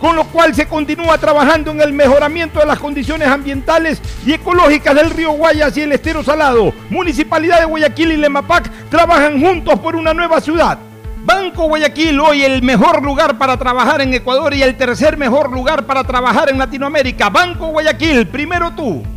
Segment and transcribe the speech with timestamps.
[0.00, 4.94] con lo cual se continúa trabajando en el mejoramiento de las condiciones ambientales y ecológicas
[4.94, 6.72] del río Guayas y el estero salado.
[6.90, 10.78] Municipalidad de Guayaquil y Lemapac trabajan juntos por una nueva ciudad.
[11.24, 15.84] Banco Guayaquil, hoy el mejor lugar para trabajar en Ecuador y el tercer mejor lugar
[15.84, 17.30] para trabajar en Latinoamérica.
[17.30, 19.02] Banco Guayaquil, primero tú.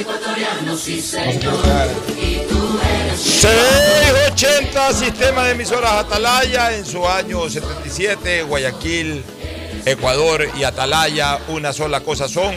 [0.00, 1.54] ecuatoriano, sí señor.
[2.20, 9.22] Y tú eres 680 Sistema de Emisoras Atalaya en su año 77, Guayaquil,
[9.84, 12.54] Ecuador y Atalaya, una sola cosa son.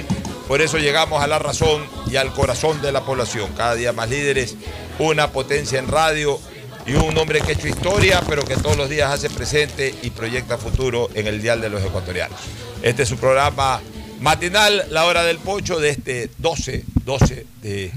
[0.47, 3.51] Por eso llegamos a la razón y al corazón de la población.
[3.55, 4.55] Cada día más líderes,
[4.97, 6.39] una potencia en radio
[6.85, 10.09] y un hombre que ha hecho historia, pero que todos los días hace presente y
[10.09, 12.39] proyecta futuro en el Dial de los Ecuatorianos.
[12.81, 13.81] Este es su programa
[14.21, 17.91] matinal, La Hora del Pocho, de este 12, 12 de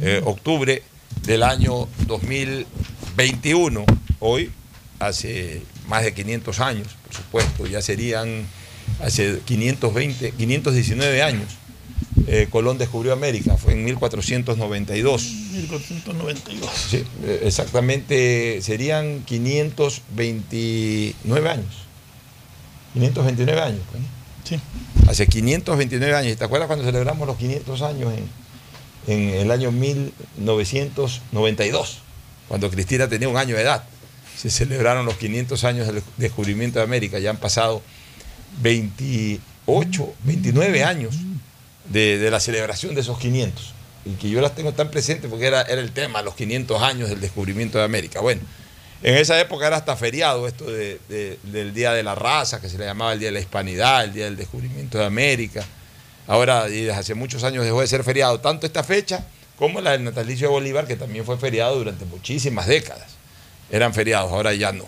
[0.00, 0.82] eh, octubre
[1.24, 3.84] del año 2021.
[4.20, 4.50] Hoy,
[5.00, 8.46] hace más de 500 años, por supuesto, ya serían
[9.00, 11.48] hace 520, 519 años.
[12.28, 15.22] eh, Colón descubrió América, fue en 1492.
[15.22, 16.70] 1492.
[16.88, 21.74] Sí, eh, exactamente serían 529 años.
[22.94, 23.80] 529 años.
[23.92, 23.98] ¿no?
[24.44, 24.60] Sí.
[25.08, 26.36] Hace 529 años.
[26.36, 28.41] ¿Te acuerdas cuando celebramos los 500 años en,
[29.06, 31.98] en el año 1992?
[32.48, 33.84] Cuando Cristina tenía un año de edad.
[34.36, 37.18] Se celebraron los 500 años del descubrimiento de América.
[37.18, 37.82] Ya han pasado
[38.60, 41.14] 28, 29 años
[41.90, 43.74] de, la celebración de esos 500.
[44.04, 47.20] Y que yo las tengo tan presentes porque era, el tema, los 500 años del
[47.20, 48.20] descubrimiento de América.
[48.20, 48.40] Bueno,
[49.02, 52.68] en esa época era hasta feriado esto de- de- del Día de la Raza, que
[52.68, 55.64] se le llamaba el Día de la Hispanidad, el Día del Descubrimiento de América.
[56.26, 59.24] Ahora, y desde hace muchos años dejó de ser feriado, tanto esta fecha
[59.56, 63.12] como la del natalicio de Bolívar, que también fue feriado durante muchísimas décadas.
[63.70, 64.84] Eran feriados, ahora ya no.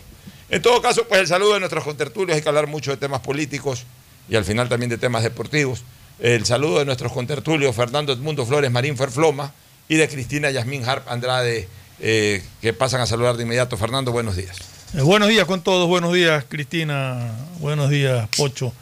[0.50, 3.20] En todo caso, pues el saludo de nuestros contertulios, hay que hablar mucho de temas
[3.20, 3.84] políticos.
[4.28, 5.82] y al final también de temas deportivos.
[6.18, 9.52] El saludo de nuestros contertulios Fernando Edmundo Flores Marín Ferfloma
[9.88, 11.68] y de Cristina Yasmín Harp Andrade,
[12.00, 13.76] eh, que pasan a saludar de inmediato.
[13.76, 14.56] Fernando, buenos días.
[14.94, 18.72] Eh, buenos días con todos, buenos días Cristina, buenos días Pocho.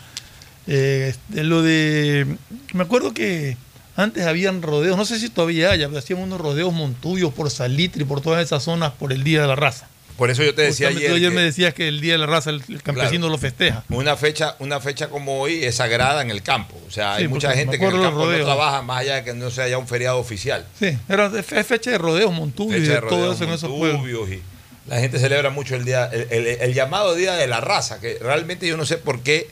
[0.66, 2.26] Eh, lo de,
[2.72, 3.56] me acuerdo que
[3.96, 8.02] antes habían rodeos, no sé si todavía hay, pero hacían unos rodeos montuyos por Salitre
[8.02, 9.88] y por todas esas zonas por el Día de la Raza.
[10.16, 11.16] Por eso yo te decía Justamente ayer.
[11.16, 13.82] ayer que me decías que el Día de la Raza el, el campesino lo festeja.
[13.88, 16.80] Una fecha, una fecha como hoy es sagrada en el campo.
[16.86, 18.44] O sea, hay mucha gente que en el campo no rodeos.
[18.44, 20.64] trabaja más allá de que no sea ya un feriado oficial.
[20.78, 23.50] Sí, era es fecha de rodeos montubios y Fecha de de todo rodeos eso en
[23.50, 24.00] esos pueblos.
[24.02, 24.42] montubios y
[24.88, 28.18] la gente celebra mucho el día, el, el- el llamado Día de la Raza, que
[28.20, 29.48] realmente yo no sé por qué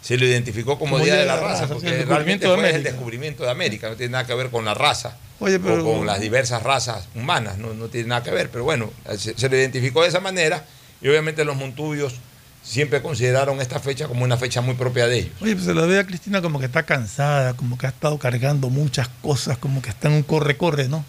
[0.00, 3.44] se lo identificó como, Día de la, Raza, porque el realmente de fue el descubrimiento
[3.44, 6.20] de América, no tiene nada que ver con la raza Oye, pero- o con las
[6.20, 10.02] diversas razas humanas, no, no tiene nada que ver, pero bueno, se, se lo identificó
[10.02, 10.64] de esa manera
[11.02, 12.14] y obviamente los montubios
[12.62, 15.32] siempre consideraron esta fecha como una fecha muy propia de ellos.
[15.40, 18.18] Oye, pues se la ve a Cristina como que está cansada, como que ha estado
[18.18, 21.04] cargando muchas cosas, como que está en un corre-corre, ¿no?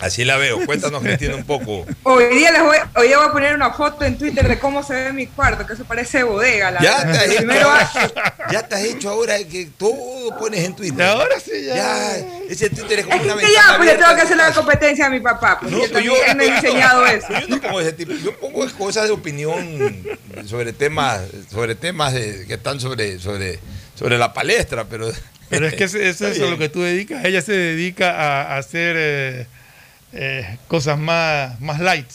[0.00, 1.86] Así la veo, cuéntanos Cristina un poco.
[2.02, 4.82] Hoy día, les voy, hoy día voy a poner una foto en Twitter de cómo
[4.82, 6.72] se ve mi cuarto, que eso parece bodega.
[6.72, 7.16] La Ya te, verdad.
[7.22, 7.68] has hecho, Primero,
[8.52, 11.06] ya te has hecho ahora que todo pones en Twitter.
[11.06, 12.16] ahora sí, ya.
[12.50, 15.06] ese Twitter es como es una que ya, pues le tengo que hacer la competencia
[15.06, 17.26] a mi papá, pues No, yo también yo- me he enseñado eso.
[17.40, 20.04] Yo no pongo ese tipo, yo pongo cosas de opinión
[20.46, 21.20] sobre temas,
[21.50, 23.60] sobre temas de- que están sobre, sobre,
[23.94, 25.10] sobre la palestra, pero.
[25.50, 27.24] Pero es que eso es a lo que tú dedicas.
[27.24, 29.46] Ella se dedica a, a hacer eh,
[30.14, 32.06] eh, cosas más, más light.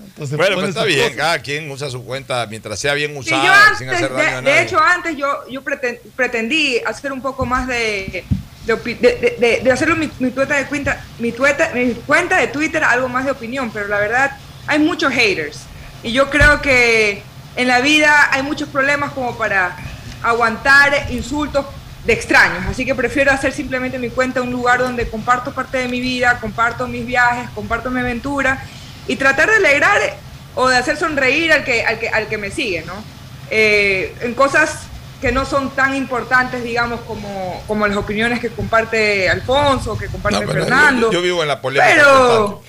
[0.00, 1.16] Entonces, Bueno, pues está bien, cosas.
[1.16, 4.42] cada quien usa su cuenta mientras sea bien Sí, usada, sin hacer daño a de,
[4.42, 4.54] nadie.
[4.56, 8.24] de hecho, antes yo, yo preten- pretendí hacer un poco más de,
[8.66, 11.92] de, opi- de, de- de- de hacerlo mi, mi, tueta de cuenta, mi, tueta, mi
[12.06, 14.36] cuenta de Twitter algo más de opinión, pero la verdad
[14.66, 15.60] hay muchos haters.
[16.02, 17.22] Y yo creo que
[17.56, 19.76] en la vida hay muchos problemas como para
[20.22, 21.64] aguantar insultos
[22.04, 22.64] de extraños.
[22.68, 26.38] Así que prefiero hacer simplemente mi cuenta un lugar donde comparto parte de mi vida,
[26.40, 28.62] comparto mis viajes, comparto mi aventura
[29.06, 29.98] y tratar de alegrar
[30.54, 32.94] o de hacer sonreír al que, al que, al que me sigue, ¿no?
[33.50, 34.86] Eh, en cosas
[35.20, 40.40] que no son tan importantes, digamos, como, como las opiniones que comparte Alfonso, que comparte
[40.40, 41.10] No, pero yo- Fernando.
[41.12, 41.94] Yo, vivo en la polémica.
[41.94, 42.62] Pero,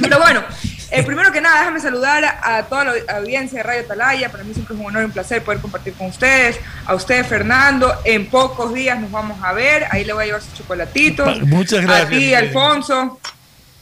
[0.00, 0.44] pero bueno,
[0.90, 4.30] eh, primero que nada, déjame saludar a, toda la audiencia de Radio Atalaya.
[4.30, 6.60] Para mí siempre es un honor y un placer poder compartir con ustedes.
[6.86, 9.86] A usted, Fernando, en pocos días nos vamos a ver.
[9.90, 11.40] Ahí le voy a llevar sus chocolatitos.
[11.42, 12.34] Muchas gracias, A ti.
[12.34, 13.18] Alfonso.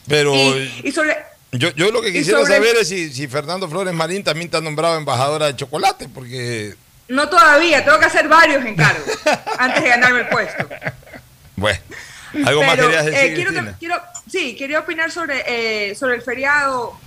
[0.07, 1.15] Pero Y, y sobre,
[1.51, 4.59] yo, yo lo que quisiera sobre- saber es si, si Fernando Flores Marín también ha
[4.61, 6.73] nombrado embajadora de chocolate, porque,
[7.09, 9.05] no todavía, tengo que hacer varios encargos
[9.59, 10.67] antes de ganarme el puesto.
[11.55, 11.79] bueno,
[12.45, 16.15] algo más Pero, querías decir, eh, quiero, que- quiero- sí, quería opinar sobre, eh, sobre
[16.15, 16.97] el feriado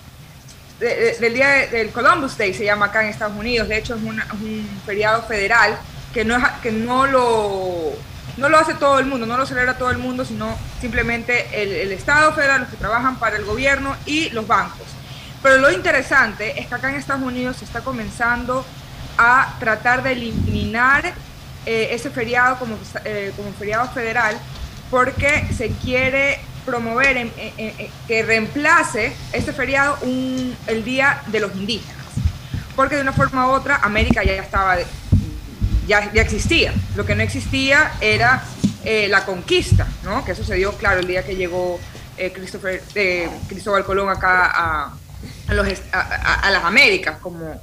[0.78, 3.68] de- de- del día de- del Columbus Day, se llama acá en Estados Unidos.
[3.68, 5.78] De hecho, es, una- es un feriado federal
[6.12, 7.92] que no, es, que no lo
[8.36, 11.72] no lo hace todo el mundo, no lo celebra todo el mundo, sino simplemente el,
[11.72, 14.86] el Estado federal, los que trabajan para el gobierno y los bancos.
[15.42, 18.66] Pero lo interesante es que acá en Estados Unidos se está comenzando
[19.18, 21.12] a tratar de eliminar
[21.64, 24.36] eh, ese feriado como, eh, como feriado federal
[24.90, 27.32] porque se quiere promover en-
[28.06, 31.96] que reemplace este feriado un- el Día de los Indígenas.
[32.76, 34.76] Porque de una forma u otra América ya estaba,
[35.86, 36.72] ya, ya existía.
[36.94, 38.42] Lo que no existía era
[38.84, 40.24] eh, la conquista, ¿no?
[40.24, 41.80] Que sucedió, claro, el día que llegó
[42.16, 42.80] Christopher,
[43.48, 44.92] Cristóbal Colón acá a,
[45.52, 47.60] los a las Américas, como,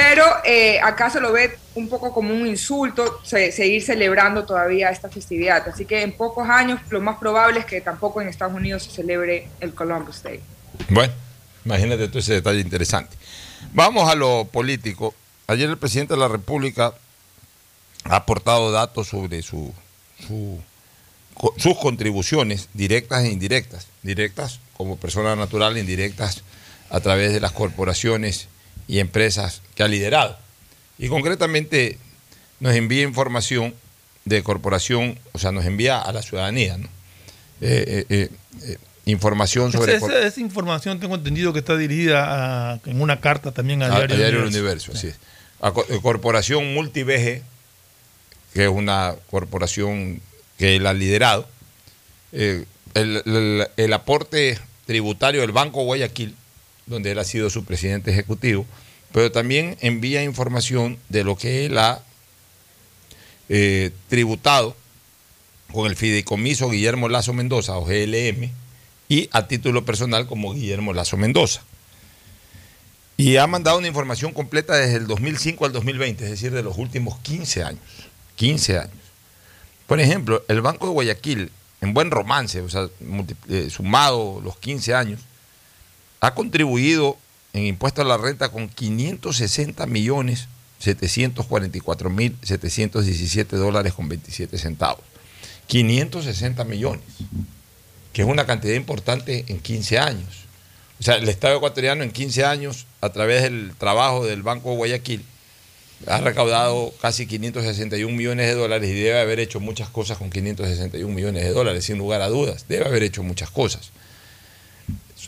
[0.00, 4.90] pero eh, acá se lo ve un poco como un insulto se- seguir celebrando todavía
[4.90, 5.68] esta festividad.
[5.68, 8.92] Así que en pocos años lo más probable es que tampoco en Estados Unidos se
[8.92, 10.40] celebre el Columbus Day.
[10.88, 11.12] Bueno,
[11.64, 13.16] imagínate tú ese detalle interesante.
[13.72, 15.14] Vamos a lo político.
[15.48, 16.94] Ayer el presidente de la República
[18.04, 19.74] ha aportado datos sobre su,
[21.56, 23.88] sus contribuciones directas e indirectas.
[24.04, 26.44] Directas como persona natural, indirectas
[26.88, 28.46] a través de las corporaciones
[28.88, 30.36] y empresas que ha liderado.
[30.98, 31.98] Y concretamente
[32.58, 33.74] nos envía información
[34.24, 36.88] de corporación, o sea, nos envía a la ciudadanía, ¿no?
[37.60, 38.28] Eh, eh,
[38.62, 38.76] eh,
[39.06, 39.94] información sobre...
[39.96, 43.86] Esa, esa- esa información tengo entendido que está dirigida a- en una carta también a
[43.86, 44.58] A- a Diario, Diario Universo.
[44.58, 45.16] Universo, así es.
[45.60, 47.42] A Co- Corporación Multiveje,
[48.54, 50.20] que es una corporación
[50.58, 51.48] que él ha liderado.
[52.32, 56.34] El, el- el aporte tributario del Banco Guayaquil,
[56.88, 58.66] donde él ha sido su presidente ejecutivo,
[59.12, 62.02] pero también envía información de lo que él ha
[63.48, 64.76] eh, tributado
[65.72, 68.50] con el fideicomiso Guillermo Lazo Mendoza, o GLM,
[69.08, 71.62] y a título personal como Guillermo Lazo Mendoza.
[73.16, 76.78] Y ha mandado una información completa desde el 2005 al 2020, es decir, de los
[76.78, 77.82] últimos 15 años.
[78.36, 78.94] 15 años.
[79.86, 82.88] Por ejemplo, el Banco de Guayaquil, en buen romance, o sea,
[83.48, 85.20] eh, sumado los 15 años,
[86.20, 87.16] ha contribuido
[87.52, 90.48] en impuestos a la renta con 560 millones
[90.78, 95.04] 744 mil 717 dólares con 27 centavos.
[95.66, 97.04] 560 millones,
[98.12, 100.44] que es una cantidad importante en 15 años.
[101.00, 104.76] O sea, el Estado ecuatoriano en 15 años, a través del trabajo del Banco de
[104.76, 105.24] Guayaquil,
[106.06, 111.12] ha recaudado casi 561 millones de dólares y debe haber hecho muchas cosas con 561
[111.12, 112.66] millones de dólares, sin lugar a dudas.
[112.68, 113.90] Debe haber hecho muchas cosas.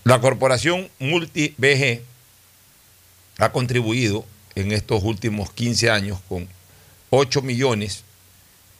[0.05, 2.01] La corporación Multi BG
[3.39, 6.49] ha contribuido en estos últimos 15 años con
[7.11, 8.05] 8 millones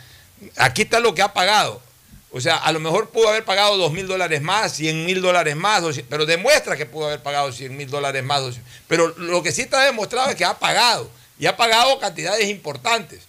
[0.57, 1.83] aquí está lo que ha pagado.
[2.31, 5.57] O sea, a lo mejor pudo haber pagado dos mil dólares más, 100 mil dólares
[5.57, 8.41] más, 200, pero demuestra que pudo haber pagado 100 mil dólares más.
[8.43, 8.73] 200.
[8.87, 13.21] Pero lo que sí está demostrado es que ha pagado, y ha pagado cantidades importantes.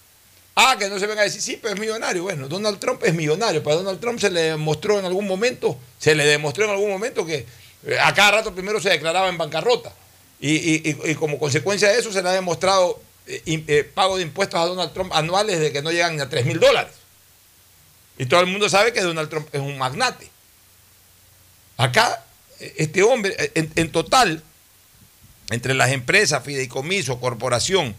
[0.55, 2.23] Ah, que no se venga a decir, sí, pero es millonario.
[2.23, 3.63] Bueno, Donald Trump es millonario.
[3.63, 7.25] Para Donald Trump se le demostró en algún momento, se le demostró en algún momento
[7.25, 7.45] que
[7.85, 9.93] eh, a cada rato primero se declaraba en bancarrota.
[10.41, 14.23] Y, y- y- como consecuencia de eso se le ha demostrado eh, eh, pago de
[14.23, 16.91] impuestos a Donald Trump anuales de que no llegan ni a 3 mil dólares.
[18.19, 20.29] Y todo el mundo sabe que Donald Trump es un magnate.
[21.77, 22.23] Acá,
[22.59, 24.43] eh, este hombre, eh, en, total,
[25.49, 27.95] entre las empresas, fideicomiso, corporación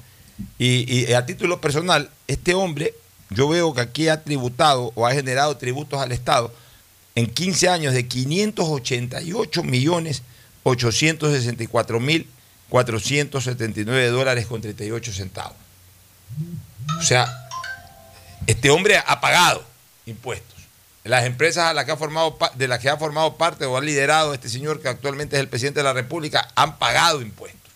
[0.59, 2.95] y, y a título personal, este hombre,
[3.31, 6.55] yo veo que aquí ha tributado o ha generado tributos al Estado
[7.15, 10.23] en 15 años de 588 millones
[10.63, 12.29] 864 mil
[12.69, 15.57] 479 dólares con 38 centavos.
[16.99, 17.27] O sea,
[18.47, 19.70] este hombre ha pagado
[20.07, 20.59] impuestos.
[21.05, 23.81] Las empresas a las que ha formado, de las que ha formado parte o ha
[23.81, 27.73] liderado este señor que actualmente es el presidente de la República han pagado impuestos.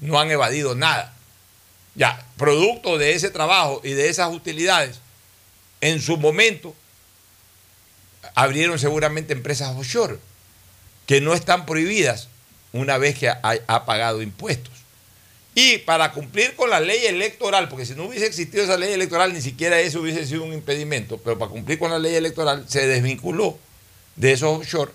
[0.00, 1.14] No han evadido nada.
[1.94, 5.00] Ya, producto de ese trabajo y de esas utilidades,
[5.80, 6.74] en su momento
[8.34, 10.18] abrieron seguramente empresas offshore
[11.06, 12.28] que no están prohibidas
[12.72, 14.81] una vez que ha pagado impuestos.
[15.54, 19.34] Y para cumplir con la ley electoral, porque si no hubiese existido esa ley electoral,
[19.34, 22.86] ni siquiera eso hubiese sido un impedimento, pero para cumplir con la ley electoral se
[22.86, 23.58] desvinculó
[24.16, 24.92] de esos offshore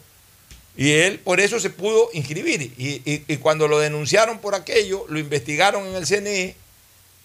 [0.76, 2.72] y él por eso se pudo inscribir.
[2.78, 6.56] Y, cuando lo denunciaron por aquello, lo investigaron en el CNE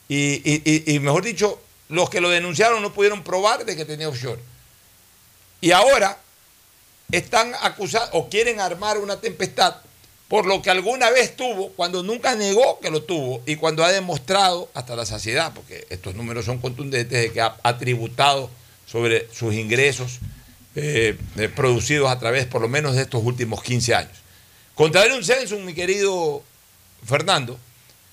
[0.09, 4.41] y- y, mejor dicho, los que lo denunciaron no pudieron probar de que tenía offshore.
[5.61, 6.19] Y ahora
[7.11, 9.77] están acusados o quieren armar una tempestad
[10.33, 13.93] por lo que alguna vez tuvo, cuando nunca negó que lo tuvo y cuando ha
[13.93, 18.49] demostrado hasta la saciedad, porque estos números son contundentes de que ha, ha tributado
[18.87, 20.21] sobre sus ingresos
[20.75, 24.17] eh, eh, producidos a través por lo menos de estos últimos 15 años.
[24.75, 26.43] Contrario un censo, mi querido
[27.05, 27.59] Fernando,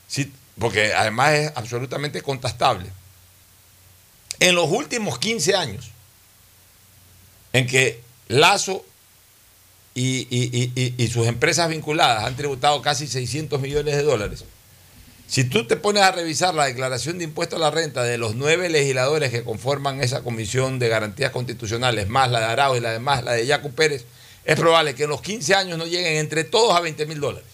[0.09, 2.89] si- porque además es absolutamente contestable,
[4.41, 5.89] en los últimos 15 años
[7.53, 8.85] en que Lazo
[9.99, 14.45] y, sus empresas vinculadas han tributado casi 600 millones de dólares.
[15.27, 18.35] Si tú te pones a revisar la declaración de impuesto a la renta de los
[18.35, 22.91] nueve legisladores que conforman esa comisión de garantías constitucionales, más la de Arau y la
[22.91, 24.05] demás, la de Yacu Pérez,
[24.43, 27.47] es probable que en los 15 años no lleguen entre todos a 20 mil dólares.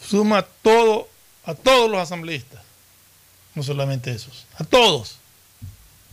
[0.00, 1.08] Suma todo,
[1.44, 2.62] a todos los asambleístas.
[3.56, 4.46] No solamente esos.
[4.58, 5.16] A todos.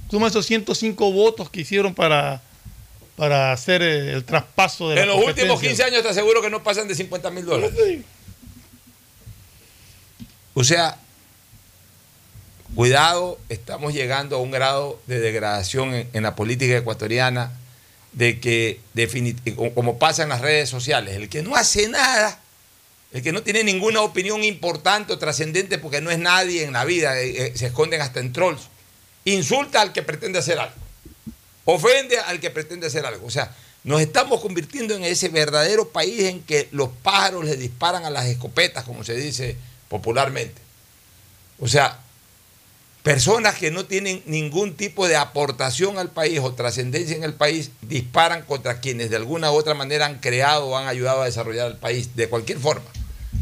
[0.09, 2.41] Suma esos 105 votos que hicieron para,
[3.15, 5.69] para hacer eh, el traspaso de En la los últimos competencia.
[5.69, 7.75] 15 años te aseguro que no pasan de 50 mil dólares.
[10.55, 10.97] O sea,
[12.75, 17.51] cuidado, estamos llegando a un grado de degradación en, en la política ecuatoriana
[18.13, 22.39] de que, definit- como- pasa en las redes sociales, el que no hace nada,
[23.11, 26.85] el que no tiene ninguna opinión importante o trascendente porque no es nadie en la
[26.85, 28.61] vida, eh, eh, se esconden hasta en trolls,
[29.25, 30.75] insulta al que pretende hacer algo,
[31.65, 33.25] ofende al que pretende hacer algo.
[33.27, 38.05] O sea, nos estamos convirtiendo en ese verdadero país en que los pájaros le disparan
[38.05, 39.57] a las escopetas, como se dice
[39.89, 40.61] popularmente.
[41.59, 41.99] O sea,
[43.03, 47.71] personas que no tienen ningún tipo de aportación al país o trascendencia en el país
[47.81, 51.67] disparan contra quienes de alguna u otra manera han creado o han ayudado a desarrollar
[51.69, 52.85] el país de cualquier forma,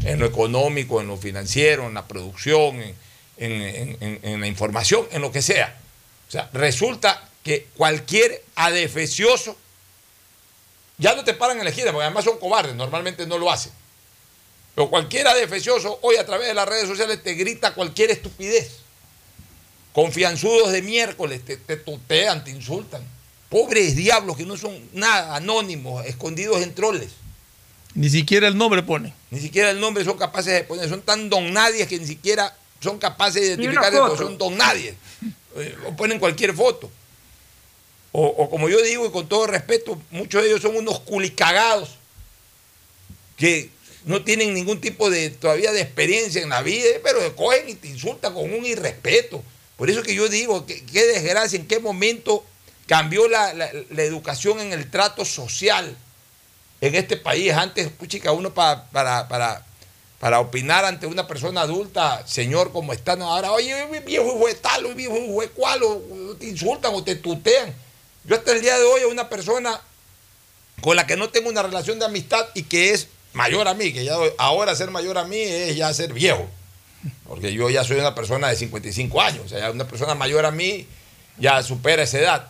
[0.04, 2.96] en lo económico, en lo financiero, en la producción, en,
[3.38, 5.78] en- la información, en lo que sea.
[6.28, 9.56] O sea, resulta que cualquier adefesioso
[10.98, 13.72] ya no te paran en la esquina, porque además son cobardes, normalmente no lo hacen.
[14.74, 18.78] Pero cualquier adefesioso hoy a través de las redes sociales te grita cualquier estupidez.
[19.92, 23.02] Confianzudos de miércoles te, te tutean, te insultan.
[23.50, 27.10] Pobres diablos que no son nada, anónimos, escondidos en troles.
[27.94, 29.12] Ni siquiera el nombre pone.
[29.30, 30.88] Ni siquiera el nombre son capaces de poner.
[30.88, 34.56] Son tan don nadies que ni siquiera son capaces de Ni una identificar son don
[34.56, 34.94] nadies.
[35.56, 36.90] Eh, O ponen cualquier foto.
[38.14, 41.90] O, como yo digo, y con todo respeto, muchos de ellos son unos culicagados
[43.36, 43.70] que
[44.04, 47.88] no tienen ningún tipo de todavía de experiencia en la vida, pero cogen y te
[47.88, 49.42] insultan con un irrespeto.
[49.76, 52.44] Por eso que yo digo, qué desgracia, en qué momento
[52.86, 53.70] cambió la, la-
[54.02, 55.96] educación en el trato social
[56.80, 57.52] en este país.
[57.52, 59.64] Antes, puchica, uno pa- para, para,
[60.20, 64.94] para opinar ante una persona adulta, señor, como está, no, ahora, oye, viejo de tal,
[64.94, 67.72] viejo de cual, o te insultan o te tutean.
[68.24, 69.80] Yo hasta el día de hoy a una persona
[70.80, 73.92] con la que no tengo una relación de amistad y que es mayor a mí,
[73.92, 76.46] que ya ahora ser mayor a mí es ya ser viejo.
[77.26, 80.50] Porque yo ya soy una persona de 55 años, o sea, una persona mayor a
[80.50, 80.86] mí
[81.38, 82.48] ya supera esa edad.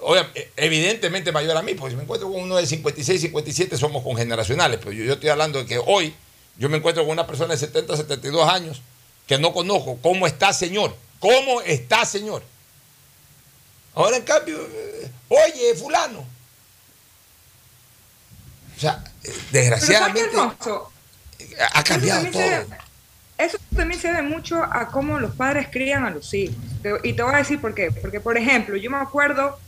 [0.00, 3.76] Obvia- e- evidentemente mayor a mí, porque si me encuentro con uno de 56, 57
[3.76, 6.14] somos congeneracionales, pero yo, yo estoy hablando de que hoy
[6.56, 8.80] yo me encuentro con una persona de 70, 72 años
[9.26, 9.98] que no conozco.
[10.02, 10.94] ¿Cómo está, señor?
[11.18, 12.42] ¿Cómo está, señor?
[13.94, 16.20] Ahora, en cambio, eh, oye, fulano.
[18.76, 20.36] O sea, eh, Pero ¿sabes qué, desgraciadamente
[21.72, 22.78] ha cambiado Eso todo.
[23.38, 26.56] Eso también se debe mucho a cómo los padres crían a los hijos.
[27.02, 27.90] Y te voy a decir por qué.
[27.90, 29.58] Porque, por ejemplo, yo me acuerdo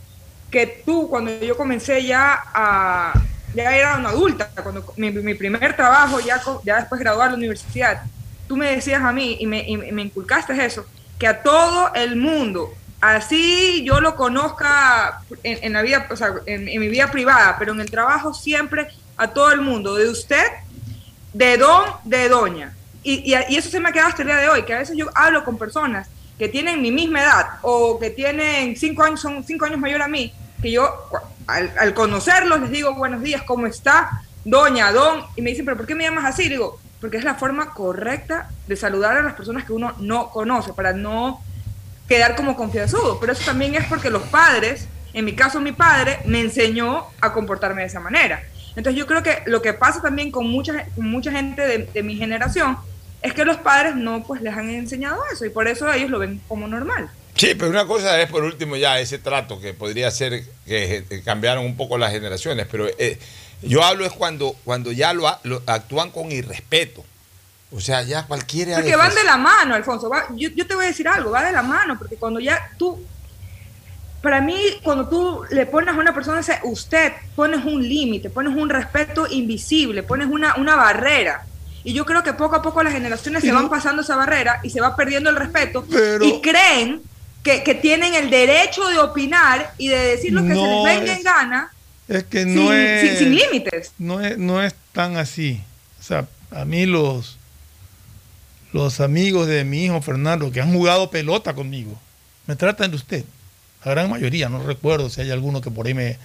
[0.50, 3.12] que tú, cuando yo comencé ya a.
[3.54, 7.32] Ya era una adulta, cuando mi, mi primer trabajo, ya, ya después de graduar de
[7.32, 8.02] la universidad,
[8.48, 10.86] tú me decías a mí y me, y me inculcaste eso,
[11.18, 16.64] que a todo el mundo, así yo lo conozca en, la vida, o sea, en,
[16.64, 20.46] mi vida privada, pero en el trabajo siempre a todo el mundo, de usted
[21.32, 22.74] de don, de doña.
[23.02, 24.96] Y, y, eso se me ha quedado hasta el día de hoy, que a veces
[24.96, 29.42] yo hablo con personas que tienen mi misma edad o que tienen cinco años, son
[29.44, 30.88] cinco años mayor a mí, que yo
[31.48, 34.22] al conocerlos les digo buenos días, ¿cómo está?
[34.44, 36.48] Doña, don, y me dicen, pero ¿por qué me llamas así?
[36.48, 40.72] digo, porque es la forma correcta de saludar a las personas que uno no conoce,
[40.72, 41.42] para no
[42.12, 43.18] quedar como confianzudo.
[43.18, 47.32] Pero eso también es porque los padres, en mi caso mi padre, me enseñó a
[47.32, 48.44] comportarme de esa manera.
[48.76, 52.16] Entonces yo creo que lo que pasa también con mucha, con mucha gente de, mi
[52.16, 52.76] generación
[53.22, 56.18] es que los padres no pues les han enseñado eso y por eso ellos lo
[56.18, 57.10] ven como normal.
[57.34, 61.22] Sí, pero una cosa es por último ya ese trato que podría ser que eh,
[61.24, 63.18] cambiaron un poco las generaciones, pero eh,
[63.62, 67.04] yo hablo es cuando, cuando ya lo, lo actúan con irrespeto.
[67.74, 68.76] O sea, ya cualquiera...
[68.76, 70.08] Porque van de la mano, Alfonso.
[70.10, 72.70] va- yo, yo te voy a decir algo, va de la mano, porque cuando ya
[72.78, 73.02] tú,
[74.22, 78.54] para mí, cuando tú le pones a una persona ese usted, pones un límite, pones
[78.54, 81.44] un respeto invisible, pones una, una barrera.
[81.82, 84.70] Y yo creo que poco a poco las generaciones se van pasando esa barrera y
[84.70, 87.00] se va perdiendo el respeto Pero- y creen
[87.42, 91.12] que, que tienen el derecho de opinar y de decir lo que se les venga
[91.12, 91.72] es- en gana
[92.06, 93.00] Es que no sin, es.
[93.08, 93.92] sin- sin límites.
[93.98, 95.60] No es, no es tan así.
[95.98, 97.38] O sea, a mí los,
[98.72, 101.98] los amigos de mi hijo Fernando que han jugado pelota conmigo,
[102.46, 103.24] me tratan de usted.
[103.84, 106.16] La gran mayoría, no recuerdo si hay alguno que por ahí me,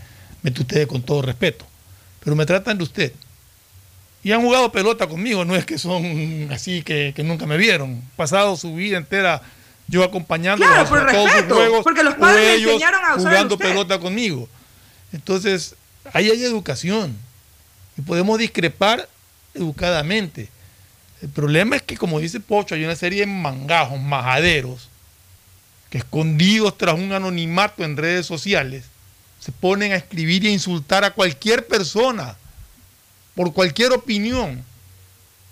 [0.43, 1.65] me tutee con todo respeto,
[2.23, 3.13] pero me tratan de usted.
[4.23, 8.01] Y han jugado pelota conmigo, no es que son así que, que nunca me vieron.
[8.15, 9.41] Pasado su vida entera
[9.87, 13.15] yo acompañándolos Claro, a por todos sus respeto, juegos, porque los padres ellos enseñaron a
[13.15, 14.49] usar jugando pelota conmigo.
[15.13, 15.75] Entonces,
[16.11, 17.15] ahí hay educación.
[17.97, 19.07] Y podemos discrepar
[19.53, 20.49] educadamente.
[21.21, 24.89] El problema es que, como dice Pocho, hay una serie de mangajos, majaderos,
[25.89, 28.85] que escondidos tras un anonimato en redes sociales,
[29.39, 32.35] se ponen a escribir y a insultar a cualquier persona
[33.35, 34.63] por cualquier opinión.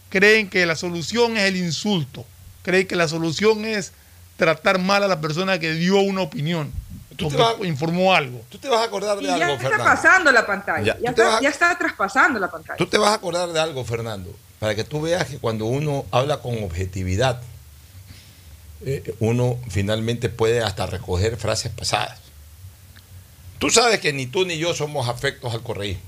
[0.09, 2.25] Creen que la solución es el insulto.
[2.63, 3.91] Creen que la solución es
[4.37, 6.71] tratar mal a la persona que dio una opinión.
[7.15, 8.43] Tú te vas- informó algo.
[8.49, 9.83] Tú te vas a acordar de Y ya algo, está Fernando.
[9.85, 10.97] pasando la pantalla.
[11.01, 12.77] Ya, está, vas ya está traspasando la pantalla.
[12.77, 16.07] Tú te vas a acordar de algo, Fernando, para que tú veas que cuando uno
[16.09, 17.39] habla con objetividad,
[18.83, 22.17] eh, uno finalmente puede hasta recoger frases pasadas.
[23.59, 26.01] Tú sabes que ni tú ni yo somos afectos al correísmo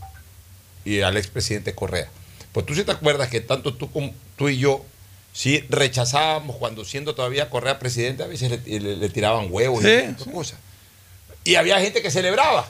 [0.85, 2.09] y al expresidente Correa.
[2.51, 4.83] Pues tú sí te acuerdas que tanto tú como tú y yo
[5.33, 9.87] sí rechazábamos cuando siendo todavía Correa presidente, a veces le, le- le tiraban huevos Sí,
[9.87, 10.59] y otras cosas.
[11.43, 12.67] Y había gente que celebraba.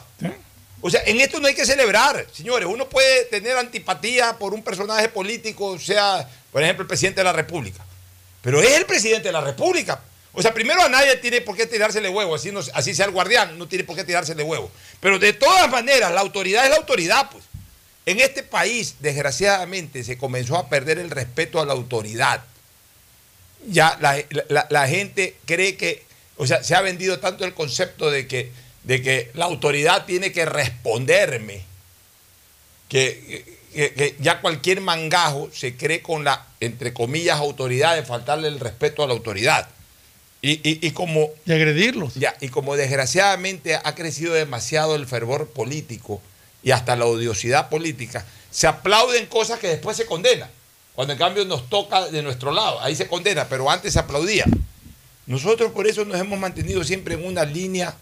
[0.80, 2.68] O sea, en esto no hay que celebrar, señores.
[2.70, 7.32] Uno puede tener antipatía por un personaje político, sea, por ejemplo, el presidente de la
[7.32, 7.84] República.
[8.42, 10.00] Pero es el presidente de la República.
[10.32, 13.10] O sea, primero a nadie tiene por qué tirársele huevo, así, no- así sea el
[13.12, 14.70] guardián, no tiene por qué tirársele huevo.
[15.00, 17.42] Pero de todas maneras, la autoridad es la autoridad, pues.
[18.06, 22.44] En este país, desgraciadamente, se comenzó a perder el respeto a la autoridad.
[23.66, 26.04] Ya la- la gente cree que,
[26.36, 28.52] o sea, se ha vendido tanto el concepto de que,
[28.88, 31.62] de que la autoridad tiene que responderme,
[32.88, 38.48] que, que- que ya cualquier mangajo se cree con la, entre comillas, autoridad de faltarle
[38.48, 39.68] el respeto a la autoridad.
[40.40, 42.14] Y, y- y como Y agredirlos.
[42.14, 46.22] ya, y como desgraciadamente ha crecido demasiado el fervor político
[46.62, 50.48] y hasta la odiosidad política, se aplauden cosas que después se condenan.
[50.94, 54.46] Cuando en cambio nos toca de nuestro lado, ahí se condena, pero antes se aplaudía.
[55.26, 57.94] Nosotros por eso nos hemos mantenido siempre en una línea,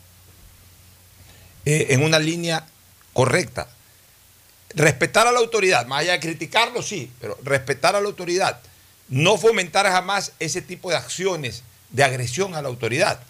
[1.66, 2.64] eh, en una línea
[3.12, 3.66] correcta.
[4.74, 8.60] Respetar a la autoridad, más allá de criticarlo, sí, pero respetar a la autoridad.
[9.08, 13.20] No fomentar jamás ese tipo de acciones de agresión a la autoridad.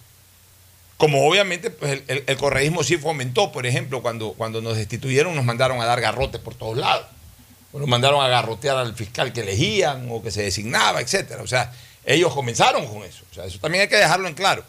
[0.97, 5.81] Como obviamente pues, el, correísmo sí fomentó, por ejemplo, cuando, cuando nos destituyeron nos mandaron
[5.81, 7.07] a dar garrotes por todos lados.
[7.71, 11.41] O nos mandaron a garrotear al fiscal que elegían o que se designaba, etcétera.
[11.41, 11.73] O sea,
[12.05, 13.23] ellos comenzaron con eso.
[13.31, 14.63] O sea, eso también hay que dejarlo en claro.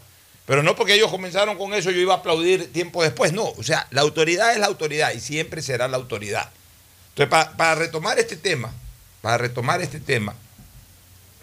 [0.49, 3.33] Pero no porque ellos comenzaron con eso yo iba a aplaudir tiempo después.
[3.33, 6.49] No, o sea, la autoridad es la autoridad y siempre será la autoridad.
[7.09, 8.73] Entonces, pa- para retomar este tema,
[9.21, 10.33] para retomar este tema,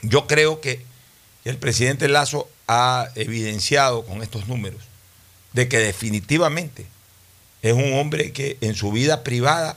[0.03, 0.85] yo creo que
[1.45, 4.83] el presidente Lazo ha evidenciado con estos números
[5.53, 6.85] de que definitivamente
[7.63, 9.77] es un hombre que en su vida privada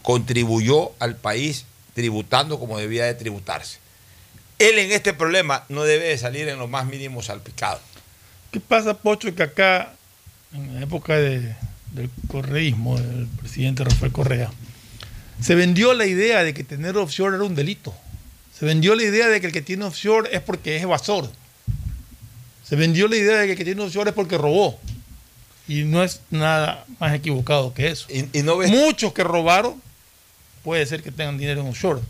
[0.00, 3.81] contribuyó al país tributando como debía de tributarse.
[4.68, 7.80] Él en este problema no debe de salir en lo más mínimo salpicado.
[8.50, 9.34] ¿Qué pasa, Pocho?
[9.34, 9.94] Que acá,
[10.54, 11.54] en la época de-
[11.92, 14.50] del correísmo, del presidente Rafael Correa,
[15.40, 17.94] se vendió la idea de que tener offshore era un delito.
[18.58, 21.30] Se vendió la idea de que el que tiene offshore es porque es evasor.
[22.64, 24.78] Se vendió la idea de que el que tiene offshore es porque robó.
[25.68, 28.06] Y no es nada más equivocado que eso.
[28.10, 29.80] Y, y no ves- Muchos que robaron,
[30.62, 32.00] puede ser que tengan dinero en offshore.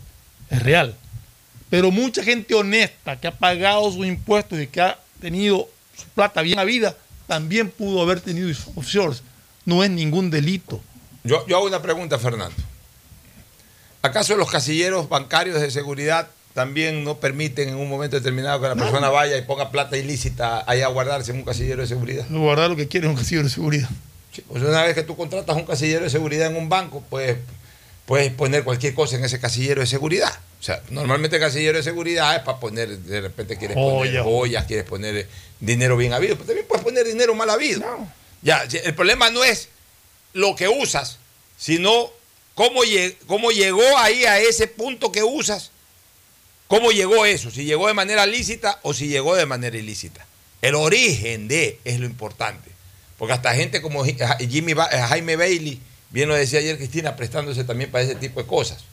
[0.49, 0.95] Es real.
[1.73, 6.43] Pero mucha gente honesta que ha pagado sus impuestos y que ha tenido su plata
[6.43, 9.23] bien a vida, también pudo haber tenido offshores.
[9.65, 10.79] No es ningún delito.
[11.23, 12.55] Yo, yo hago una pregunta, Fernando.
[14.03, 18.75] ¿Acaso los casilleros bancarios de seguridad también no permiten en un momento determinado que la
[18.75, 22.27] persona vaya y ponga plata ilícita ahí a guardarse en un casillero de seguridad?
[22.29, 23.89] Guardar lo que quiere un casillero de seguridad.
[24.31, 27.35] Sí, pues una vez que tú contratas un casillero de seguridad en un banco, pues
[28.05, 30.33] puedes poner cualquier cosa en ese casillero de seguridad.
[30.63, 34.23] O sea, normalmente el casillero de seguridad es para poner, de repente quieres poner Joya.
[34.23, 35.27] joyas, quieres poner
[35.59, 37.81] dinero bien habido, pero también puedes poner dinero mal habido.
[38.41, 39.67] Ya, el problema no es
[40.31, 41.17] lo que usas,
[41.57, 42.09] sino
[42.55, 45.71] cómo, lle- cómo llegó ahí a ese punto que usas,
[46.69, 50.25] cómo llegó eso, si llegó de manera lícita o si llegó de manera ilícita.
[50.61, 52.71] El origen de es lo importante.
[53.17, 54.15] Porque hasta gente como Ji-
[54.49, 58.41] Jimmy Ba- eh, Jaime Bailey, bien lo decía ayer Cristina, prestándose también para ese tipo
[58.41, 58.85] de cosas.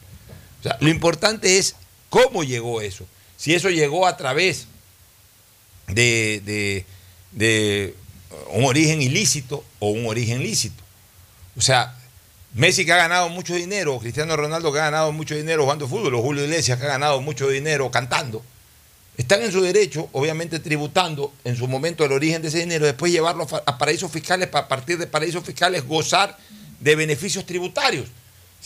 [0.79, 1.75] Lo importante es
[2.09, 3.05] cómo llegó eso.
[3.37, 4.67] Si eso llegó a través
[5.87, 6.85] de,
[8.51, 10.83] un origen ilícito o un origen lícito.
[11.57, 11.95] O sea,
[12.53, 16.15] Messi que ha ganado mucho dinero, Cristiano Ronaldo que ha ganado mucho dinero jugando fútbol,
[16.15, 18.43] o Julio Iglesias que ha ganado mucho dinero cantando,
[19.17, 23.11] están en su derecho, obviamente tributando en su momento el origen de ese dinero, después
[23.11, 26.37] llevarlo a paraísos fiscales para partir de paraísos fiscales gozar
[26.79, 28.07] de beneficios tributarios.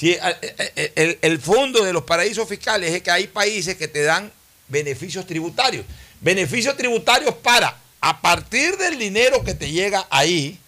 [0.01, 4.31] El- el fondo de los paraísos fiscales es que hay países que te dan
[4.67, 5.85] beneficios tributarios.
[6.21, 10.59] Beneficios tributarios para, a partir del dinero que te llega ahí,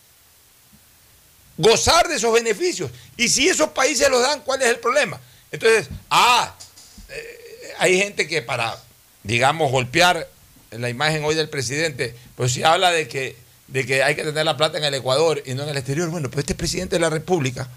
[1.57, 2.91] gozar de esos beneficios.
[3.17, 5.19] Y si esos países los dan, ¿cuál es el problema?
[5.51, 6.55] Entonces, ah,
[7.09, 8.77] eh, hay gente que para,
[9.23, 10.27] digamos, golpear
[10.71, 13.35] la imagen hoy del presidente, pues si habla de que,
[13.67, 16.09] de que hay que tener la plata en el Ecuador y no en el exterior.
[16.09, 17.67] Bueno, pues este presidente de la República,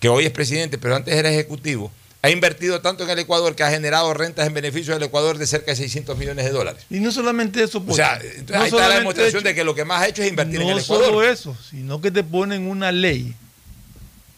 [0.00, 3.62] que hoy es presidente, pero antes era ejecutivo, ha invertido tanto en el Ecuador que
[3.62, 6.84] ha generado rentas en beneficio del Ecuador de cerca de 600 millones de dólares.
[6.90, 7.96] Y no solamente eso, O Pocho.
[7.96, 10.28] sea, No ahí está la demostración hecho- de que lo que más ha hecho es
[10.28, 11.04] invertir en no el Ecuador.
[11.06, 13.34] solo eso, sino que te ponen una ley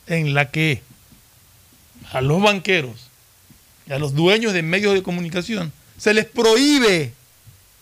[0.07, 0.83] en la que
[2.12, 3.09] a los banqueros
[3.88, 7.12] y a los dueños de medios de comunicación se les prohíbe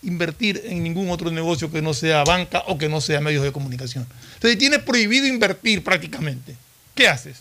[0.03, 3.51] invertir en ningún otro negocio que no sea banca o que no sea medios de
[3.51, 4.07] comunicación.
[4.35, 6.55] Entonces, tienes prohibido invertir prácticamente,
[6.95, 7.37] ¿qué haces?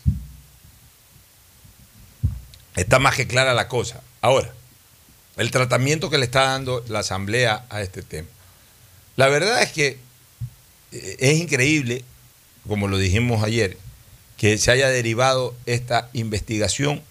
[2.76, 4.02] Está más que clara la cosa.
[4.20, 4.52] Ahora,
[5.37, 8.28] el tratamiento que le está dando la Asamblea a este tema.
[9.16, 9.98] La verdad es que
[10.92, 12.04] eh, es increíble,
[12.66, 13.76] como lo dijimos ayer,
[14.37, 17.02] que se haya derivado esta investigación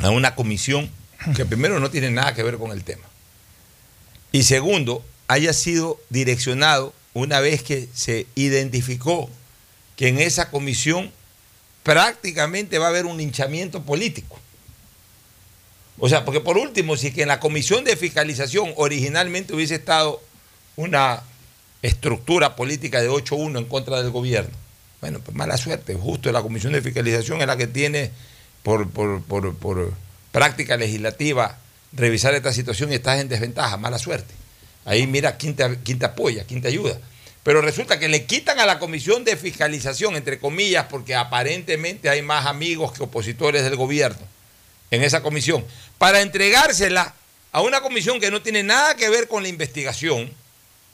[0.00, 0.90] a una comisión
[1.36, 3.04] que primero no tiene nada que ver con el tema.
[4.32, 9.30] Y segundo, haya sido direccionado una vez que se identificó
[9.96, 11.10] que en esa comisión
[11.86, 14.40] prácticamente va a haber un linchamiento político.
[16.00, 20.20] O sea, porque por último, si que en la comisión de fiscalización originalmente hubiese estado
[20.74, 21.22] una
[21.82, 24.50] estructura política de 8-1 en contra del gobierno,
[25.00, 25.94] bueno, pues mala suerte.
[25.94, 28.10] Justo la comisión de fiscalización es la que tiene
[28.64, 29.92] por, por, por, por
[30.32, 31.56] práctica legislativa
[31.92, 34.34] revisar esta situación y estás en desventaja, mala suerte.
[34.84, 36.98] Ahí mira quién te, apoya, quién te ayuda.
[37.46, 42.20] Pero resulta que le quitan a la comisión de fiscalización, entre comillas, porque aparentemente hay
[42.20, 44.18] más amigos que opositores del gobierno
[44.90, 45.64] en esa comisión,
[45.96, 47.14] para entregársela
[47.52, 50.28] a una comisión que no tiene nada que ver con la investigación,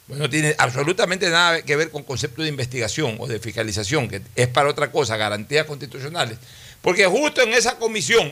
[0.07, 4.47] no tiene absolutamente nada que ver con concepto de investigación o de fiscalización, que es
[4.47, 6.37] para otra cosa, garantías constitucionales,
[6.83, 8.31] porque justo en esa comisión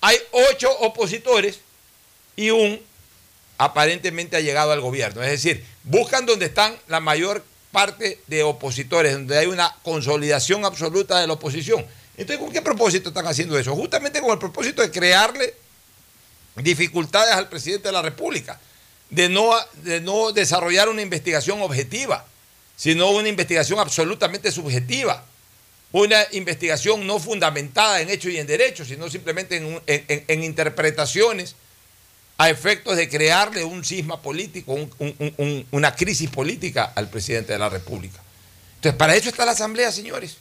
[0.00, 1.60] hay ocho opositores
[2.34, 2.80] y un
[3.58, 5.22] aparentemente ha llegado al gobierno.
[5.22, 11.20] Es decir, buscan donde están la mayor parte de opositores, donde hay una consolidación absoluta
[11.20, 11.84] de la oposición.
[12.16, 13.74] Entonces, ¿con qué propósito están haciendo eso?
[13.74, 15.54] Justamente con el propósito de crearle
[16.56, 18.58] dificultades al presidente de la República,
[19.10, 19.50] de no,
[19.82, 22.24] de no desarrollar una investigación objetiva,
[22.76, 25.24] sino una investigación absolutamente subjetiva,
[25.92, 31.54] una investigación no fundamentada en hechos y en derechos, sino simplemente en, en interpretaciones
[32.38, 37.52] a efectos de crearle un cisma político, un- un- un- una crisis política al presidente
[37.54, 38.20] de la República.
[38.76, 40.36] Entonces, para eso está la Asamblea, señores.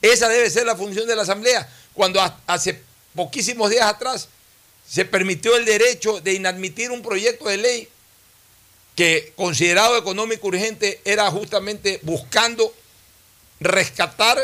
[0.00, 1.68] Esa debe ser la función de la Asamblea.
[1.92, 2.80] Cuando ha- hace
[3.14, 4.28] poquísimos días atrás
[4.88, 7.88] se permitió el derecho de inadmitir un proyecto de ley
[8.96, 12.74] que considerado económico urgente era justamente buscando
[13.60, 14.38] rescatar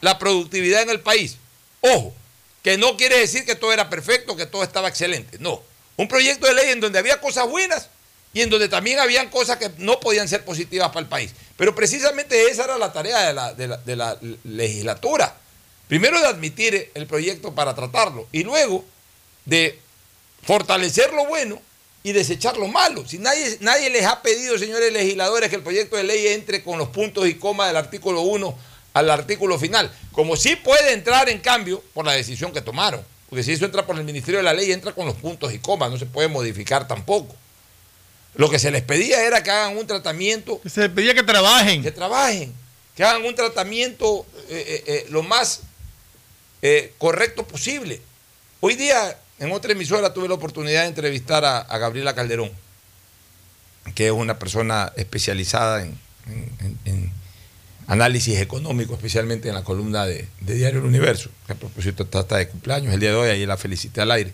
[0.00, 1.36] la productividad en el país.
[1.80, 2.14] Ojo,
[2.62, 5.38] que no quiere decir que todo era perfecto, que todo estaba excelente.
[5.38, 5.62] No.
[6.00, 7.90] Un proyecto de ley en donde había cosas buenas
[8.32, 11.32] y en donde también habían cosas que no podían ser positivas para el país.
[11.58, 15.36] Pero precisamente esa era la tarea de la, legislatura.
[15.88, 18.82] Primero de admitir el proyecto para tratarlo y luego
[19.44, 19.78] de
[20.42, 21.60] fortalecer lo bueno
[22.02, 23.06] y desechar lo malo.
[23.06, 26.78] Si nadie, nadie les ha pedido, señores legisladores, que el proyecto de ley entre con
[26.78, 28.58] los puntos y comas del artículo 1
[28.94, 29.92] al artículo final.
[30.12, 33.04] Como sí puede entrar, en cambio, por la decisión que tomaron.
[33.30, 35.58] Porque si eso entra por el Ministerio de la Ley, entra con los puntos y
[35.60, 37.34] comas, no se puede modificar tampoco.
[38.34, 40.60] Lo que se les pedía era que hagan un tratamiento.
[40.68, 41.82] Se les pedía que trabajen.
[41.82, 42.52] Que trabajen.
[42.96, 45.60] Que hagan un tratamiento eh, eh, eh, lo más
[46.62, 48.02] eh, correcto posible.
[48.60, 52.50] Hoy día, en otra emisora, tuve la oportunidad de entrevistar a, a Gabriela Calderón,
[53.94, 57.12] que es una persona especializada en, en- en- en
[57.90, 62.36] análisis económico, especialmente en la columna de, de Diario El Universo, que a propósito está
[62.36, 64.32] de cumpleaños el día de hoy, ahí la felicité al aire.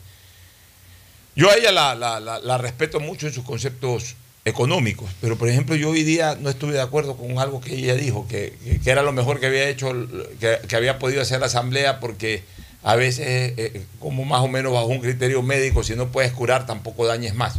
[1.34, 4.14] Yo a ella la, la- la- respeto mucho en sus conceptos
[4.44, 7.94] económicos, pero por ejemplo yo hoy día no estuve de acuerdo con algo que ella
[7.94, 9.90] dijo, que, que- que era lo mejor que había hecho,
[10.38, 12.42] que, que había podido hacer la Asamblea, porque
[12.82, 16.32] a veces, eh, eh, como más o menos bajo un criterio médico, si no puedes
[16.32, 17.54] curar, tampoco dañes más.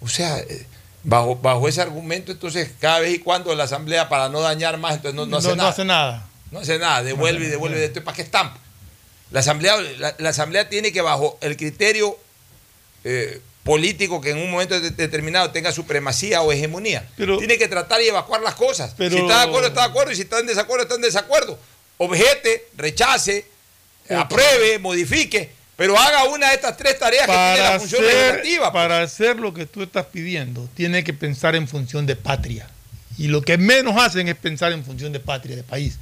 [0.00, 0.66] O sea, eh,
[1.04, 4.94] bajo, bajo ese argumento, entonces cada vez y cuando la Asamblea, para no dañar más,
[4.94, 5.68] entonces no, no hace no nada.
[5.70, 6.28] hace nada.
[6.50, 7.78] No hace nada, devuelve y devuelve.
[7.80, 8.58] Entonces, ¿para qué estampa?
[9.30, 12.18] La asamblea, la, la asamblea tiene que, bajo el criterio
[13.04, 18.02] eh, político que en un momento de- determinado tenga supremacía o hegemonía, tiene que tratar
[18.02, 18.92] y evacuar las cosas.
[18.98, 21.00] Pero- si está de acuerdo, está de acuerdo, y si está en desacuerdo, está en
[21.02, 21.58] desacuerdo.
[21.96, 23.46] Objete, rechace,
[24.10, 25.50] apruebe, modifique,
[25.82, 28.70] pero haga una de estas tres tareas que tiene la función hacer, legislativa.
[28.70, 28.82] pues.
[28.84, 32.68] para hacer lo que tú estás pidiendo, tiene que pensar en función de patria.
[33.18, 35.98] Y lo que menos hacen es pensar en función de patria, de país.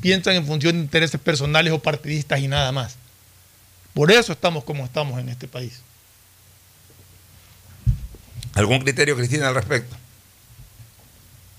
[0.00, 2.96] Piensan en función de intereses personales o partidistas y nada más.
[3.92, 5.82] Por eso estamos como estamos en este país.
[8.54, 9.94] ¿Algún criterio, Cristina, al respecto?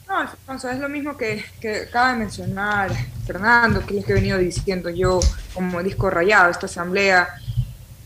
[0.08, 2.90] No, Alfonso, es lo mismo que, que acaba de mencionar
[3.28, 5.20] Fernando, que es lo que he venido diciendo yo
[5.54, 7.30] como disco rayado, esta asamblea.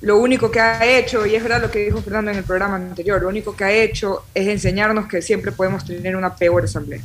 [0.04, 2.76] Lo único que ha hecho, y es verdad lo que dijo Fernando en el programa
[2.76, 7.00] anterior, lo único que ha hecho es enseñarnos que siempre podemos tener una peor asamblea.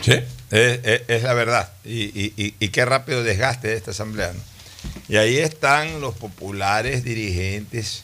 [0.00, 0.12] Sí,
[0.50, 1.72] es, es- es la verdad.
[1.84, 4.32] Y, y- y- y qué rápido desgaste de esta asamblea.
[4.32, 4.40] ¿no?
[5.08, 8.02] Y ahí están los populares dirigentes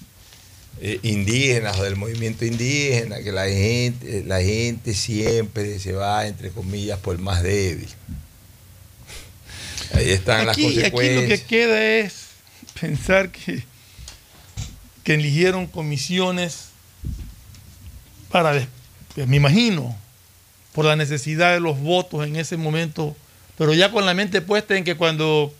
[0.80, 6.50] eh, indígenas o del movimiento indígena, que la gente, la gente siempre se va, entre
[6.50, 7.88] comillas, por el más débil.
[9.94, 11.40] Ahí están Aquí, las aquí lo que consecuencias.
[11.48, 12.27] queda es
[12.80, 13.64] pensar que,
[15.04, 16.68] eligieron comisiones
[18.30, 18.52] para,
[19.14, 19.96] pues, me imagino,
[20.74, 23.16] por la necesidad de los votos en ese momento,
[23.56, 25.54] pero ya con la mente puesta en que cuando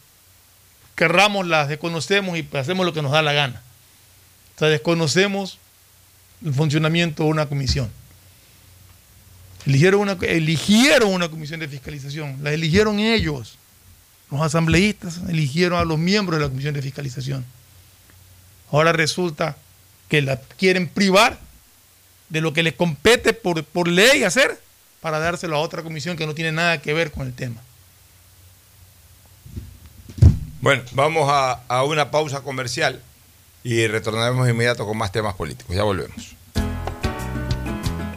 [0.95, 3.63] querramos las desconocemos y hacemos lo que nos da la gana.
[4.55, 5.59] O sea, desconocemos
[6.45, 7.91] el funcionamiento de una comisión.
[9.67, 13.58] Eligieron una, eligieron una comisión de fiscalización, la eligieron ellos.
[14.31, 17.45] Los asambleístas eligieron a los miembros de la comisión de fiscalización.
[18.71, 19.57] Ahora resulta
[20.09, 21.39] que la quieren privar
[22.29, 24.61] de lo que les compete por, por ley hacer
[25.01, 27.61] para dárselo a otra comisión que no tiene nada que ver con el tema.
[30.61, 33.01] Bueno, vamos a, a una pausa comercial
[33.63, 35.75] y retornaremos de inmediato con más temas políticos.
[35.75, 36.35] Ya volvemos.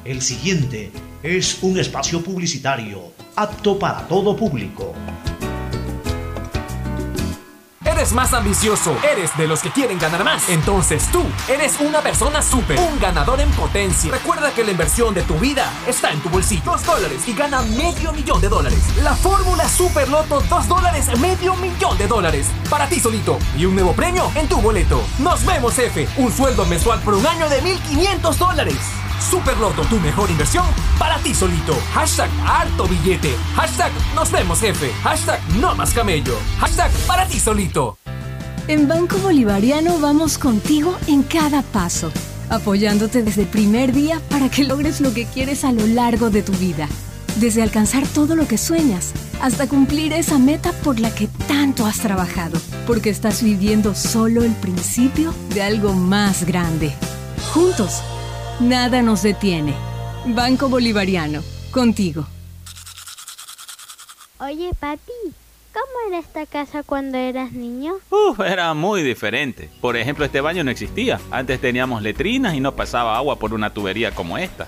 [0.04, 0.92] El siguiente
[1.24, 4.94] es un espacio publicitario apto para todo público.
[8.02, 10.50] Eres más ambicioso, eres de los que quieren ganar más.
[10.50, 14.12] Entonces tú eres una persona súper, un ganador en potencia.
[14.12, 16.64] Recuerda que la inversión de tu vida está en tu bolsillo.
[16.66, 18.80] Dos dólares y gana medio millón de dólares.
[19.04, 22.48] La fórmula Super Loto, dos dólares, medio millón de dólares.
[22.72, 23.38] Para ti solito.
[23.56, 25.00] Y un nuevo premio en tu boleto.
[25.20, 26.10] Nos vemos, F.
[26.18, 28.78] Un sueldo mensual por un año de 1.500 dólares.
[29.22, 30.66] Super Loto, tu mejor inversión
[30.98, 31.78] para ti solito.
[31.94, 33.36] Hashtag harto billete.
[33.56, 34.92] Hashtag nos vemos, jefe.
[35.04, 36.38] Hashtag no más camello.
[36.60, 37.98] Hashtag para ti solito.
[38.68, 42.12] En Banco Bolivariano vamos contigo en cada paso,
[42.50, 46.42] apoyándote desde el primer día para que logres lo que quieres a lo largo de
[46.42, 46.88] tu vida.
[47.38, 52.00] Desde alcanzar todo lo que sueñas hasta cumplir esa meta por la que tanto has
[52.00, 56.94] trabajado, porque estás viviendo solo el principio de algo más grande.
[57.54, 58.02] Juntos,
[58.62, 59.74] nada nos detiene.
[60.26, 62.26] Banco Bolivariano, contigo.
[64.40, 65.12] Oye, papi,
[65.74, 67.94] ¿cómo era esta casa cuando eras niño?
[68.10, 69.70] Uf, era muy diferente.
[69.82, 71.20] Por ejemplo, este baño no existía.
[71.30, 74.68] Antes teníamos letrinas y no pasaba agua por una tubería como esta.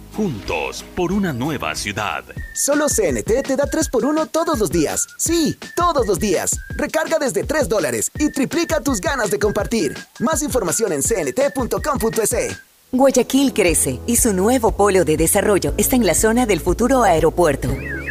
[0.15, 2.23] Juntos por una nueva ciudad.
[2.53, 5.07] Solo CNT te da 3x1 todos los días.
[5.17, 6.51] Sí, todos los días.
[6.75, 9.97] Recarga desde 3 dólares y triplica tus ganas de compartir.
[10.19, 12.57] Más información en cnt.com.es.
[12.91, 17.69] Guayaquil crece y su nuevo polo de desarrollo está en la zona del futuro aeropuerto.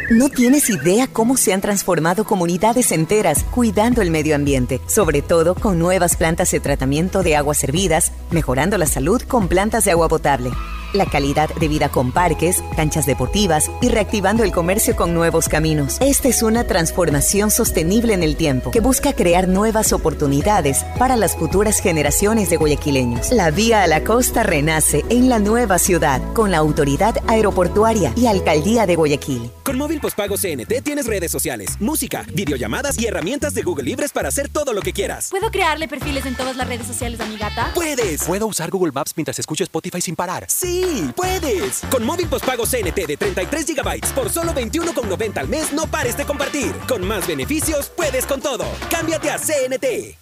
[0.09, 5.53] No tienes idea cómo se han transformado comunidades enteras cuidando el medio ambiente, sobre todo
[5.53, 10.09] con nuevas plantas de tratamiento de aguas servidas, mejorando la salud con plantas de agua
[10.09, 10.51] potable,
[10.93, 15.97] la calidad de vida con parques, canchas deportivas y reactivando el comercio con nuevos caminos.
[16.01, 21.35] Esta es una transformación sostenible en el tiempo que busca crear nuevas oportunidades para las
[21.35, 23.31] futuras generaciones de guayaquileños.
[23.31, 28.27] La vía a la costa renace en la nueva ciudad con la autoridad aeroportuaria y
[28.27, 29.51] alcaldía de Guayaquil.
[29.63, 34.29] Con móvil postpago CNT tienes redes sociales, música, videollamadas y herramientas de Google Libres para
[34.29, 35.29] hacer todo lo que quieras.
[35.29, 37.71] ¿Puedo crearle perfiles en todas las redes sociales a mi gata?
[37.73, 38.23] ¡Puedes!
[38.23, 40.45] ¿Puedo usar Google Maps mientras escucho Spotify sin parar?
[40.47, 40.80] ¡Sí!
[41.15, 41.81] ¡Puedes!
[41.89, 46.25] Con móvil postpago CNT de 33 GB por solo 21,90 al mes no pares de
[46.25, 46.71] compartir.
[46.87, 48.65] Con más beneficios, puedes con todo.
[48.89, 50.17] Cámbiate a CNT.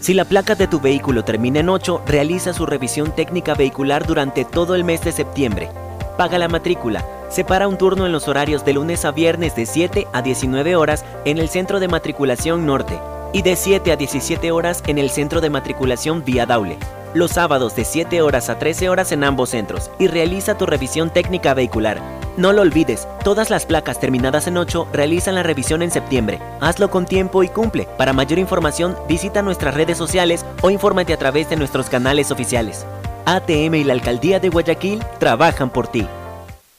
[0.00, 4.44] Si la placa de tu vehículo termina en 8, realiza su revisión técnica vehicular durante
[4.44, 5.70] todo el mes de septiembre.
[6.18, 7.04] Paga la matrícula.
[7.30, 11.04] Separa un turno en los horarios de lunes a viernes de 7 a 19 horas
[11.24, 12.98] en el Centro de Matriculación Norte
[13.34, 16.78] y de 7 a 17 horas en el Centro de Matriculación Vía Daule.
[17.14, 21.10] Los sábados de 7 horas a 13 horas en ambos centros y realiza tu revisión
[21.10, 22.00] técnica vehicular.
[22.36, 26.38] No lo olvides, todas las placas terminadas en 8 realizan la revisión en septiembre.
[26.60, 27.88] Hazlo con tiempo y cumple.
[27.98, 32.86] Para mayor información, visita nuestras redes sociales o infórmate a través de nuestros canales oficiales.
[33.26, 36.06] ATM y la Alcaldía de Guayaquil trabajan por ti.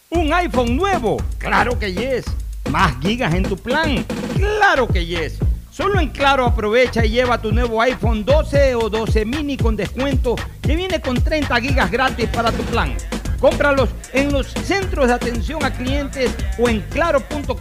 [0.09, 1.17] ¿Un iPhone nuevo?
[1.37, 2.23] Claro que yes.
[2.71, 4.05] ¿Más gigas en tu plan?
[4.37, 5.37] Claro que yes.
[5.75, 10.37] Solo en Claro aprovecha y lleva tu nuevo iPhone 12 o 12 mini con descuento
[10.61, 12.95] que viene con 30 gigas gratis para tu plan.
[13.41, 17.53] Cómpralos en los centros de atención a clientes o en claro.com.es.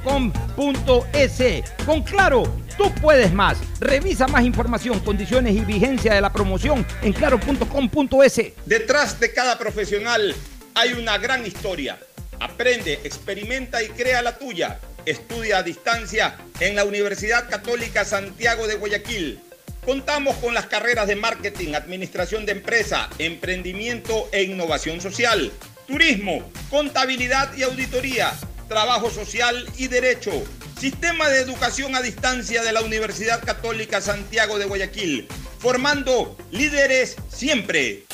[1.85, 2.45] Con Claro,
[2.79, 3.59] tú puedes más.
[3.81, 8.43] Revisa más información, condiciones y vigencia de la promoción en claro.com.es.
[8.65, 10.33] Detrás de cada profesional
[10.77, 11.99] hay una gran historia.
[12.39, 14.79] Aprende, experimenta y crea la tuya.
[15.07, 19.39] Estudia a distancia en la Universidad Católica Santiago de Guayaquil.
[19.85, 25.53] Contamos con las carreras de marketing, administración de empresa, emprendimiento e innovación social,
[25.87, 28.33] turismo, contabilidad y auditoría,
[28.67, 30.33] trabajo social y derecho.
[30.81, 35.29] Sistema de educación a distancia de la Universidad Católica Santiago de Guayaquil,
[35.59, 38.05] formando líderes siempre.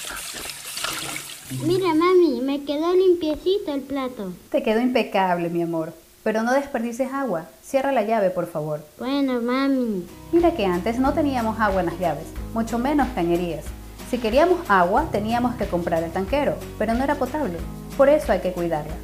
[1.64, 4.32] Mira, mami, me quedó limpiecito el plato.
[4.50, 5.99] Te quedó impecable, mi amor.
[6.22, 7.46] Pero no desperdices agua.
[7.62, 8.80] Cierra la llave, por favor.
[8.98, 10.06] Bueno, mami.
[10.32, 13.64] Mira que antes no teníamos agua en las llaves, mucho menos cañerías.
[14.10, 17.58] Si queríamos agua, teníamos que comprar el tanquero, pero no era potable.
[17.96, 18.94] Por eso hay que cuidarla.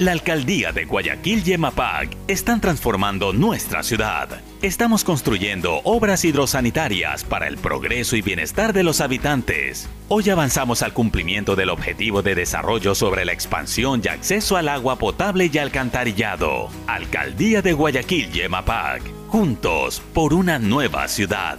[0.00, 4.40] La alcaldía de Guayaquil y EMAPAC están transformando nuestra ciudad.
[4.62, 9.90] Estamos construyendo obras hidrosanitarias para el progreso y bienestar de los habitantes.
[10.08, 14.96] Hoy avanzamos al cumplimiento del objetivo de desarrollo sobre la expansión y acceso al agua
[14.96, 16.70] potable y alcantarillado.
[16.86, 19.02] Alcaldía de Guayaquil y EMAPAC.
[19.28, 21.58] Juntos por una nueva ciudad.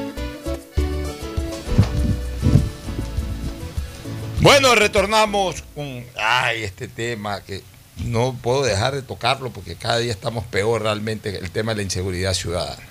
[4.41, 7.61] Bueno, retornamos con ay, este tema que
[8.05, 11.83] no puedo dejar de tocarlo porque cada día estamos peor realmente, el tema de la
[11.83, 12.81] inseguridad ciudadana.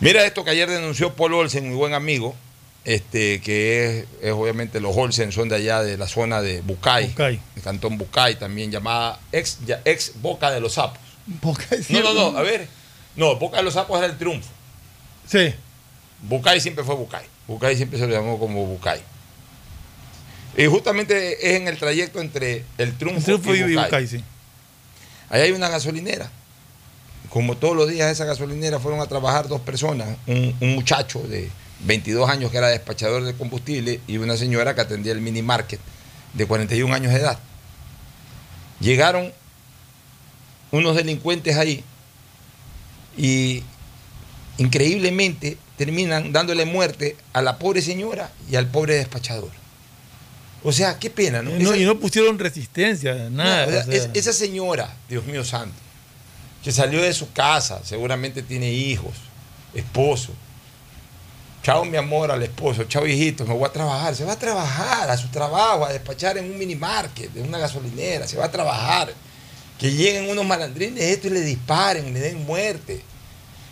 [0.00, 2.34] Mira esto que ayer denunció Paul Olsen, mi buen amigo,
[2.84, 7.08] este, que es, es obviamente los Olsen son de allá de la zona de Bucay,
[7.08, 7.40] Bucay.
[7.56, 11.00] el cantón Bucay, también llamada ex, ya- ex Boca de los Sapos.
[11.26, 11.92] Bucay, sí.
[11.92, 12.68] No, no, no, a ver.
[13.16, 14.48] No, Boca de los Sapos era el triunfo.
[15.26, 15.52] Sí.
[16.22, 17.26] Bucay siempre fue Bucay.
[17.48, 19.02] Bucay siempre se lo llamó como Bucay.
[20.56, 23.84] Y justamente es en el trayecto entre el triunfo, El triunfo y y Bucay.
[23.84, 24.24] Bucay, sí.
[25.28, 26.30] Ahí hay una gasolinera.
[27.28, 31.48] Como todos los días esa gasolinera fueron a trabajar dos personas, un, un muchacho de
[31.84, 35.80] 22 años que era despachador de combustible y una señora que atendía el mini market
[36.34, 37.38] de 41 años de edad.
[38.80, 39.32] Llegaron
[40.72, 41.84] unos delincuentes ahí
[43.16, 43.62] y
[44.58, 49.50] increíblemente terminan dándole muerte a la pobre señora y al pobre despachador.
[50.62, 51.50] O sea, qué pena, ¿no?
[51.50, 53.66] No, Esa- y no pusieron resistencia, nada.
[53.66, 53.94] no, o sea, o sea.
[53.94, 55.74] es- esa señora, Dios mío santo,
[56.62, 59.14] que salió de su casa, seguramente tiene hijos,
[59.74, 60.32] esposo.
[61.62, 62.84] Chao, mi amor, al esposo.
[62.84, 64.14] Chao, hijito, me voy a trabajar.
[64.14, 67.58] Se va a trabajar a su trabajo, a despachar en un mini market, en una
[67.58, 68.26] gasolinera.
[68.26, 69.12] Se va a trabajar.
[69.78, 73.02] Que lleguen unos malandrines esto y le disparen, le den muerte.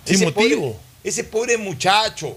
[0.05, 0.72] Sin Ese motivo.
[0.72, 2.36] pobre- ese pobre muchacho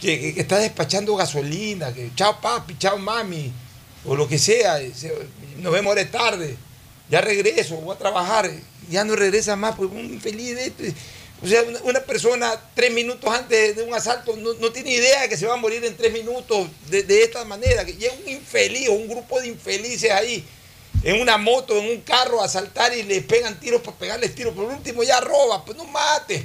[0.00, 3.52] que, que- está despachando gasolina, que chao papi, chao mami,
[4.04, 5.12] o lo que sea, se-
[5.58, 6.56] nos vemos ahora tarde,
[7.08, 8.50] ya regreso, voy a trabajar,
[8.90, 10.82] ya no regresa más, pues un infeliz de esto.
[11.42, 15.28] O sea, una, persona tres minutos antes de un asalto no, no tiene idea de
[15.28, 18.32] que se va a morir en tres minutos de, de esta manera, que llega un
[18.32, 20.42] infeliz o un grupo de infelices ahí
[21.02, 24.54] en una moto, en un carro a asaltar y le pegan tiros para pegarles tiros,
[24.54, 26.42] por último ya roba, pues no mates.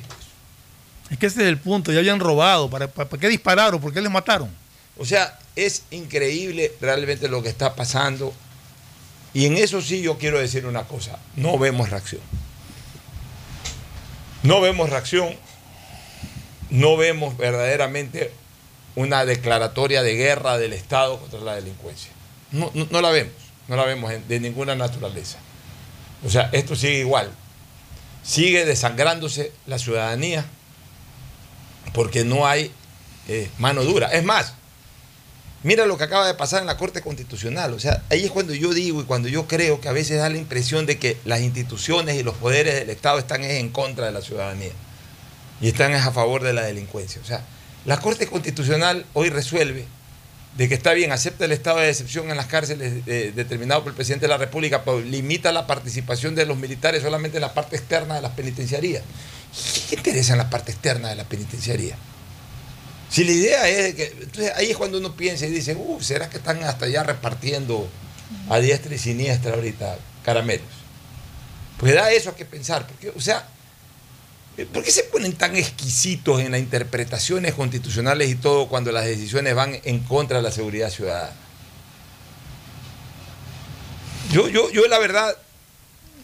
[1.11, 2.69] Es que ese es el punto, ya habían robado.
[2.69, 3.79] ¿Para, qué dispararon?
[3.79, 4.49] ¿Por qué les mataron?
[4.97, 8.33] O sea, es increíble realmente lo que está pasando.
[9.33, 12.21] Y en eso sí yo quiero decir una cosa, no vemos reacción.
[14.43, 15.29] No vemos reacción,
[16.69, 18.31] no vemos verdaderamente
[18.95, 22.11] una declaratoria de guerra del Estado contra la delincuencia.
[22.51, 23.33] No, no- la vemos,
[23.67, 25.37] no la vemos de ninguna naturaleza.
[26.25, 27.29] O sea, esto sigue igual.
[28.23, 30.45] Sigue desangrándose la ciudadanía
[31.93, 32.71] porque no hay
[33.27, 34.07] eh, mano dura.
[34.07, 34.53] Es más,
[35.63, 37.73] mira lo que acaba de pasar en la Corte Constitucional.
[37.73, 40.29] O sea, ahí es cuando yo digo y cuando yo creo que a veces da
[40.29, 44.11] la impresión de que las instituciones y los poderes del Estado están en contra de
[44.11, 44.71] la ciudadanía
[45.61, 47.21] y están a favor de la delincuencia.
[47.21, 47.45] O sea,
[47.85, 49.85] la Corte Constitucional hoy resuelve
[50.57, 53.91] de que está bien, acepta el estado de excepción en las cárceles eh, determinado por
[53.91, 57.53] el presidente de la República, pero limita la participación de los militares solamente en la
[57.53, 59.03] parte externa de las penitenciarías.
[59.89, 61.97] ¿Qué interesa en la parte externa de la penitenciaría?
[63.09, 64.05] Si la idea es que.
[64.05, 67.89] Entonces ahí es cuando uno piensa y dice, uh, ¿será que están hasta allá repartiendo
[68.49, 70.67] a diestra y siniestra ahorita caramelos?
[71.77, 73.45] Pues da eso a que pensar, porque, o sea,
[74.71, 79.55] ¿por qué se ponen tan exquisitos en las interpretaciones constitucionales y todo cuando las decisiones
[79.55, 81.35] van en contra de la seguridad ciudadana?
[84.31, 85.35] Yo, yo, yo la verdad,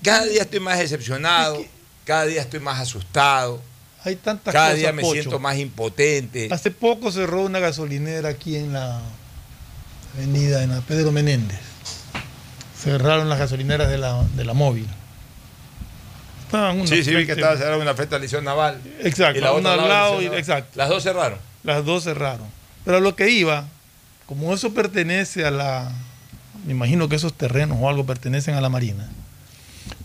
[0.03, 1.65] cada día estoy más decepcionado,
[2.07, 3.61] cada día estoy más asustado.
[4.03, 5.13] Hay tantas Cada cosas, día me Pocho.
[5.13, 6.47] siento más impotente.
[6.51, 9.01] Hace poco cerró una gasolinera aquí en la
[10.15, 11.59] avenida, en la Pedro Menéndez.
[12.81, 14.87] Cerraron las gasolineras de la, de la móvil.
[16.45, 18.79] Estaban unas Sí, sí, vi que 20 estaba cerrada una frente a liceo naval.
[19.01, 20.71] Exacto, Y la una otra al lado y- exacto.
[20.75, 21.39] Las dos cerraron.
[21.63, 22.47] Las dos cerraron.
[22.85, 23.65] Pero a lo que iba,
[24.25, 25.91] como eso pertenece a la.
[26.65, 29.09] Me imagino que esos terrenos o algo pertenecen a la Marina.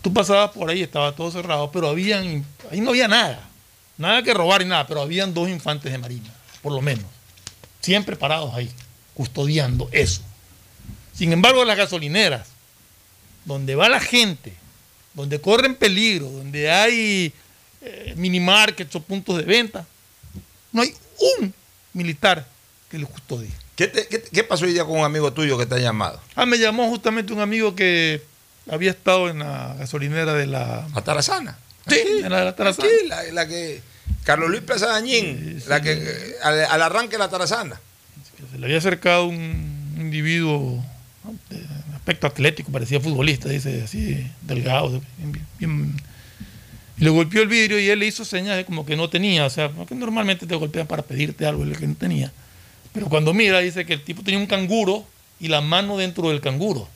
[0.03, 2.45] Tú pasabas por ahí, estaba todo cerrado, pero habían.
[2.69, 3.49] Ahí no había nada.
[3.97, 6.29] Nada que robar y nada, pero habían dos infantes de Marina,
[6.61, 7.05] por lo menos.
[7.81, 8.69] Siempre parados ahí,
[9.15, 10.21] custodiando eso.
[11.13, 12.47] Sin embargo, las gasolineras,
[13.45, 14.53] donde va la gente,
[15.13, 17.33] donde corren peligro, donde hay
[17.81, 19.85] eh, mini markets o puntos de venta,
[20.71, 20.93] no hay
[21.39, 21.53] un
[21.93, 22.45] militar
[22.89, 23.51] que les custodie.
[23.75, 26.19] ¿Qué, te- qué- qué pasó hoy día con un amigo tuyo que te ha llamado?
[26.35, 28.21] Ah, me llamó justamente un amigo que
[28.69, 30.87] había estado en la gasolinera de la...
[30.93, 31.57] Atarazana.
[31.87, 32.87] Sí, en la de la Tarazana.
[32.89, 33.81] Sí, la, la que.
[34.23, 37.79] Carlos Luis Plaza Dañín, la que al, al arranque de la Tarazana.
[38.51, 40.81] Se le había acercado un individuo
[41.95, 46.01] aspecto atlético, parecía futbolista, dice así, delgado, bien- bien-
[46.97, 49.45] y le golpeó el vidrio y él le hizo señas de como que no tenía,
[49.45, 52.31] o sea, porque normalmente te golpean para pedirte algo, el que no tenía.
[52.93, 55.05] Pero cuando mira, dice que el tipo tenía un canguro
[55.39, 56.87] y la mano dentro del canguro.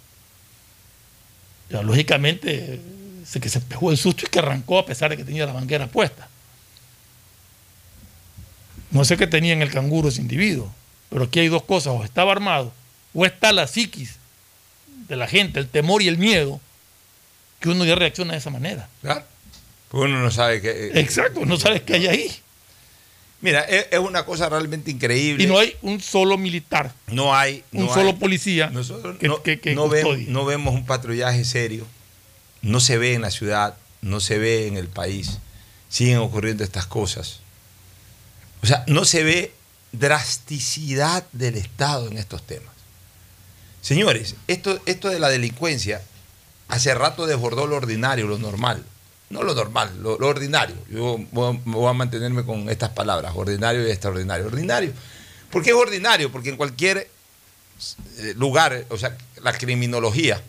[1.70, 2.80] Ya, lógicamente,
[3.26, 5.54] se que se pegó el susto y que arrancó a pesar de que tenía la
[5.54, 6.28] manguera puesta.
[8.92, 10.74] No sé qué tenía en el canguro ese individuo,
[11.10, 12.72] pero aquí hay dos cosas, o estaba armado,
[13.14, 14.16] o está la psiquis
[15.10, 16.62] de la gente, el temor y el miedo,
[17.60, 18.88] que uno ya reacciona de esa manera.
[19.02, 19.24] Claro.
[19.90, 20.92] Pues uno no sabe qué.
[21.00, 22.42] Exacto, no sabes qué hay ahí.
[23.40, 25.44] Mira, es, es una cosa realmente increíble.
[25.44, 27.64] Y no hay un solo militar, No hay.
[27.72, 30.26] un solo hay- policía Nosotros que, no, que- que no, ve- custodie.
[30.30, 31.86] no vemos un patrullaje serio.
[32.64, 35.38] No se ve en la ciudad, no se ve en el país.
[35.90, 37.40] Siguen ocurriendo estas cosas.
[38.64, 39.54] O sea, no se ve
[39.92, 42.74] drasticidad del Estado en estos temas.
[43.82, 46.02] Señores, esto, esto de la delincuencia
[46.68, 48.84] hace rato desbordó lo ordinario, lo normal.
[49.30, 50.76] No lo normal, lo, ordinario.
[50.90, 54.46] Yo voy a- voy a mantenerme con estas palabras, ordinario y extraordinario.
[54.46, 54.94] Ordinario.
[55.52, 56.32] ¿Por qué es ordinario?
[56.32, 56.98] Porque en cualquier
[58.20, 60.42] eh, lugar, o sea, la criminología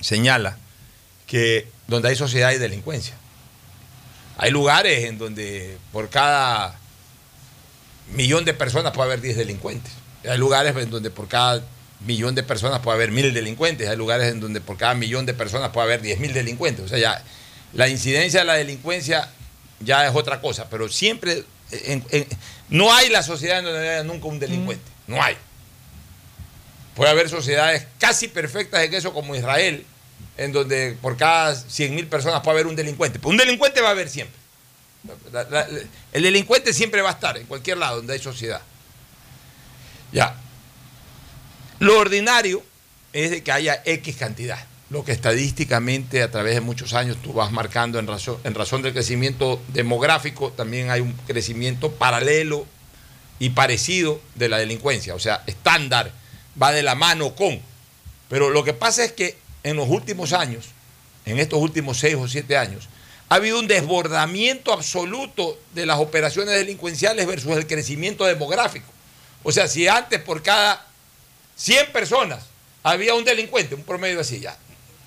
[0.00, 0.56] señala
[1.26, 3.14] que donde hay sociedad hay delincuencia.
[4.38, 6.78] Hay lugares en donde por cada
[8.14, 9.92] millón de personas puede haber 10 delincuentes.
[10.28, 11.62] Hay lugares en donde por cada
[12.06, 13.88] millón de personas puede haber mil delincuentes.
[13.88, 16.84] Hay lugares en donde por cada millón de personas puede haber 10 mil delincuentes.
[16.84, 17.22] O sea, ya
[17.72, 19.28] la incidencia de la delincuencia
[19.80, 22.26] ya es otra cosa, pero siempre en- en-
[22.70, 24.84] no hay la sociedad en donde haya nunca un delincuente.
[25.06, 25.36] No hay.
[26.94, 29.84] Puede haber sociedades casi perfectas en eso como Israel,
[30.36, 33.18] en donde por cada 100 mil personas puede haber un delincuente.
[33.18, 34.36] Pero un delincuente va a haber siempre.
[35.32, 35.80] La- la- la-
[36.12, 38.60] el delincuente siempre va a estar en cualquier lado donde hay sociedad.
[40.12, 40.34] Ya.
[41.78, 42.64] Lo ordinario
[43.12, 44.58] es de que haya X cantidad.
[44.90, 48.80] Lo que estadísticamente a través de muchos años tú vas marcando en razón, en razón
[48.80, 52.66] del crecimiento demográfico, también hay un crecimiento paralelo
[53.38, 55.14] y parecido de la delincuencia.
[55.14, 56.12] O sea, estándar,
[56.60, 57.60] va de la mano con.
[58.28, 60.66] Pero lo que pasa es que en los últimos años,
[61.26, 62.88] en estos últimos seis o siete años,
[63.28, 68.86] ha habido un desbordamiento absoluto de las operaciones delincuenciales versus el crecimiento demográfico.
[69.42, 70.86] O sea, si antes por cada
[71.56, 72.44] 100 personas
[72.82, 74.56] había un delincuente, un promedio así ya,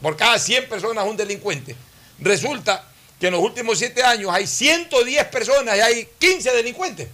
[0.02, 1.76] por cada 100 personas un delincuente,
[2.20, 2.88] resulta
[3.20, 7.08] que en los últimos 7 años hay 110 personas y hay 15 delincuentes.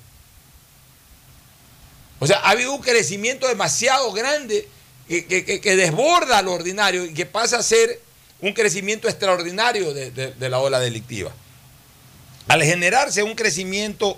[2.20, 4.68] O sea, ha habido un crecimiento demasiado grande
[5.08, 8.02] que, que- que- desborda lo ordinario y que pasa a ser
[8.42, 11.32] un crecimiento extraordinario de, de- de la ola delictiva.
[12.48, 14.18] Al generarse un crecimiento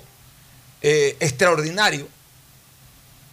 [0.82, 2.08] eh, extraordinario,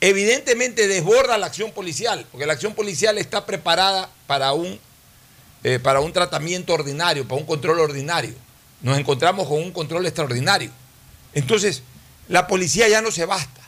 [0.01, 4.79] evidentemente desborda la acción policial, porque la acción policial está preparada para un,
[5.69, 8.37] eh, para un tratamiento ordinario, para un control ordinario.
[8.83, 10.71] Nos encontramos con un control extraordinario.
[11.35, 11.83] Entonces,
[12.29, 13.63] la policía ya no se basta.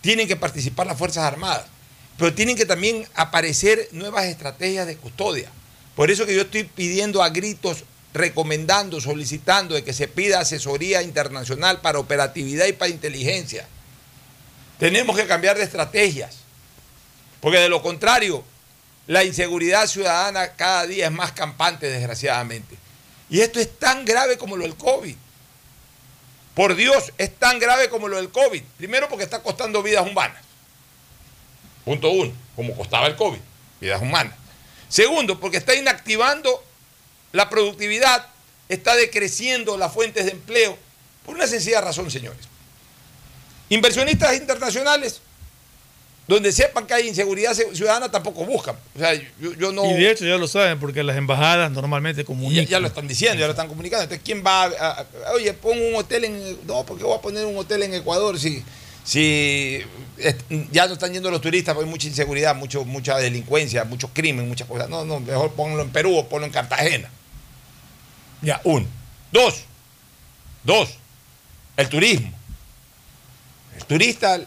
[0.00, 1.66] Tienen que participar las Fuerzas Armadas,
[2.16, 5.50] pero tienen que también aparecer nuevas estrategias de custodia.
[5.96, 11.02] Por eso que yo estoy pidiendo a gritos, recomendando, solicitando de que se pida asesoría
[11.02, 13.68] internacional para operatividad y para inteligencia.
[14.78, 16.36] Tenemos que cambiar de estrategias,
[17.42, 18.42] porque de lo contrario,
[19.10, 22.76] la inseguridad ciudadana cada día es más campante, desgraciadamente.
[23.28, 25.16] Y esto es tan grave como lo del COVID.
[26.54, 28.62] Por Dios, es tan grave como lo del COVID.
[28.76, 30.40] Primero porque está costando vidas humanas.
[31.84, 33.40] Punto uno, como costaba el COVID,
[33.80, 34.34] vidas humanas.
[34.88, 36.62] Segundo, porque está inactivando
[37.32, 38.28] la productividad,
[38.68, 40.78] está decreciendo las fuentes de empleo,
[41.26, 42.46] por una sencilla razón, señores.
[43.70, 45.20] Inversionistas internacionales,
[46.34, 48.76] donde sepan que hay inseguridad ciudadana, tampoco buscan.
[48.94, 49.84] O sea, yo, yo no...
[49.84, 52.66] Y de hecho ya lo saben, porque las embajadas normalmente comunican.
[52.66, 54.04] ya lo están diciendo, ya lo están comunicando.
[54.04, 56.66] Entonces, ¿quién va a, a- a- oye, pon un hotel en...
[56.66, 58.62] No, porque voy a poner un hotel en Ecuador si,
[59.04, 59.84] si
[60.70, 64.68] ya no están yendo los turistas, hay mucha inseguridad, mucho, mucha delincuencia, mucho crimen, muchas
[64.68, 64.88] cosas.
[64.88, 67.10] No, no, mejor ponlo en Perú o ponlo en Cartagena.
[68.42, 68.86] Ya, uno.
[69.32, 69.64] Dos.
[70.62, 70.90] Dos.
[71.76, 72.30] El turismo.
[73.76, 74.40] El turista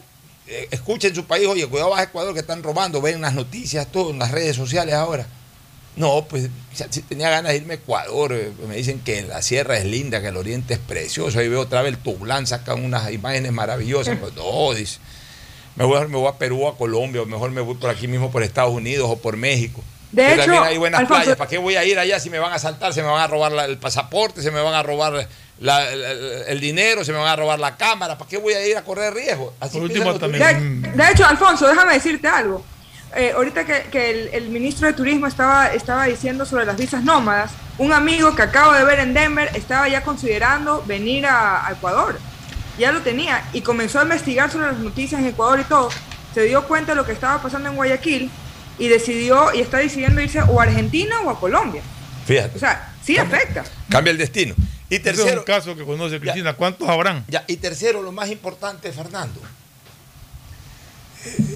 [0.48, 3.34] eh, escucha en su país, oye, cuidado vas a Ecuador que están robando, ven las
[3.34, 5.26] noticias, todo en las redes sociales ahora.
[5.96, 6.50] No, pues
[6.90, 10.22] si tenía ganas de irme a Ecuador, eh, me dicen que la sierra es linda,
[10.22, 14.18] que el oriente es precioso, ahí veo otra vez el Tublán, sacan unas imágenes maravillosas.
[14.20, 14.98] Pues no, dice,
[15.76, 18.42] mejor me voy a Perú, a Colombia, o mejor me voy por aquí mismo por
[18.42, 19.84] Estados Unidos o por México.
[20.12, 21.38] De que hecho, también hay buenas Alfonso- playas.
[21.38, 23.28] ¿Para qué voy a ir allá si me van a saltar, se me van a
[23.28, 25.28] robar la- el pasaporte, se me van a robar
[25.64, 28.18] la- el, dinero, se me van a robar la cámara?
[28.18, 29.54] ¿Para qué voy a ir a correr riesgo?
[29.60, 30.82] Así Por último, también-.
[30.82, 32.64] De, de hecho, Alfonso, déjame decirte algo.
[33.16, 37.04] Eh, ahorita que, que el, el ministro de Turismo estaba, estaba diciendo sobre las visas
[37.04, 41.72] nómadas, un amigo que acabo de ver en Denver estaba ya considerando venir a, a
[41.72, 42.20] Ecuador.
[42.78, 45.90] Ya lo tenía y comenzó a investigar sobre las noticias en Ecuador y todo.
[46.34, 48.32] Se dio cuenta de lo que estaba pasando en Guayaquil
[48.80, 51.84] y decidió y está decidiendo irse o a Argentina o a Colombia.
[52.26, 52.56] Fíjate.
[52.56, 53.64] O sea, sí afecta.
[53.90, 54.56] Cambia el destino.
[54.94, 56.54] Y Ese es tercero, un caso que conoce Cristina.
[56.54, 57.26] ¿Cuántos habrán?
[57.28, 59.42] Ya, y tercero, lo más importante, Fernando,
[61.26, 61.56] eh,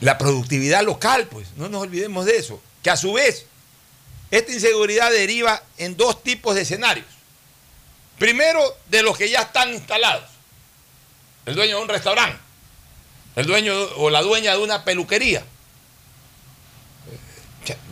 [0.00, 2.62] la productividad local, pues, no nos olvidemos de eso.
[2.82, 3.44] Que a su vez,
[4.30, 7.04] esta inseguridad deriva en dos tipos de escenarios.
[8.18, 10.24] Primero, de los que ya están instalados.
[11.44, 12.38] El dueño de un restaurante,
[13.36, 15.44] el dueño o la dueña de una peluquería.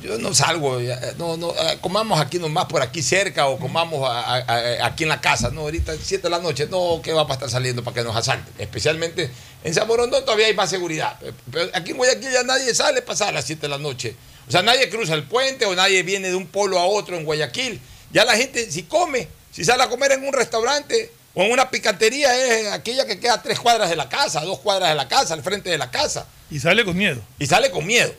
[0.02, 4.08] Yo no salgo, ya, no, no, eh, comamos aquí nomás por aquí cerca o comamos
[4.08, 5.50] a- a- a- aquí en la casa.
[5.50, 8.16] No, ahorita 7 de la noche, no, que va a estar saliendo para que nos
[8.16, 8.52] asalten.
[8.58, 9.30] Especialmente
[9.64, 11.18] en San Borondón todavía hay más seguridad.
[11.50, 14.14] Pero aquí en Guayaquil ya nadie sale a pasar a las 7 de la noche.
[14.48, 17.24] O sea, nadie cruza el puente o nadie viene de un polo a otro en
[17.24, 17.80] Guayaquil.
[18.12, 21.68] Ya la gente, si come, si sale a comer en un restaurante o en una
[21.68, 24.94] picantería, es aquella que queda a tres cuadras de la casa, a dos cuadras de
[24.94, 26.26] la casa, al frente de la casa.
[26.50, 27.20] Y sale con miedo.
[27.40, 28.14] Y sale con miedo.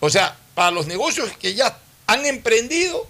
[0.00, 3.06] O sea, para los negocios que ya han emprendido,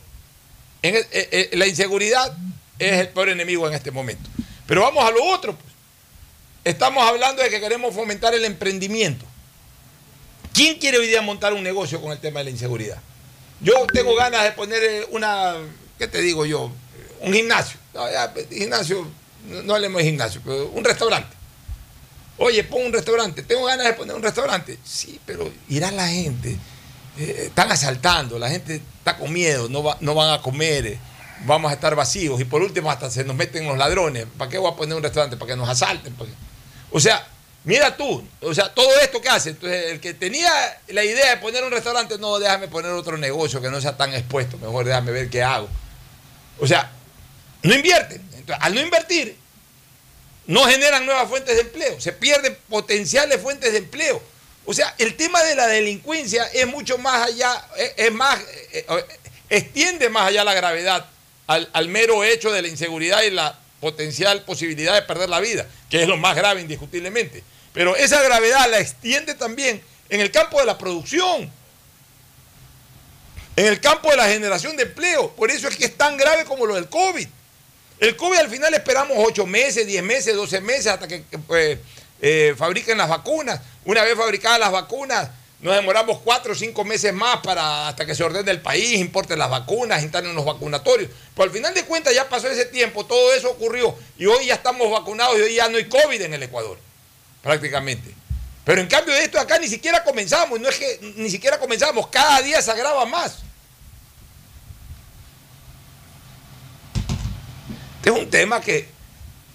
[0.83, 2.37] en el- eh, eh, la inseguridad
[2.79, 4.29] es el peor enemigo en este momento.
[4.67, 5.55] Pero vamos a lo otro.
[5.57, 5.71] pues.
[6.65, 9.25] Estamos hablando de que queremos fomentar el emprendimiento.
[10.53, 12.99] ¿Quién quiere hoy día montar un negocio con el tema de la inseguridad?
[13.61, 15.55] Yo tengo ganas de poner eh, una,
[15.99, 16.71] ¿qué te digo yo?
[17.21, 17.79] Un gimnasio.
[17.95, 19.07] No, pues, gimnasio,
[19.47, 21.37] no, hablemos de gimnasio, pero un restaurante.
[22.39, 23.43] Oye, pon un restaurante.
[23.43, 24.79] Tengo ganas de poner un restaurante.
[24.85, 26.57] Sí, pero irá la gente.
[27.21, 30.99] Eh, están asaltando, la gente está con miedo, no, va- no van a comer, eh,
[31.45, 34.27] vamos a estar vacíos y por último hasta se nos meten los ladrones.
[34.39, 35.37] ¿Para qué voy a poner un restaurante?
[35.37, 36.13] Para que nos asalten.
[36.15, 36.37] ¿Para qué?
[36.91, 37.27] O sea,
[37.65, 39.51] mira tú, o sea, todo esto que hace.
[39.51, 40.51] Entonces, el que tenía
[40.89, 44.13] la idea de poner un restaurante, no, déjame poner otro negocio que no sea tan
[44.15, 45.69] expuesto, mejor déjame ver qué hago.
[46.59, 46.91] O sea,
[47.63, 48.21] no invierten.
[48.35, 49.37] Entonces, al no invertir,
[50.47, 54.21] no generan nuevas fuentes de empleo, se pierden potenciales fuentes de empleo.
[54.65, 58.39] O sea, el tema de la delincuencia es mucho más allá, es, es más,
[58.73, 59.05] eh, eh,
[59.49, 61.07] extiende más allá la gravedad
[61.47, 66.03] al, mero hecho de la inseguridad y la potencial posibilidad de perder la vida, que
[66.03, 67.43] es lo más grave indiscutiblemente.
[67.73, 71.51] Pero esa gravedad la extiende también en el campo de la producción,
[73.57, 75.31] en el campo de la generación de empleo.
[75.33, 77.27] Por eso es que es tan grave como lo del COVID.
[77.99, 81.79] El COVID al final esperamos 8 meses, 10 meses, 12 meses hasta que eh,
[82.21, 83.61] eh, fabriquen las vacunas.
[83.85, 88.15] Una vez fabricadas las vacunas, nos demoramos 4 o 5 meses más para hasta que
[88.15, 91.11] se ordene el país, importen las vacunas, instalen los vacunatorios.
[91.35, 94.55] Pero al final de cuentas ya pasó ese tiempo, todo eso ocurrió y hoy ya
[94.55, 96.79] estamos vacunados y hoy ya no hay COVID en el Ecuador,
[97.43, 98.15] prácticamente.
[98.65, 102.07] Pero en cambio de esto acá ni siquiera comenzamos, no es que ni siquiera comenzamos,
[102.09, 103.39] cada día se agrava más.
[107.97, 108.89] Este es un tema que,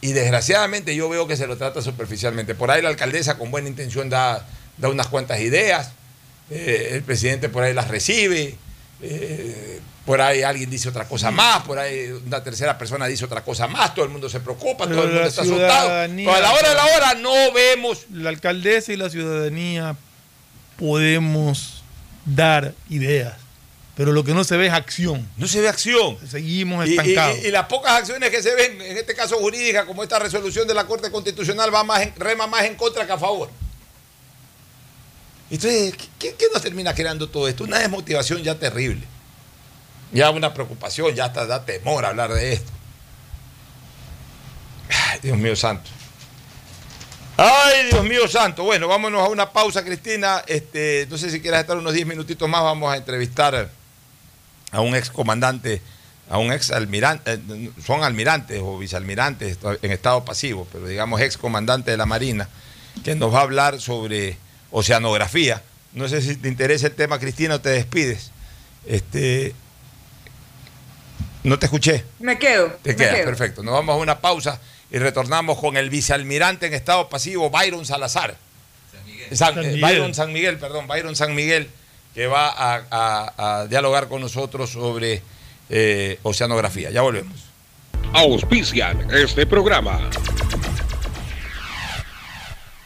[0.05, 2.53] y desgraciadamente yo veo que se lo trata superficialmente.
[2.53, 4.45] Por ahí la alcaldesa con buena intención da,
[4.77, 5.93] da unas cuantas ideas,
[6.51, 8.55] eh, el presidente por ahí las recibe,
[9.01, 13.41] eh, por ahí alguien dice otra cosa más, por ahí una tercera persona dice otra
[13.41, 16.07] cosa más, todo el mundo se preocupa, todo el mundo está asustado.
[16.15, 18.05] Pero a la hora de la hora no vemos.
[18.11, 19.95] La alcaldesa y la ciudadanía
[20.77, 21.83] podemos
[22.25, 23.33] dar ideas,
[23.95, 25.27] pero lo que no se ve es acción.
[25.37, 26.17] No se ve acción.
[26.29, 27.37] Seguimos y- estancados.
[27.43, 30.67] y- y las pocas acciones que se ven, en este caso jurídicas, como esta resolución
[30.67, 33.49] de la Corte Constitucional, va más en- rema más en contra que a favor.
[35.49, 37.63] Entonces, ¿qué- ¿qué, nos termina creando todo esto?
[37.63, 39.03] Una desmotivación ya terrible.
[40.11, 42.71] Ya una preocupación, ya hasta da temor hablar de esto.
[44.89, 45.89] Ay, Dios mío santo.
[47.37, 48.63] Ay, Dios mío santo.
[48.63, 50.43] Bueno, vámonos a una pausa, Cristina.
[50.47, 52.61] Este, no sé si quieres estar unos 10 minutitos más.
[52.63, 53.69] Vamos a entrevistar
[54.71, 55.81] a un ex comandante,
[56.29, 61.37] a un ex almirante, eh, son almirantes o vicealmirantes en estado pasivo, pero digamos ex
[61.37, 62.49] comandante de la Marina,
[63.03, 64.37] que nos va a hablar sobre
[64.71, 65.61] oceanografía.
[65.93, 68.31] No sé si te interesa el tema, Cristina, o te despides.
[68.85, 69.53] Este,
[71.43, 72.03] no te escuché.
[72.19, 72.67] Me quedo.
[72.81, 73.25] Te me quedas, quedo.
[73.25, 73.63] perfecto.
[73.63, 74.59] Nos vamos a una pausa
[74.91, 78.35] y retornamos con el vicealmirante en estado pasivo, Byron Salazar.
[79.31, 79.81] San, San eh, Miguel.
[79.81, 81.69] Byron San Miguel, perdón, Byron San Miguel,
[82.15, 85.21] que va a, a- a dialogar con nosotros sobre
[85.69, 86.89] eh, oceanografía.
[86.89, 87.37] Ya volvemos.
[88.13, 90.09] Auspician este programa.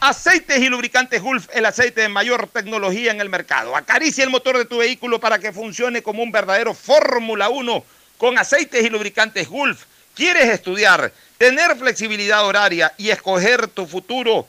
[0.00, 3.76] Aceites y lubricantes Gulf, el aceite de mayor tecnología en el mercado.
[3.76, 7.84] Acaricia el motor de tu vehículo para que funcione como un verdadero Fórmula 1
[8.16, 9.84] con aceites y lubricantes Gulf.
[10.14, 14.48] ¿Quieres estudiar, tener flexibilidad horaria y escoger tu futuro?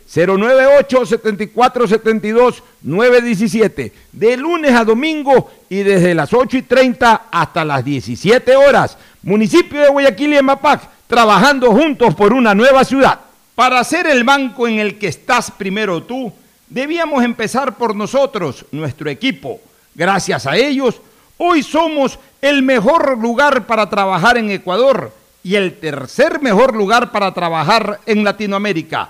[0.13, 7.63] 098 74 72 917 de lunes a domingo y desde las 8 y 30 hasta
[7.63, 8.97] las 17 horas.
[9.23, 13.19] Municipio de Guayaquil y Emapac trabajando juntos por una nueva ciudad.
[13.55, 16.31] Para ser el banco en el que estás primero tú
[16.67, 19.59] debíamos empezar por nosotros nuestro equipo.
[19.95, 21.01] Gracias a ellos
[21.43, 25.11] Hoy somos el mejor lugar para trabajar en Ecuador
[25.43, 29.09] y el tercer mejor lugar para trabajar en Latinoamérica.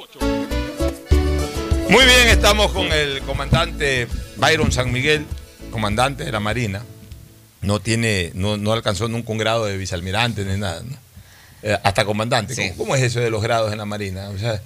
[1.91, 5.25] Muy bien, estamos con el comandante Byron San Miguel,
[5.71, 6.83] comandante de la Marina.
[7.61, 10.81] No tiene, no, no alcanzó nunca un grado de vicealmirante ni nada.
[10.83, 10.97] ¿no?
[11.63, 12.55] Eh, hasta comandante.
[12.55, 14.29] ¿Cómo, cómo es eso de los grados en la Marina?
[14.29, 14.61] O sea,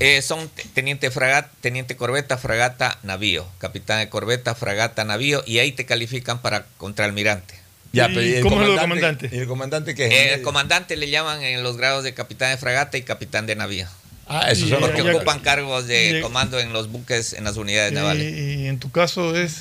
[0.00, 5.70] Eh, son teniente fragata, teniente corbeta, fragata, navío, capitán de corbeta, fragata, navío, y ahí
[5.70, 7.54] te califican para contraalmirante.
[7.92, 9.30] ya, pero ¿y el cómo es lo de comandante?
[9.30, 10.12] ¿Y el comandante qué es?
[10.12, 13.54] Eh, el comandante le llaman en los grados de capitán de fragata y capitán de
[13.54, 13.86] navío.
[14.26, 17.92] Ah, esos son los que- ocupan cargos de comando en los buques, en las unidades
[17.92, 18.34] Y, navales.
[18.34, 19.56] y en tu caso es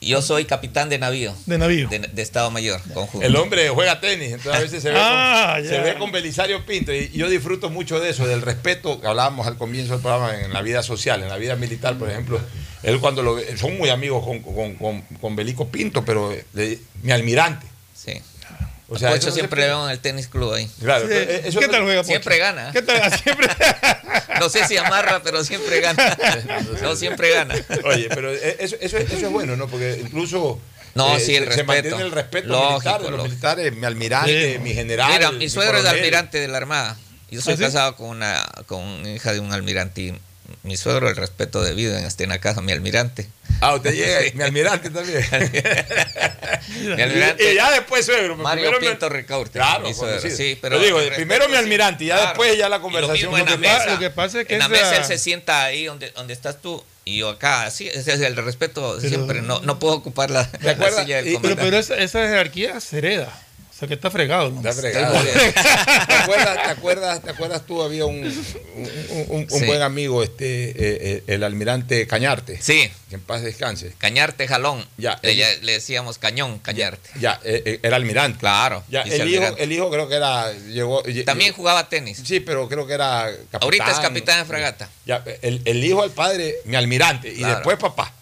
[0.00, 1.32] Yo soy capitán de navío.
[1.46, 1.88] de navío.
[1.88, 3.24] De, de Estado Mayor, conjunto.
[3.24, 5.70] El hombre juega tenis, entonces a veces se ve, Ah, con, ya.
[5.70, 6.92] se ve con Belisario Pinto.
[6.92, 10.52] Y yo disfruto mucho de eso, del respeto que hablábamos al comienzo del programa en
[10.52, 12.40] la vida social, en la vida militar, por ejemplo.
[12.82, 16.80] Él cuando lo ve- son muy amigos con, con, con, con Belico Pinto, pero le-
[17.04, 17.64] mi almirante.
[17.94, 18.20] Sí.
[18.94, 20.68] O sea, Pocho eso no siempre le veo en el tenis club ahí.
[20.80, 22.08] Claro, eh, eso ¿Qué tal juega Pocho?
[22.08, 22.70] Siempre gana.
[22.72, 23.18] ¿Qué tal?
[23.18, 23.48] Siempre.
[24.40, 26.16] No sé si amarra, pero siempre gana.
[26.82, 27.54] No, siempre gana.
[27.84, 29.68] Oye, pero eh, eso, eso, es- eso es bueno, ¿no?
[29.68, 30.60] Porque incluso
[30.94, 31.66] No, eh, sí, el se, se respeto.
[31.72, 33.28] mantiene el respeto Lógico, militar de los lógico.
[33.28, 34.58] militares, mi almirante, Sí.
[34.58, 35.12] mi general.
[35.12, 36.96] Mira, mi suegro es almirante de la Armada.
[37.30, 37.62] Yo soy ¿Ah, sí?
[37.62, 40.14] casado con una con una hija de un almirante.
[40.62, 43.28] Mi suegro, el respeto debido en la casa, mi almirante.
[43.60, 45.24] Ah, usted llega, mi almirante también.
[46.96, 47.44] Mi almirante.
[47.44, 48.34] Y, y ya después suegro.
[48.34, 49.58] pero Mario primero mi- Pinto Ricaurte.
[49.58, 50.76] Claro, mi suegro, sí, pero.
[50.78, 52.28] Yo digo, primero mi almirante y ya claro.
[52.30, 53.32] después ya la lo conversación.
[53.32, 53.92] la Lo que pasa- mesa.
[53.94, 56.32] lo que pasa es que en la esa- mesa él se sienta ahí donde, donde
[56.32, 57.70] estás tú y yo acá.
[57.70, 59.42] Sí, ese es el respeto siempre.
[59.42, 62.98] No, no puedo ocupar la, la silla del Y- Pero, pero esa, esa jerarquía se
[62.98, 63.32] hereda.
[63.82, 64.48] Sea que está fregado.
[64.50, 64.58] ¿no?
[64.60, 65.12] Está fregado.
[65.24, 67.82] ¿Te acuerdas, te, acuerdas, ¿Te acuerdas tú?
[67.82, 69.66] Había un, un, un- un Sí.
[69.66, 72.62] buen amigo, este eh, eh, el almirante Cañarte.
[72.62, 72.88] Sí.
[73.08, 73.92] Que en paz descanse.
[73.98, 74.86] Cañarte jalón.
[74.98, 77.10] Ya, le, el- ya- le decíamos cañón, cañarte.
[77.18, 78.38] Ya, eh, eh, era almirante.
[78.38, 78.84] Claro.
[78.88, 80.52] Ya, el, hijo, el hijo creo que era.
[80.52, 82.22] Llegó, lle- También jugaba tenis.
[82.24, 83.62] Sí, pero creo que era capitán.
[83.62, 84.88] Ahorita es capitán de fragata.
[85.06, 88.12] Ya, el, el hijo al padre, mi almirante, y después papá.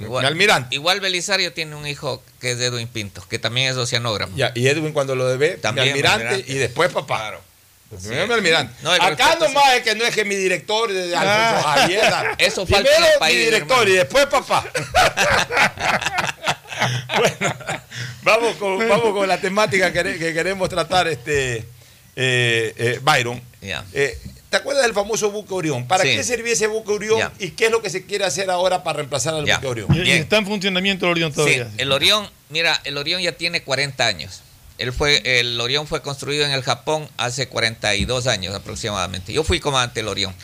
[0.00, 0.74] Igual, mi almirante.
[0.74, 4.32] igual Belisario tiene un hijo que es de Edwin Pinto, que también es oceanógrafo.
[4.36, 6.52] Ya, y Edwin cuando lo debe, También mi almirante, mi almirante.
[6.52, 7.16] y después papá.
[7.18, 7.40] Claro.
[8.02, 8.74] Primero mi almirante.
[8.82, 11.74] No, Acá nomás es que no es que mi director de Alfonso Ah.
[11.78, 12.02] Javier.
[12.38, 13.90] Eso falta Primero país, mi director hermano.
[13.94, 14.64] y después papá.
[17.18, 17.54] bueno,
[18.22, 21.58] vamos con, vamos con la temática que, que queremos tratar, este
[22.16, 23.40] eh, eh, Byron.
[23.60, 23.84] Ya.
[23.92, 24.18] Eh,
[24.50, 25.86] ¿Te acuerdas del famoso buque Orión?
[25.86, 26.10] ¿Para Sí.
[26.14, 27.32] qué servía ese buque Orión Ya.
[27.38, 29.56] y qué es lo que se quiere hacer ahora para reemplazar al Ya.
[29.56, 29.88] buque Orión?
[29.94, 30.18] Y, y Bien.
[30.22, 31.68] está en funcionamiento el Orión Sí, todavía.
[31.76, 34.42] el Orión, mira, el Orión ya tiene 40 años.
[34.78, 39.32] Él fue, el Orión fue construido en el Japón hace 42 años aproximadamente.
[39.32, 40.34] Yo fui comandante del Orión.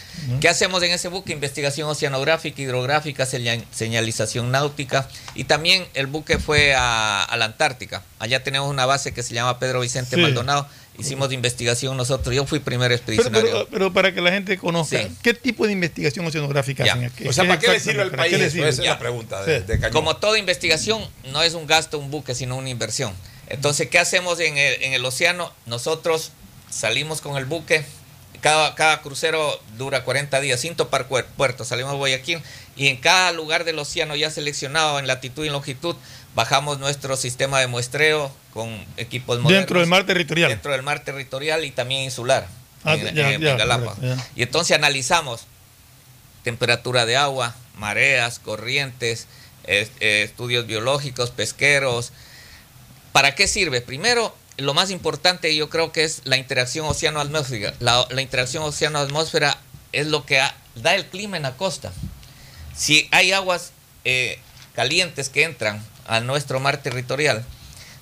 [0.40, 1.32] ¿Qué hacemos en ese buque?
[1.34, 5.07] Investigación oceanográfica, hidrográfica, señal- señalización náutica.
[5.34, 8.03] Y también el buque fue a, a la Antártica.
[8.20, 10.22] Allá tenemos una base que se llama Pedro Vicente Sí.
[10.22, 10.66] Maldonado.
[10.99, 12.34] Hicimos de investigación nosotros.
[12.34, 13.51] Yo fui primer expedicionario.
[13.51, 15.09] pero- pero para que la gente conozca, Sí.
[15.22, 16.93] ¿qué tipo de investigación oceanográfica Ya.
[16.93, 17.26] hacen aquí?
[17.26, 18.51] O sea, ¿para qué le sirve al país eso?
[18.51, 18.68] sirve?
[18.68, 18.93] Esa es Ya.
[18.93, 19.66] la pregunta de, Sí.
[19.66, 19.93] de Cañón.
[19.93, 23.14] Como toda investigación, no es un gasto un buque, sino una inversión.
[23.49, 25.53] Entonces, ¿qué hacemos en el, en el océano?
[25.66, 26.32] Nosotros
[26.70, 27.84] salimos con el buque,
[28.40, 32.40] cada, cada crucero dura 40 días sin topar cuer- puerto, salimos a Guayaquil
[32.76, 35.97] y en cada lugar del océano ya seleccionado en latitud y longitud,
[36.34, 39.60] bajamos nuestro sistema de muestreo con equipos modernos.
[39.62, 40.50] Dentro del mar territorial.
[40.50, 42.46] Dentro del mar territorial y también insular.
[42.84, 43.94] Ah, en, ya, en- ya, en Galápagos.
[43.94, 44.28] correcto, ya.
[44.34, 45.42] Y entonces analizamos
[46.42, 49.26] temperatura de agua, mareas, corrientes,
[49.64, 52.12] es- eh, estudios biológicos, pesqueros.
[53.12, 53.80] ¿Para qué sirve?
[53.80, 57.74] Primero, lo más importante yo creo que es la interacción océano-atmósfera.
[57.78, 59.56] La, la interacción océano-atmósfera
[59.92, 61.92] es lo que ha- da el clima en la costa.
[62.74, 63.72] Si hay aguas
[64.04, 64.38] eh,
[64.74, 67.44] calientes que entran a nuestro mar territorial,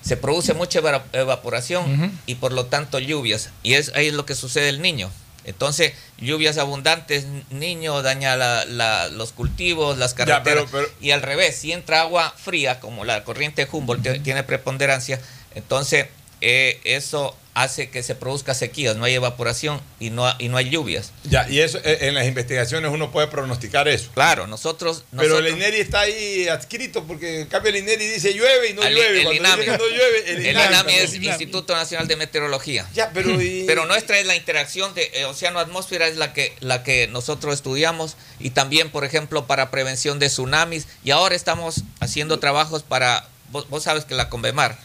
[0.01, 3.49] se produce mucha eva- evaporación y por lo tanto lluvias.
[3.63, 5.09] Y es ahí es lo que sucede el niño.
[5.43, 10.65] Entonces, lluvias abundantes, niño daña la- la- los cultivos, las Ya, carreteras.
[10.71, 15.19] pero- pero- y al revés, si entra agua fría, como la corriente Humboldt tiene preponderancia,
[15.55, 16.07] entonces
[16.41, 20.69] eh, eso hace que se produzca sequías, no hay evaporación y no, y no hay
[20.69, 21.11] lluvias.
[21.25, 24.09] Ya, y eso eh, en las investigaciones uno puede pronosticar eso.
[24.13, 25.03] Claro, nosotros...
[25.17, 28.81] Pero el INERI está ahí adscrito porque en cambio el INERI dice llueve y no
[28.83, 29.23] Al- llueve.
[29.23, 29.65] el INAMI.
[29.65, 30.67] no llueve, el, El INAMI.
[30.73, 32.87] INAMI es Instituto Nacional de Meteorología.
[32.93, 36.83] Ya, pero y- Pero nuestra es la interacción de eh, océano-atmósfera, es la que, la
[36.83, 40.87] que nosotros estudiamos y también, por ejemplo, para prevención de tsunamis.
[41.03, 44.79] Y ahora estamos haciendo trabajos para, vos, vos sabes que la Convemar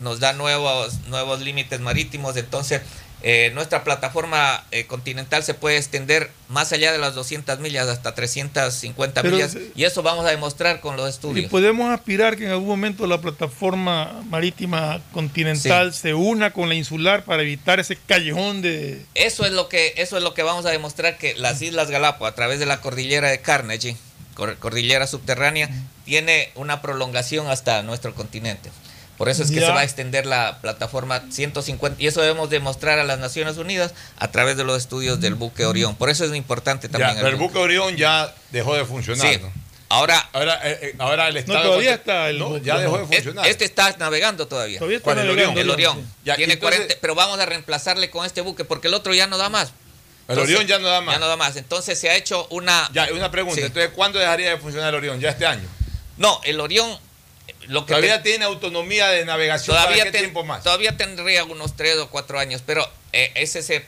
[0.00, 2.82] nos da nuevos, nuevos límites marítimos, entonces
[3.20, 8.14] eh, nuestra plataforma eh, continental se puede extender más allá de las 200 millas, hasta
[8.14, 11.50] 350 Pero millas, y eso vamos a demostrar con los Y estudios.
[11.50, 17.24] podemos aspirar que en algún momento la plataforma marítima continental se una con la insular
[17.24, 19.04] para evitar ese callejón de...
[19.16, 22.30] Eso es lo que eso es lo que vamos a demostrar que las Islas Galápagos
[22.30, 23.96] a través de la cordillera de Carnegie,
[24.34, 25.68] cor- cordillera subterránea,
[26.04, 28.70] tiene una prolongación hasta nuestro continente.
[29.18, 29.66] Por eso es que Ya.
[29.66, 33.92] se va a extender la plataforma 150 y eso debemos demostrar a las Naciones Unidas
[34.16, 35.96] a través de los estudios del buque Orión.
[35.96, 39.26] Por eso es importante Ya, también pero el buque Orión ya dejó de funcionar.
[39.34, 39.40] Sí.
[39.42, 39.52] ¿no?
[39.90, 41.62] Ahora, ahora, eh, eh, ahora el Estado.
[41.62, 43.46] todavía está el- No, ya dejó de funcionar.
[43.46, 44.78] Este está navegando todavía.
[44.78, 45.64] Todavía está ¿Cuál, el navegando, Orión?
[45.64, 46.12] El Orión.
[46.24, 49.26] Ya, Tiene entonces- 40, pero vamos a reemplazarle con este buque porque el otro ya
[49.26, 49.72] no da más.
[50.28, 51.14] El Orión ya no da más.
[51.14, 51.56] Ya no da más.
[51.56, 53.58] Entonces se ha hecho una Ya, una pregunta.
[53.60, 53.66] Sí.
[53.66, 55.18] Entonces, ¿cuándo dejaría de funcionar el Orión?
[55.20, 55.66] ¿Ya este año?
[56.18, 56.98] No, el Orión
[57.68, 59.76] lo que Todavía te- tiene autonomía de navegación.
[59.76, 60.62] todavía, ¿Para qué ten- tiempo más?
[60.62, 63.84] todavía tendría unos tres o cuatro años, pero eh, ese se,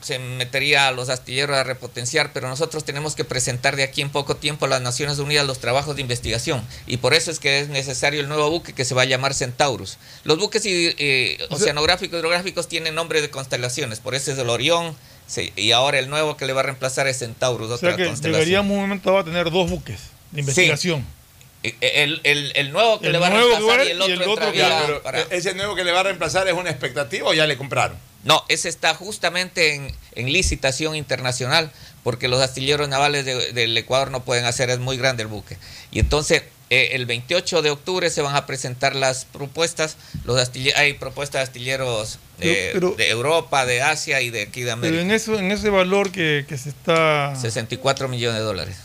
[0.00, 4.08] se metería a los astilleros a repotenciar, pero nosotros tenemos que presentar de aquí en
[4.10, 7.60] poco tiempo a las Naciones Unidas los trabajos de investigación y por eso es que
[7.60, 9.98] es necesario el nuevo buque que se va a llamar Centaurus.
[10.24, 14.96] Los buques y- eh, oceanográficos hidrográficos tienen nombre de constelaciones, por eso es el Orión
[15.26, 17.96] se- y ahora el nuevo que le va a reemplazar es Centaurus, O otra sea
[17.96, 18.32] que constelación.
[18.40, 20.00] llegaríamos un momento dado a tener dos buques
[20.32, 21.00] de investigación.
[21.00, 21.19] Eh,
[21.62, 24.12] El, el- el nuevo que El le va a reemplazar que y el va- y
[24.12, 26.48] otro, el otro que- entraría Ya, pero, para- ¿Ese nuevo que le va a reemplazar
[26.48, 27.98] es una expectativa o ya le compraron?
[28.24, 31.70] No, ese está justamente en, en licitación internacional
[32.02, 35.58] porque los astilleros navales de- del Ecuador no pueden hacer, es muy grande el buque.
[35.90, 40.72] Y entonces eh, el 28 de octubre se van a presentar las propuestas, los astille-
[40.76, 44.66] hay propuestas de astilleros eh, Pero- pero- de Europa, de Asia y de aquí de
[44.66, 45.02] Pero América.
[45.02, 47.34] en eso, en ese valor que, que se está...
[47.36, 48.76] 64 millones de dólares.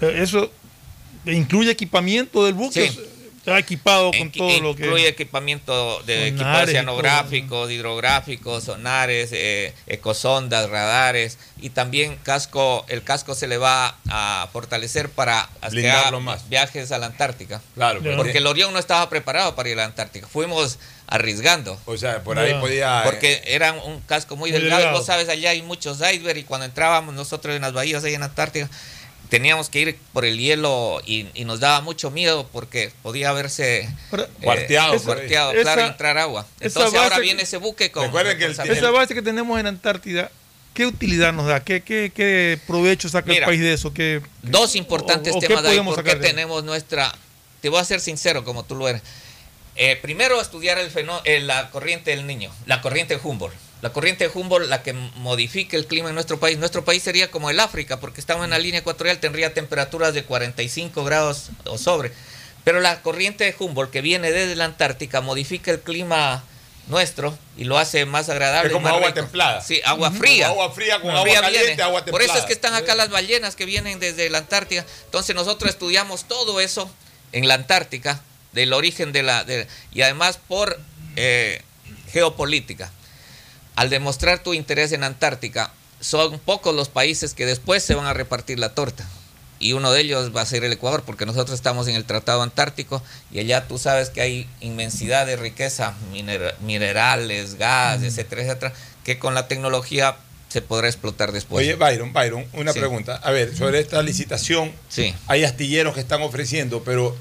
[0.00, 0.50] Eso
[1.26, 2.90] incluye equipamiento del buque.
[2.90, 3.00] Sí.
[3.38, 4.84] Está equipado con todo lo que...
[4.84, 13.34] Incluye equipamiento de equipos oceanográficos, hidrográficos, sonares, eh, ecosondas, radares y también casco, el casco
[13.34, 15.84] se le va a fortalecer para hacer
[16.22, 16.48] más.
[16.48, 17.60] viajes a la Antártica.
[17.74, 18.16] Claro, Ya.
[18.16, 20.26] Porque el Orión no estaba preparado para ir a la Antártica.
[20.26, 21.78] Fuimos arriesgando.
[21.84, 23.00] O sea, por ahí podía.
[23.00, 24.80] eh, Porque era un casco muy, Muy delgado.
[24.80, 24.98] y delgado.
[24.98, 28.22] Vos sabes, allá hay muchos icebergs y cuando entrábamos nosotros en las bahías ahí en
[28.22, 28.70] Antártica,
[29.36, 33.80] teníamos que ir por el hielo y, y nos daba mucho miedo porque podía haberse
[33.82, 33.88] eh,
[34.42, 34.98] Cuarteado, ahí.
[35.00, 36.46] cuarteado, Esa- claro, y entrar agua.
[36.60, 38.04] esa Entonces ahora viene ese buque con...
[38.04, 40.30] Recuerden que el- con- Esa base que tenemos en Antártida,
[40.74, 41.62] ¿qué utilidad nos da?
[41.64, 43.92] ¿Qué, qué, qué provecho saca Mira, el país de eso?
[43.92, 45.74] ¿Qué, Dos importantes o- temas de ahí.
[45.76, 46.34] podemos ¿Por qué sacar de ahí?
[46.34, 47.14] tenemos nuestra...
[47.60, 49.02] Te voy a ser sincero, como tú lo eres.
[49.76, 53.54] Eh, primero, estudiar el fenó- eh, la corriente del niño, la corriente de Humboldt.
[53.84, 56.56] La corriente de Humboldt, la que modifica el clima en nuestro país.
[56.56, 60.24] Nuestro país sería como el África, porque estamos en la línea ecuatorial, tendría temperaturas de
[60.24, 62.10] 45 grados o sobre.
[62.64, 66.42] Pero la corriente de Humboldt, que viene desde la Antártica, modifica el clima
[66.86, 68.68] nuestro y lo hace más agradable.
[68.68, 69.12] Es como agua rico.
[69.20, 69.60] templada.
[69.60, 70.46] Sí, agua fría.
[70.46, 71.82] Agua fría con Agua fría caliente, viene.
[71.82, 72.46] agua Por eso es templada.
[72.46, 74.86] que están acá las ballenas que vienen desde la Antártida.
[75.04, 76.90] Entonces nosotros estudiamos todo eso
[77.32, 78.22] en la Antártica,
[78.52, 79.44] del origen de la...
[79.44, 80.80] de- y además por
[81.16, 81.60] eh,
[82.12, 82.90] geopolítica.
[83.76, 88.12] Al demostrar tu interés en Antártica, son pocos los países que después se van a
[88.12, 89.06] repartir la torta.
[89.58, 92.42] Y uno de ellos va a ser el Ecuador, porque nosotros estamos en el Tratado
[92.42, 93.02] Antártico
[93.32, 98.72] y allá tú sabes que hay inmensidad de riqueza, miner- minerales, gas, etcétera, etcétera,
[99.04, 100.16] que con la tecnología
[100.48, 101.64] se podrá explotar después.
[101.66, 102.78] Oye, Byron, Byron, una Sí.
[102.78, 103.16] pregunta.
[103.22, 105.14] A ver, sobre esta licitación, Sí.
[105.26, 107.16] hay astilleros que están ofreciendo, pero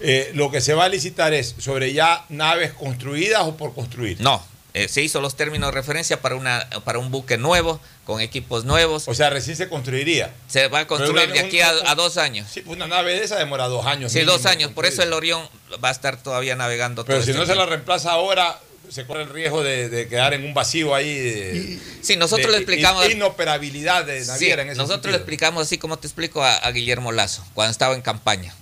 [0.00, 4.20] eh, lo que se va a licitar es sobre ya naves construidas o por construir.
[4.20, 4.40] No,
[4.74, 8.64] eh, se hizo los términos de referencia para, una, para un buque nuevo, con equipos
[8.64, 9.08] nuevos.
[9.08, 10.32] O sea, recién se construiría.
[10.46, 12.48] Se va a construir de aquí a, un- a dos años.
[12.52, 14.12] Sí, una nave de esa demora dos años.
[14.12, 14.70] Sí, dos años.
[14.72, 15.12] Por eso el.
[15.12, 15.42] Orión
[15.82, 19.04] va a estar todavía navegando Pero todo si este no se la reemplaza ahora, se
[19.06, 21.12] corre el riesgo de, de quedar en un vacío ahí.
[21.18, 23.04] De, Sí, nosotros de le explicamos.
[23.06, 26.54] in- Inoperabilidad de Sí, naviera en ese nosotros le explicamos así como te explico a,
[26.56, 28.54] a Guillermo Lazo, cuando estaba en campaña.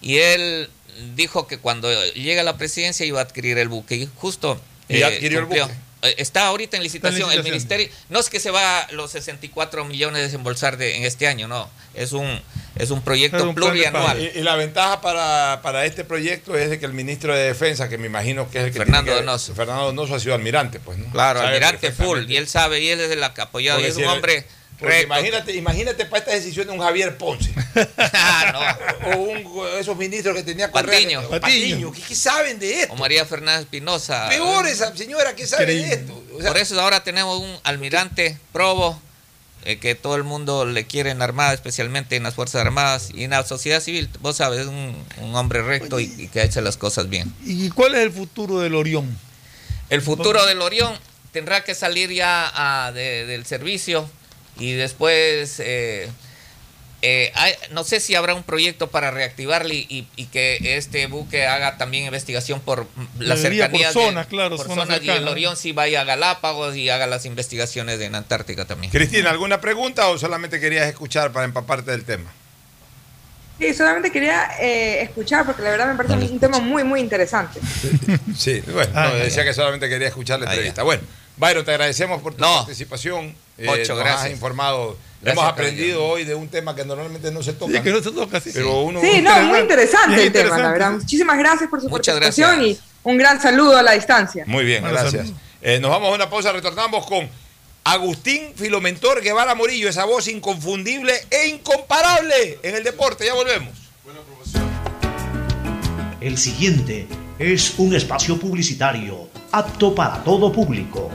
[0.00, 0.70] Y él
[1.14, 3.94] dijo que cuando llega a la presidencia iba a adquirir el buque.
[3.96, 5.66] Y justo ¿Y ya eh, adquirió el cumplió.
[5.66, 5.78] buque?
[6.02, 7.30] eh, está ahorita en licitación.
[7.32, 11.26] El ministerio, no es que se va los 64 millones a desembolsar de, en este
[11.28, 11.68] año, no.
[11.94, 12.40] Es un,
[12.76, 14.18] es un proyecto Es un de plurianual.
[14.20, 17.88] Y, y la ventaja para, para este proyecto es de que el ministro de Defensa,
[17.88, 19.54] que me imagino que es el que Fernando tiene que- Donoso.
[19.54, 21.10] Fernando Donoso ha sido almirante, pues, ¿no?
[21.12, 22.30] Claro, Sabe almirante full.
[22.30, 23.80] Y él sabe, y él es el que apoyado.
[23.80, 24.46] Y es si un el- hombre
[24.80, 27.52] porque imagínate, imagínate para esta decisión de un Javier Ponce.
[27.98, 28.76] Ah,
[29.14, 31.20] o un, esos ministros que tenía Correa, Patiño.
[31.30, 31.92] que- Patiño.
[31.92, 32.94] ¿Qué, qué saben de esto?
[32.94, 34.28] O María Fernández Espinosa.
[34.28, 36.22] Peor esa señora que sabe de esto.
[36.34, 39.00] O sea, Por eso ahora tenemos un almirante probo
[39.64, 43.10] eh, que todo el mundo le quiere en la Armada, especialmente en las Fuerzas Armadas
[43.14, 44.08] y en la sociedad civil.
[44.20, 47.32] Vos sabes, es un, un hombre recto y, y que ha hecho las cosas bien.
[47.44, 49.18] ¿Y cuál es el futuro del Orión?
[49.90, 50.94] El futuro del Orión
[51.32, 54.08] tendrá que salir ya ah, de- del servicio
[54.58, 56.08] y después eh,
[57.02, 61.46] eh, hay- no sé si habrá un proyecto para reactivarle y, y que este buque
[61.46, 62.86] haga también investigación por
[63.18, 65.26] las Debería por zonas, de, claro, por zonas zonas, y el.
[65.28, 68.92] Orión sí vaya a Galápagos y haga las investigaciones en Antártica también.
[68.92, 72.30] Cristina, ¿alguna pregunta o solamente querías escuchar para empaparte del tema?
[73.58, 77.60] Sí, solamente quería eh, escuchar porque la verdad me parece un tema muy, muy interesante.
[78.36, 80.82] Sí, bueno, Ah, no, decía que solamente quería escuchar la Ah, entrevista.
[80.82, 81.02] Bueno,
[81.36, 83.34] Byron, te agradecemos por tu participación.
[83.60, 84.24] Eh, Ocho, nos gracias.
[84.24, 84.96] has informado.
[85.20, 86.08] Gracias, hemos aprendido caballero.
[86.14, 87.72] hoy de un tema que normalmente no se toca.
[87.72, 88.50] Sí, que no se toca, sí.
[88.54, 90.92] Pero uno, Sí, no, muy interesante el tema, la verdad.
[90.92, 92.78] Muchísimas gracias por su Muchas participación gracias.
[92.78, 94.44] y un gran saludo a la distancia.
[94.46, 95.28] Muy bien, Bueno, gracias.
[95.60, 97.28] Eh, nos vamos a una pausa, retornamos con
[97.84, 103.26] Agustín Filomentor Guevara Morillo, esa voz inconfundible e incomparable en el deporte.
[103.26, 103.74] Ya volvemos.
[106.20, 107.06] El siguiente
[107.38, 111.10] es un espacio publicitario apto para todo público.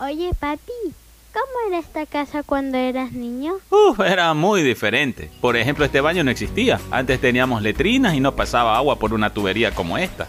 [0.00, 0.72] Oye, papi,
[1.32, 3.54] ¿cómo era esta casa cuando eras niño?
[3.70, 5.30] Uf, era muy diferente.
[5.40, 6.80] Por ejemplo, este baño no existía.
[6.90, 10.28] Antes teníamos letrinas y no pasaba agua por una tubería como esta.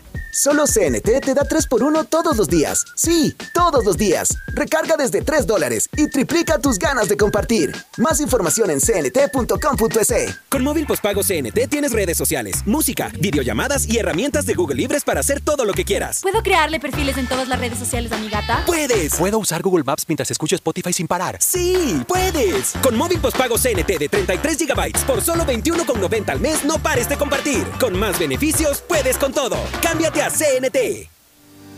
[0.31, 2.85] Solo CNT te da 3x1 todos los días.
[2.95, 4.37] Sí, todos los días.
[4.53, 7.75] Recarga desde 3 dólares y triplica tus ganas de compartir.
[7.97, 10.39] Más información en cnt.com.es.
[10.47, 15.19] Con móvil postpago CNT tienes redes sociales, música, videollamadas y herramientas de Google Libres para
[15.19, 16.21] hacer todo lo que quieras.
[16.21, 18.63] ¿Puedo crearle perfiles en todas las redes sociales a mi gata?
[18.65, 19.15] ¡Puedes!
[19.15, 21.37] ¿Puedo usar Google Maps mientras escucho Spotify sin parar?
[21.41, 22.03] ¡Sí!
[22.07, 22.71] ¡Puedes!
[22.81, 27.17] Con móvil postpago CNT de 33 GB por solo 21,90 al mes, no pares de
[27.17, 27.65] compartir.
[27.81, 29.57] Con más beneficios, puedes con todo.
[29.81, 31.09] Cámbiate CNT.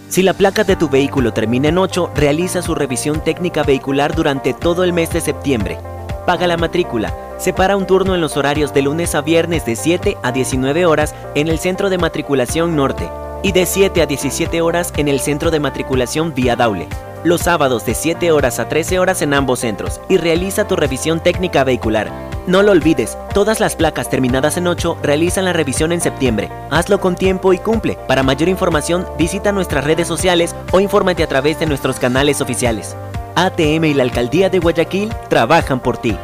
[0.10, 4.54] Si la placa de tu vehículo termina en 8, realiza su revisión técnica vehicular durante
[4.54, 5.78] todo el mes de septiembre.
[6.26, 7.14] Paga la matrícula.
[7.40, 11.16] Separa un turno en los horarios de lunes a viernes de 7 a 19 horas
[11.36, 13.10] en el Centro de Matriculación Norte
[13.44, 16.88] y de 7 a 17 horas en el Centro de Matriculación Vía Daule.
[17.24, 21.22] Los sábados de 7 horas a 13 horas en ambos centros y realiza tu revisión
[21.22, 22.33] técnica vehicular.
[22.46, 26.50] No lo olvides, todas las placas terminadas en 8 realizan la revisión en septiembre.
[26.72, 27.98] Hazlo con tiempo y cumple.
[28.06, 32.98] Para mayor información, visita nuestras redes sociales o infórmate a través de nuestros canales oficiales.
[33.36, 36.18] ATM y la Alcaldía de Guayaquil trabajan por ti.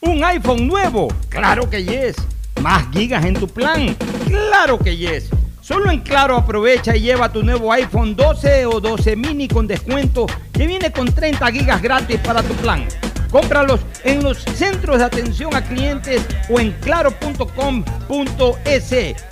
[0.00, 1.08] ¿Un iPhone nuevo?
[1.28, 2.16] Claro que yes.
[2.62, 3.94] ¿Más gigas en tu plan?
[4.26, 5.28] Claro que yes.
[5.60, 10.24] Solo en Claro aprovecha y lleva tu nuevo iPhone 12 o 12 mini con descuento
[10.54, 12.86] que viene con 30 gigas gratis para tu plan.
[13.34, 17.34] Cómpralos en los centros de atención a clientes o en claro.com.es.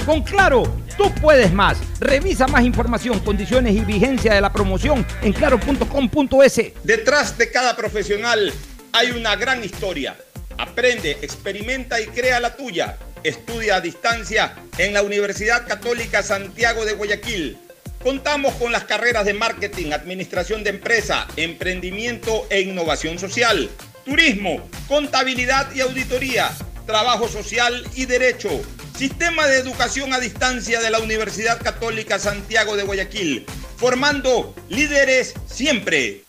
[0.04, 0.64] Con Claro,
[0.96, 1.78] tú puedes más.
[2.00, 6.72] Revisa más información, condiciones y vigencia de la promoción en claro.com.es.
[6.82, 8.52] Detrás de cada profesional
[8.92, 10.16] hay una gran historia.
[10.58, 12.98] Aprende, experimenta y crea la tuya.
[13.22, 17.56] Estudia a distancia en la Universidad Católica Santiago de Guayaquil.
[18.02, 23.70] Contamos con las carreras de marketing, administración de empresa, emprendimiento e innovación social,
[24.04, 26.50] turismo, contabilidad y auditoría,
[26.86, 28.50] trabajo social y derecho.
[28.96, 33.46] Sistema de educación a distancia de la Universidad Católica Santiago de Guayaquil,
[33.76, 36.24] formando líderes siempre.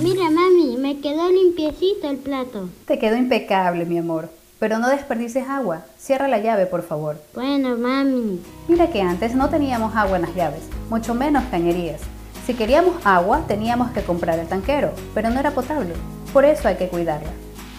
[0.00, 2.70] Mira, mami, me quedó limpiecito el plato.
[2.86, 4.30] Te quedó impecable, mi amor.
[4.58, 5.84] Pero no desperdices agua.
[5.98, 7.22] Cierra la llave, por favor.
[7.34, 8.40] Bueno, mami.
[8.68, 12.00] Mira que antes no teníamos agua en las llaves, mucho menos cañerías.
[12.46, 15.94] Si queríamos agua, teníamos que comprar el tanquero, pero no era potable.
[16.32, 17.30] Por eso hay que cuidarla.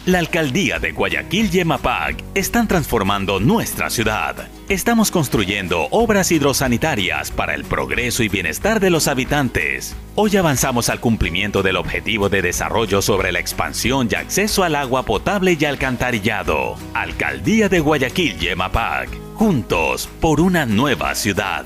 [0.07, 4.35] La alcaldía de Guayaquil y EMAPAC están transformando nuestra ciudad.
[4.69, 9.95] Estamos construyendo obras hidrosanitarias para el progreso y bienestar de los habitantes.
[10.13, 15.05] Hoy avanzamos al cumplimiento del objetivo de desarrollo sobre la expansión y acceso al agua
[15.05, 16.75] potable y alcantarillado.
[16.93, 19.09] Alcaldía de Guayaquil y EMAPAC.
[19.35, 21.65] Juntos por una nueva ciudad.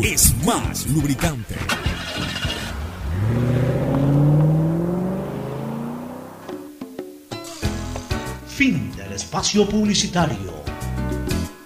[0.00, 1.54] es más lubricante.
[8.46, 10.62] Fin del espacio publicitario.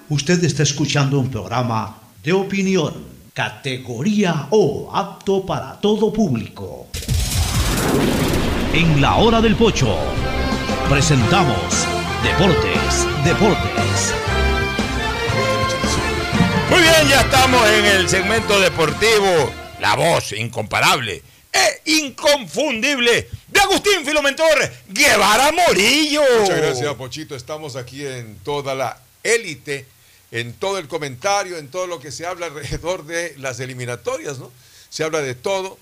[0.08, 2.94] Usted está escuchando un programa de opinión,
[3.32, 6.88] categoría O, apto para todo público.
[8.72, 9.96] En la hora del pocho
[10.88, 11.86] presentamos
[12.22, 14.25] Deportes, Deportes.
[16.76, 19.50] Muy bien, ya estamos en el segmento deportivo.
[19.80, 26.20] La voz incomparable e inconfundible de Agustín Filomentor Guevara Morillo.
[26.40, 27.34] Muchas gracias, Pochito.
[27.34, 29.86] Estamos aquí en toda la élite,
[30.30, 34.52] en todo el comentario, en todo lo que se habla alrededor de las eliminatorias, ¿no?
[34.90, 35.78] Se habla de todo.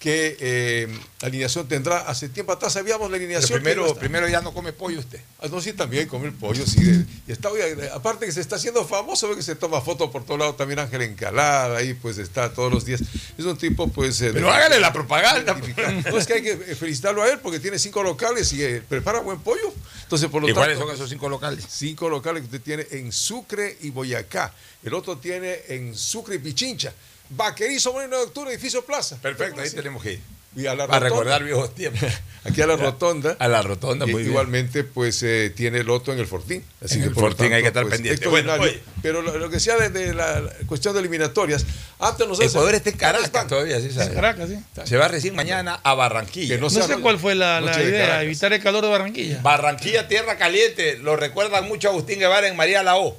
[0.00, 0.88] Qué eh,
[1.20, 1.98] alineación tendrá.
[1.98, 3.58] Hace tiempo atrás sabíamos la alineación.
[3.58, 5.20] que primero, primero ya no come pollo usted.
[5.38, 7.04] Ah, no, sí, también comer pollo, sí.
[7.28, 10.24] y está, de- aparte que se está haciendo famoso, ve que se toma fotos por
[10.24, 13.02] todos lados, también Ángel Encalada, ahí pues está todos los días.
[13.36, 14.20] Es un tipo, pues...
[14.22, 15.54] eh, Pero de- hágale la propaganda.
[16.10, 18.82] No, es que hay que eh, felicitarlo a él porque tiene cinco locales y eh,
[18.88, 19.72] prepara buen pollo.
[20.02, 21.64] Entonces, por lo ¿Y tanto, cuáles son esos cinco locales?
[21.68, 24.52] Cinco locales que usted tiene en Sucre y Boyacá.
[24.82, 26.92] El otro tiene en Sucre y Pichincha.
[27.30, 29.16] Vaquerizo, Moreno de Octubre, Edificio Plaza.
[29.20, 30.20] Perfecto, ahí tenemos que ir.
[30.56, 32.10] Y a la Para recordar viejos tiempos.
[32.44, 33.36] Aquí a la rotonda.
[33.38, 34.30] A la rotonda, muy bien.
[34.30, 36.64] Igualmente, pues eh, tiene loto en el Fortín.
[36.82, 38.26] Así En que el Fortín hay que estar pues, pendiente.
[38.26, 38.54] Bueno.
[39.00, 41.64] Pero lo, lo que sea de, de la, la cuestión de eliminatorias,
[42.00, 42.50] antes nosotros.
[42.50, 44.08] Ecuador está en Caracas todavía, ¿sí sabes?
[44.08, 44.58] En Caracas, sí.
[44.86, 46.56] Se va recién mañana a Barranquilla.
[46.56, 49.40] Que No, sé cuál fue la, la idea, evitar el calor de Barranquilla.
[49.42, 50.98] Barranquilla, tierra caliente.
[50.98, 53.10] Lo recuerdan mucho a Agustín Guevara en María La O.
[53.10, 53.18] O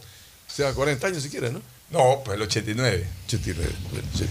[0.53, 1.61] sea, 40 años si quieres, ¿no?
[1.91, 3.07] No, pues el 89.
[3.27, 3.71] 89.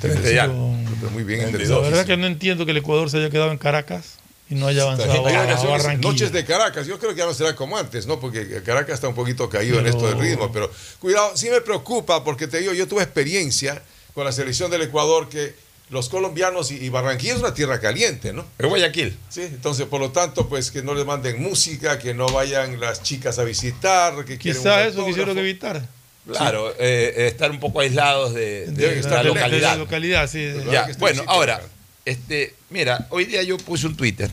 [0.01, 0.47] Treinta ya.
[0.47, 1.82] Pero muy bien La entendido.
[1.82, 4.20] verdad que no entiendo que el Ecuador se haya quedado en Caracas
[4.51, 5.97] y no haya avanzado a, a.
[5.97, 8.19] Noches de Caracas, yo creo que ya no será como antes, ¿no?
[8.19, 12.24] Porque Caracas está un poquito caído en esto del ritmo, pero cuidado, sí me preocupa
[12.24, 13.81] porque te digo, yo tuve experiencia
[14.12, 15.55] con la selección del Ecuador que
[15.91, 18.45] los colombianos y, Barranquilla es una tierra caliente, ¿no?
[18.59, 19.16] Es Guayaquil.
[19.28, 23.03] Sí, entonces por lo tanto, pues que no les manden música, que no vayan las
[23.03, 25.87] chicas a visitar, que quieren Quizá un eso quisieron evitar.
[26.26, 29.70] Claro, eh, eh, estar un poco aislados de, de De, la, de- de localidad.
[29.72, 30.52] la localidad, sí.
[30.70, 31.60] Ya, bueno, ahora,
[32.05, 34.30] este, mira, hoy día yo puse un Twitter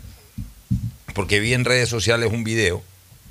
[1.13, 2.83] porque vi en redes sociales un video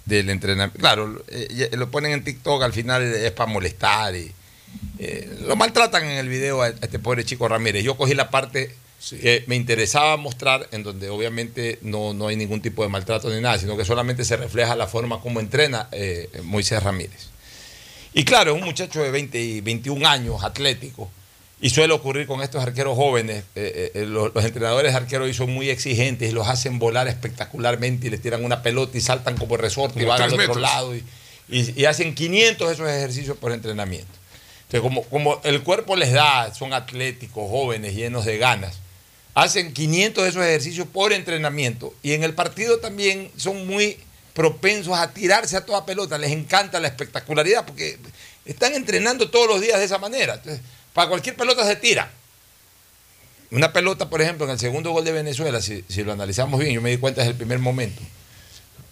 [0.07, 0.79] del entrenamiento.
[0.79, 4.33] Claro, eh, lo ponen en TikTok, al final es para molestar y
[4.99, 7.85] eh, lo maltratan en el video a, a este pobre chico Ramírez.
[7.85, 8.75] Yo cogí la parte
[9.11, 13.41] que me interesaba mostrar, en donde obviamente no, no hay ningún tipo de maltrato ni
[13.41, 17.29] nada, sino que solamente se refleja la forma como entrena eh, Moisés Ramírez.
[18.19, 21.11] Y claro, es un muchacho de 20 y 21 años, atlético,
[21.61, 23.45] y suele ocurrir con estos arqueros jóvenes.
[23.55, 27.09] eh, eh, los, los entrenadores de arqueros hoy son muy exigentes y los hacen volar
[27.09, 30.61] espectacularmente y les tiran una pelota y saltan como resorte y van al otro metros.
[30.63, 31.05] lado y,
[31.51, 34.09] y- y hacen 500 de esos ejercicios por entrenamiento.
[34.63, 38.79] Entonces, como, como el cuerpo les da, son atléticos, jóvenes, llenos de ganas,
[39.35, 43.99] hacen 500 de esos ejercicios por entrenamiento y en el partido también son muy
[44.37, 47.99] propensos a tirarse a toda pelota, les encanta la espectacularidad porque
[48.45, 50.35] están entrenando todos los días de esa manera.
[50.35, 50.61] Entonces,
[50.93, 52.11] para cualquier pelota se tira.
[53.51, 56.75] Una pelota, por ejemplo, en el segundo gol de Venezuela, si, si lo analizamos bien,
[56.75, 58.03] yo me di cuenta desde el primer momento.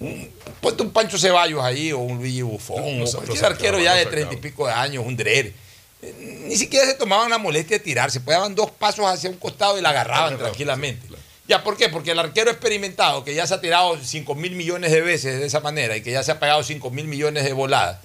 [0.00, 0.30] Un,
[0.62, 4.06] ponte un Pancho Ceballos ahí o un Luigi Buffon No, o cualquier arquero ya de
[4.06, 5.52] treinta y pico de años, un Drer.
[6.00, 9.36] Eh, Ni siquiera se tomaban la molestia de tirarse, pues daban dos pasos hacia un
[9.36, 11.06] costado y la agarraban tranquilamente.
[11.46, 11.90] ¿Ya por qué?
[11.90, 15.46] Porque el arquero experimentado, que ya se ha tirado 5 mil millones de veces de
[15.46, 17.98] esa manera y que ya se ha pagado 5 mil millones de voladas,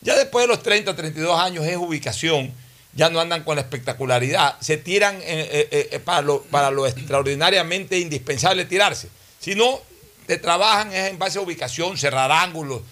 [0.00, 2.52] ya después de los 30, 32 años es ubicación,
[2.94, 6.22] ya no andan con la espectacularidad, se tiran eh, eh, eh, para,
[6.70, 9.08] lo, extraordinariamente indispensable tirarse.
[9.38, 9.80] Si no,
[10.26, 12.82] te trabajan en base a ubicación, cerrar ángulos,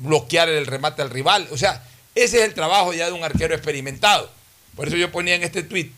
[0.00, 1.48] bloquear el remate al rival.
[1.50, 1.82] O sea,
[2.14, 4.30] ese es el trabajo ya de un arquero experimentado.
[4.76, 5.90] Por eso yo ponía en este tweet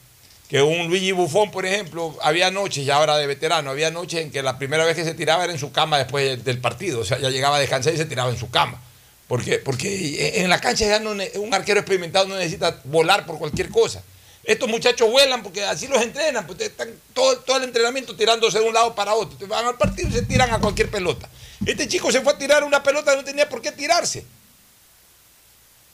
[0.49, 4.31] que un Luigi Buffon, por ejemplo, había noches, ya ahora de veterano, había noches en
[4.31, 7.01] que la primera vez que se tiraba era en su cama después del partido.
[7.01, 8.81] O sea, ya llegaba a descansar y se tiraba en su cama.
[9.27, 11.03] Porque, porque en la cancha ya
[11.41, 14.03] un arquero experimentado no necesita volar por cualquier cosa.
[14.45, 18.65] Estos muchachos vuelan porque así los entrenan, pues están todo, todo el entrenamiento tirándose de
[18.67, 19.33] un lado para otro.
[19.33, 21.29] Entonces van al partido y se tiran a cualquier pelota.
[21.65, 24.25] Este chico se fue a tirar una pelota que no tenía por qué tirarse.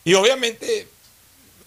[0.02, 0.88] Y obviamente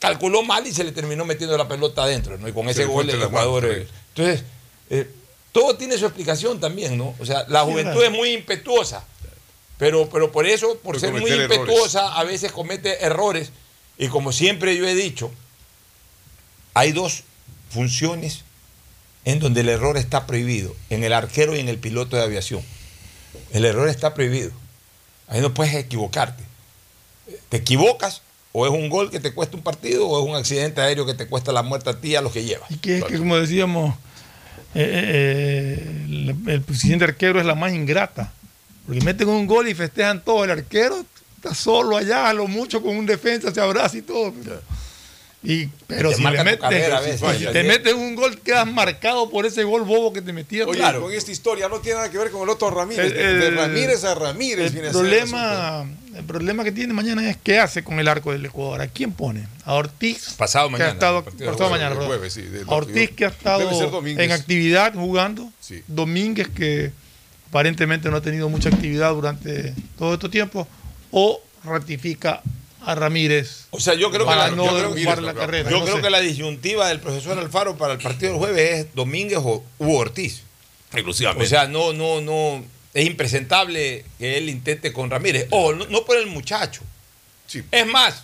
[0.03, 2.45] calculó mal y se le terminó metiendo la pelota adentro, ¿no?
[2.49, 3.63] Y con Se ese gol el Ecuador.
[3.65, 4.43] eh, Entonces,
[4.89, 5.09] eh,
[5.53, 7.15] todo tiene su explicación también, ¿no?
[7.19, 9.05] O sea, la juventud es muy impetuosa.
[9.77, 11.57] Pero, pero por eso, por Por ser muy errores.
[11.57, 13.51] impetuosa, a veces comete errores.
[13.97, 15.31] Y como siempre yo he dicho,
[16.73, 17.23] hay dos
[17.69, 18.41] funciones
[19.23, 22.61] en donde el error está prohibido, en el arquero y en el piloto de aviación.
[23.53, 24.51] El error está prohibido.
[25.29, 26.43] Ahí no puedes equivocarte.
[27.47, 28.21] Te equivocas,
[28.53, 31.15] o es un gol que te cuesta un partido, o es un accidente aéreo que
[31.15, 32.69] te cuesta la muerte a ti y a los que llevas.
[32.71, 33.95] Y que es que, como decíamos,
[34.75, 38.31] eh, eh, el, el presidente arquero es la más ingrata.
[38.85, 40.43] Porque meten un gol y festejan todo.
[40.43, 41.03] El arquero
[41.37, 44.33] está solo allá, a lo mucho con un defensa, se abraza y todo.
[45.45, 47.21] Y, pero Te si le metes,
[47.51, 50.69] te meten un gol, quedas marcado por ese gol bobo que te metieron.
[50.69, 53.11] Oye, con esta historia no tiene nada que ver con el otro Ramírez.
[53.11, 56.93] El- de, Ramírez a Ramírez El viene a ser el problema, el problema que tiene
[56.93, 58.81] mañana es qué hace con el arco del Ecuador.
[58.81, 59.45] ¿A quién pone?
[59.65, 60.33] A Ortiz.
[60.37, 64.01] Pasado que mañana, ha estado, pasado jueves, mañana, jueves, sí, A Ortiz que ha estado
[64.05, 65.51] en actividad jugando.
[65.59, 65.83] Sí.
[65.87, 66.93] Domínguez que
[67.49, 70.69] aparentemente no ha tenido mucha actividad durante todo este tiempo.
[71.11, 72.41] O ratifica
[72.85, 73.65] a Ramírez.
[73.71, 75.69] O sea, yo creo para que la, no yo creo- derrumbar la carrera.
[75.69, 76.01] Yo no creo sé.
[76.03, 79.95] que la disyuntiva del profesor Alfaro para el partido del jueves es Domínguez o u
[79.95, 80.43] Ortiz.
[80.91, 81.45] Exclusivamente.
[81.45, 82.63] O sea, no, no, no.
[82.93, 85.47] Es impresentable que él intente con Ramírez.
[85.49, 86.81] O no, no por el muchacho.
[87.71, 88.23] Es más,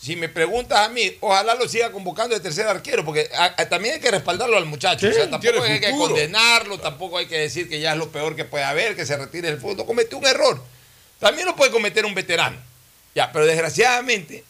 [0.00, 3.68] si me preguntas a mí, ojalá lo siga convocando de tercer arquero, porque a- a-
[3.68, 5.08] también hay que respaldarlo al muchacho.
[5.08, 8.36] O sea, tampoco hay que condenarlo, tampoco hay que decir que ya es lo peor
[8.36, 9.86] que puede haber, que se retire del fútbol.
[9.86, 10.62] Cometió un error.
[11.18, 12.56] También lo puede cometer un veterano.
[13.18, 14.44] Ya, pero desgraciadamente,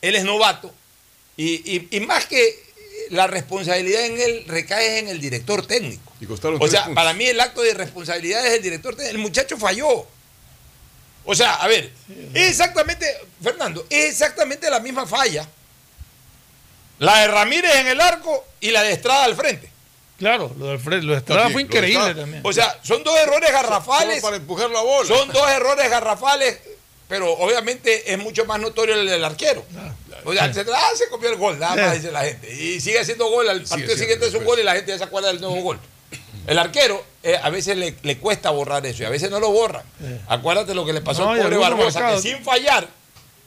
[0.00, 0.72] él es novato
[1.36, 2.58] y, y- y más que
[3.10, 6.10] la responsabilidad en él recae en el director técnico.
[6.22, 6.94] Y costaron O sea, puntos.
[6.94, 9.14] para mí el acto de responsabilidad es el director técnico.
[9.14, 10.06] El muchacho falló.
[11.26, 11.92] O sea, a ver,
[12.32, 13.04] es exactamente,
[13.42, 15.46] Fernando, es exactamente la misma falla.
[17.00, 19.68] La de Ramírez en el arco y la de Estrada al frente.
[20.18, 22.40] Claro, lo de Alfred, lo de Estrada fue increíble también.
[22.42, 24.14] O sea, son dos errores garrafales.
[24.20, 25.06] Solo para empujar la bola.
[25.08, 26.58] Son dos errores garrafales,
[27.14, 29.64] pero obviamente es mucho más notorio el del arquero.
[30.24, 32.52] O sea, se, ah, se copió el gol, nada más dice la gente.
[32.52, 34.98] Y sigue haciendo gol, al partido siendo siguiente es un gol y la gente ya
[34.98, 35.78] se acuerda del nuevo gol.
[36.48, 39.50] El arquero eh, a veces le, le cuesta borrar eso y a veces no lo
[39.52, 39.84] borran.
[40.26, 42.88] Acuérdate lo que le pasó No, al pobre Barbosa, que sin fallar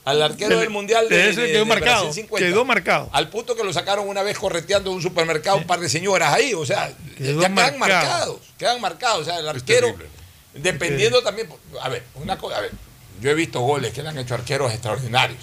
[0.06, 2.48] al arquero le- del Mundial de, de ese de- quedó de marcado, Brasil 50.
[2.48, 3.10] quedó marcado.
[3.12, 6.32] Al punto que lo sacaron una vez correteando en un supermercado un par de señoras
[6.34, 6.54] ahí.
[6.54, 7.78] O sea, Quedó ya quedan marcado.
[7.80, 8.40] marcados.
[8.58, 9.22] Quedan marcados.
[9.24, 9.94] O sea, el arquero,
[10.54, 11.50] dependiendo también.
[11.82, 12.72] A ver, una cosa, a ver,
[13.22, 15.40] yo he visto goles que le han hecho arqueros extraordinarios.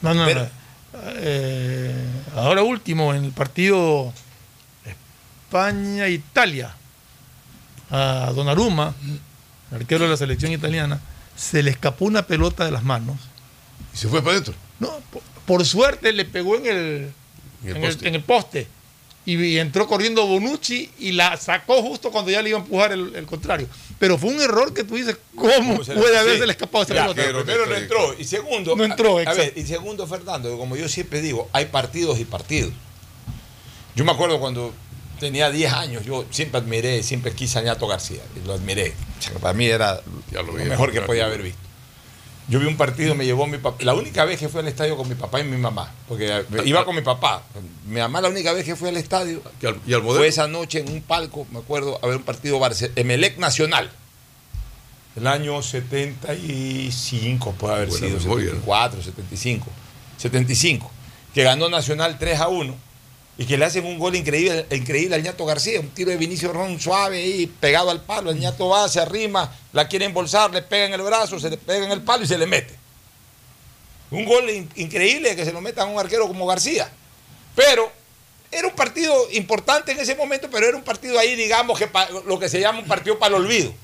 [0.00, 0.48] No, no, Pero- no.
[1.16, 2.04] Eh,
[2.36, 4.12] ahora último, en el partido
[5.46, 6.74] España-Italia,
[7.90, 8.94] a Donnarumma,
[9.70, 11.00] el arquero de la selección italiana,
[11.36, 13.16] se le escapó una pelota de las manos.
[13.94, 14.54] Y se fue para adentro.
[14.80, 17.12] No, por, por suerte le pegó en el,
[17.64, 18.08] En el en el- poste.
[18.08, 18.68] en el poste.
[19.24, 22.90] Y, y entró corriendo Bonucci y la sacó justo cuando ya le iba a empujar
[22.92, 23.68] el, el contrario.
[24.00, 26.18] Pero fue un error que tú dices, ¿cómo le- puede sí.
[26.18, 27.22] haberse le escapado esa Ya, pelota?
[27.24, 28.14] pero primero no entró.
[28.18, 31.66] Y segundo, No entró, a, a ver, y segundo, Fernando, como yo siempre digo, hay
[31.66, 32.72] partidos y partidos.
[33.94, 34.72] Yo me acuerdo cuando
[35.20, 38.92] tenía 10 años, yo siempre admiré, siempre quise a Ñato García, y lo admiré.
[39.18, 40.00] O sea, para mí era
[40.32, 41.60] Ya lo lo veía mejor que podía haber visto.
[42.48, 43.82] Yo vi un partido, me llevó mi papá.
[43.84, 46.84] La única vez que fui al estadio con mi papá y mi mamá, porque iba
[46.84, 47.42] con mi papá.
[47.86, 49.40] Mi mamá, la única vez que fui al estadio,
[49.86, 52.90] ¿Y al, fue esa noche en un palco, me acuerdo, a ver un partido Barce-
[52.96, 53.90] Emelec Nacional.
[55.14, 58.60] El año 75 puede haber Buena sido, memoria, ¿no?
[58.60, 59.66] 74, 75.
[60.16, 60.90] 75.
[61.34, 62.74] Que ganó Nacional 3 a 1
[63.42, 66.52] y que le hacen un gol increíble, increíble al ñato García, un tiro de Vinicio
[66.52, 68.30] Ron suave ahí, pegado al palo.
[68.30, 71.56] El ñato va, se arrima, la quiere embolsar, le pega en el brazo, se le
[71.56, 72.78] pega en el palo y se le mete.
[74.12, 76.88] Un gol in- increíble que se lo metan a un arquero como García.
[77.56, 77.90] Pero
[78.52, 81.88] era un partido importante en ese momento, pero era un partido ahí, digamos, que
[82.26, 83.74] lo que se llama un partido para el olvido.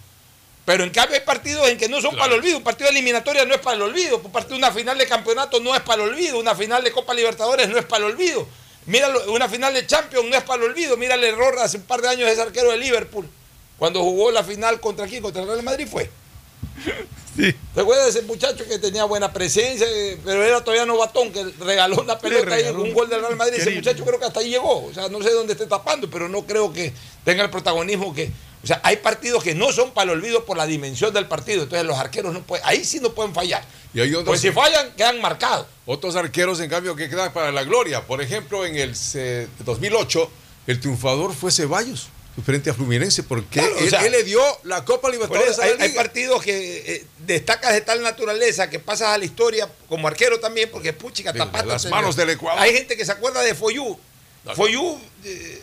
[0.67, 2.59] Pero en cambio hay partidos en que no son para el olvido.
[2.59, 4.21] Un partido de eliminatoria no es para el olvido.
[4.23, 6.39] Un partido, una final de campeonato no es para el olvido.
[6.39, 8.47] Una final de Copa Libertadores no es para el olvido.
[8.89, 10.97] Mira, una final de Champions no es para el olvido.
[10.97, 13.29] Mira el error hace un par de años de ese arquero de Liverpool.
[13.79, 15.23] Cuando jugó la final contra quién?
[15.23, 16.11] Contra el Real Madrid fue.
[17.37, 19.87] ¿Te acuerdas de ese muchacho que tenía buena presencia,
[20.25, 23.37] pero era todavía novatón, que regaló una pelota y regaló un un- gol del Real
[23.37, 23.59] Madrid?
[23.61, 24.87] Ese muchacho creo que hasta ahí llegó.
[24.87, 26.93] O sea, no sé dónde esté tapando, pero no creo que
[27.25, 28.33] tenga el protagonismo que.
[28.63, 31.63] O sea, hay partidos que no son para el olvido por la dimensión del partido.
[31.63, 33.63] Entonces los arqueros no pueden, ahí sí no pueden fallar.
[33.95, 35.67] Y hay otros, Pues si fallan, quedan marcados.
[35.87, 38.07] otros arqueros, en cambio, que quedan para la gloria.
[38.07, 40.31] Por ejemplo, en el eh, 2008,
[40.67, 42.09] el triunfador fue Ceballos,
[42.45, 45.63] frente a Fluminense, porque Claro, o él, sea, él le dio la Copa Libertadores eso
[45.63, 49.25] a hay, la hay partidos que eh, destacas de tal naturaleza que pasas a la
[49.25, 51.67] historia como arquero también, porque puchica, tapate.
[51.67, 52.61] las manos del Ecuador.
[52.61, 53.99] Hay gente que se acuerda de Foyú.
[54.55, 55.63] Foyú eh,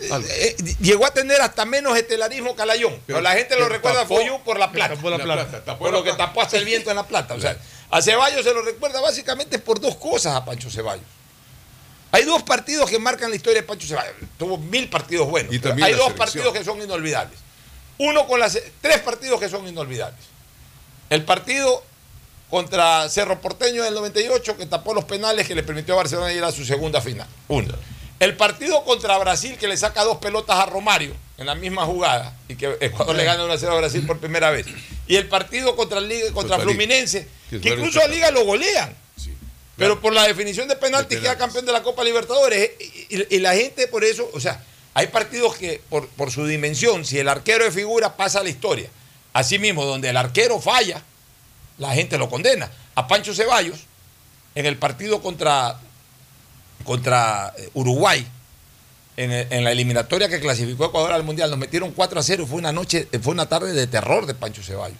[0.00, 3.00] eh, eh, llegó a tener hasta menos estelarismo que Alayón.
[3.06, 4.94] Pero, la gente lo recuerda a Foyú por la plata.
[4.94, 5.44] tapó la La plata.
[5.48, 7.34] plata, tapó por la lo que tapó hasta el viento en la plata.
[7.34, 7.56] O sea,
[7.90, 11.04] a Ceballos se lo recuerda básicamente por dos cosas a Pancho Ceballos.
[12.12, 14.14] Hay dos partidos que marcan la historia de Pancho Ceballos.
[14.38, 15.52] Tuvo mil partidos buenos.
[15.54, 16.26] Y pero también hay dos selección.
[16.26, 17.38] partidos que son inolvidables.
[17.98, 20.20] Uno con las tres partidos que son inolvidables.
[21.10, 21.82] El partido
[22.50, 26.44] contra Cerro Porteño del 98 que tapó los penales que le permitió a Barcelona ir
[26.44, 27.26] a su segunda final.
[27.48, 27.74] Uno.
[28.18, 32.34] El partido contra Brasil que le saca dos pelotas a Romario en la misma jugada
[32.48, 34.66] y que Ecuador le gana 1 a 0 a Brasil por primera vez.
[35.06, 36.58] Y el partido contra, Liga, contra.
[36.58, 38.94] Fluminense, Que es incluso a Liga lo golean.
[39.76, 42.70] Pero por la definición de penalti queda campeón de la Copa Libertadores.
[43.10, 44.62] Y, la gente por eso, o sea,
[44.94, 48.48] hay partidos que por, por su dimensión, si el arquero de figura pasa a la
[48.48, 48.88] historia.
[49.34, 51.02] Asimismo, donde el arquero falla,
[51.76, 52.70] la gente lo condena.
[52.94, 53.80] A Pancho Ceballos,
[54.54, 55.78] en el partido contra,
[56.84, 58.26] contra eh, Uruguay,
[59.16, 62.22] en, el- en la eliminatoria que clasificó a Ecuador al Mundial, nos metieron 4 a
[62.22, 62.46] 0.
[62.46, 64.98] Fue una noche, fue una tarde de terror de Pancho Ceballos.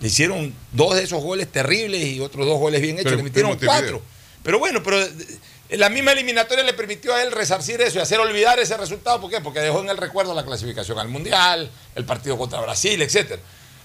[0.00, 3.04] Le hicieron dos de esos goles terribles y otros dos goles bien hechos.
[3.04, 4.02] Pero le metieron cuatro.
[4.42, 8.18] Pero bueno, pero eh, la misma eliminatoria le permitió a él resarcir eso y hacer
[8.18, 9.20] olvidar ese resultado.
[9.20, 9.40] ¿Por qué?
[9.42, 13.42] Porque dejó en el recuerdo la clasificación al Mundial, el partido contra Brasil, etcétera.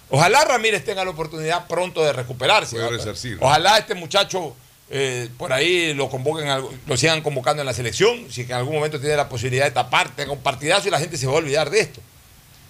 [0.09, 2.77] Ojalá Ramírez tenga la oportunidad pronto de recuperarse.
[2.77, 2.97] Puede ¿no?
[2.97, 3.37] resarcir.
[3.41, 4.55] Ojalá este muchacho
[4.89, 6.47] eh, por ahí lo convoquen,
[6.85, 10.15] lo sigan convocando en la selección, si en algún momento tiene la posibilidad de tapar,
[10.15, 12.01] tenga un partidazo y la gente se va a olvidar de esto.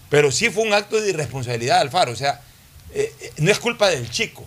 [0.10, 2.12] Pero sí fue un acto de irresponsabilidad de Alfaro.
[2.12, 2.42] O sea,
[2.94, 4.46] eh, eh, no es culpa del chico.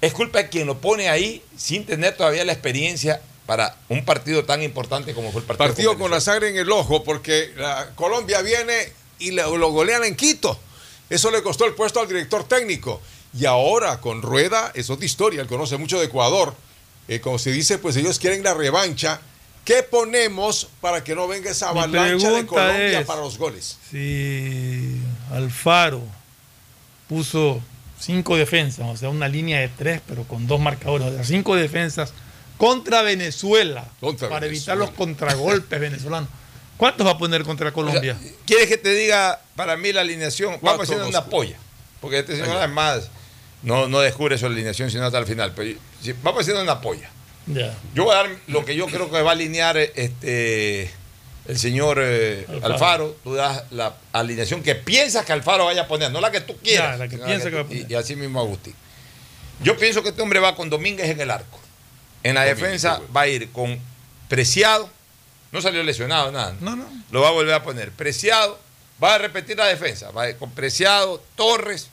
[0.00, 4.44] Es culpa de quien lo pone ahí sin tener todavía la experiencia para un partido
[4.44, 5.66] tan importante como fue el partido.
[5.66, 10.04] Partido con la sangre en el ojo, porque la Colombia viene y lo, lo golean
[10.04, 10.58] en Quito.
[11.10, 13.00] Eso le costó el puesto al director técnico.
[13.36, 15.40] Y ahora con Rueda es otra historia.
[15.40, 16.54] Él conoce mucho de Ecuador.
[17.08, 19.20] Eh, como se dice, pues ellos quieren la revancha.
[19.64, 23.78] ¿Qué ponemos para que no venga esa avalancha de Colombia es- para los goles?
[23.90, 25.00] Si
[25.32, 26.02] Alfaro
[27.08, 27.60] puso
[27.98, 31.56] cinco defensas, o sea, una línea de tres, pero con dos marcadores, o sea, cinco
[31.56, 32.12] defensas
[32.58, 34.74] contra Venezuela, Contra para Venezuela.
[34.74, 36.28] evitar los contragolpes venezolanos.
[36.76, 38.16] ¿Cuántos va a poner contra Colombia?
[38.46, 40.58] ¿Quieres que te diga para mí la alineación?
[40.60, 41.56] Vamos haciendo dos, una polla.
[42.00, 43.08] Porque este señor además
[43.64, 45.52] no, no descubre su alineación sino hasta el final.
[45.56, 47.10] Pero si- vamos haciendo una polla.
[47.46, 47.74] Ya.
[47.94, 50.90] Yo voy a dar lo que yo creo que va a alinear este
[51.46, 52.72] el señor eh, Alfaro.
[52.74, 53.16] Alfaro.
[53.22, 56.56] Tú das la alineación que piensas que Alfaro vaya a poner, no la que tú
[56.56, 56.92] quieras.
[56.92, 57.86] Ya, la que sino piensa que va a tú- poner.
[57.90, 58.74] Y, y así mismo Agustín.
[59.60, 61.60] Yo pienso que este hombre va con Domínguez en el arco.
[62.22, 63.78] En la defensa va a ir con
[64.28, 64.88] Preciado.
[65.52, 66.56] No salió lesionado, nada.
[66.60, 66.86] No, no.
[67.10, 67.92] Lo va a volver a poner.
[67.92, 68.58] Preciado.
[69.02, 70.10] Va a repetir la defensa.
[70.12, 71.90] Va a ir con Preciado, Torres,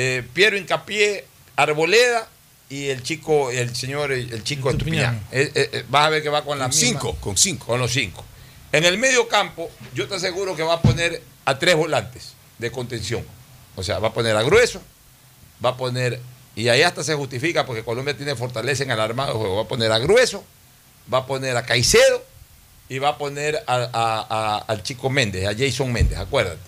[0.00, 1.24] eh, Piero Incapié,
[1.56, 2.28] Arboleda
[2.70, 5.20] y el chico, el señor, el chico Estupiñán.
[5.32, 7.66] Eh, eh, vas a ver que va con la Con misma- cinco, con cinco.
[7.66, 8.24] Con los cinco.
[8.70, 12.70] En el medio campo, yo te aseguro que va a poner a tres volantes de
[12.70, 13.24] contención.
[13.74, 14.80] O sea, va a poner a Grueso,
[15.64, 16.20] va a poner,
[16.54, 19.56] y ahí hasta se justifica porque Colombia tiene fortaleza en el armado de juego.
[19.56, 20.44] Va a poner a Grueso,
[21.12, 22.24] va a poner a Caicedo
[22.88, 26.60] y va a poner a- a- a- al chico Méndez, a Jason Méndez, acuérdate.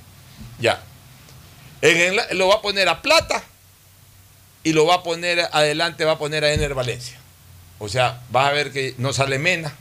[0.59, 0.83] Ya.
[1.83, 1.97] En
[2.31, 3.43] el- lo va a poner a Plata
[4.63, 7.19] y lo va a poner adelante, va a poner a Ener Valencia.
[7.79, 9.73] O sea, vas a ver que no sale Mena,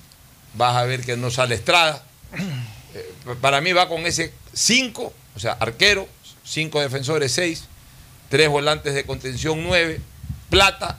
[0.53, 2.03] vas a ver que no sale Estrada.
[2.95, 3.07] Eh,
[3.39, 6.09] para mí va con ese 5, o sea, arquero,
[6.43, 7.65] 5 defensores, 6,
[8.30, 10.01] 3 volantes de contención, 9,
[10.49, 10.97] Plata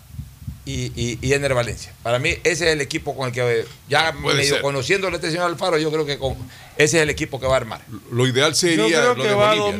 [0.64, 1.92] y, y, y Ener Valencia.
[2.04, 4.62] Para mí ese es el equipo con el que, ya Puede medio ser.
[4.62, 6.34] conociéndolo a este señor Alfaro, yo creo que con,
[6.76, 7.80] ese es el equipo que va a armar.
[8.12, 9.78] Lo ideal sería Yo creo lo que de va Bolivia, ¿no?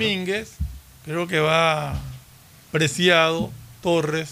[1.11, 1.99] Creo que va
[2.71, 3.51] Preciado,
[3.83, 4.31] Torres,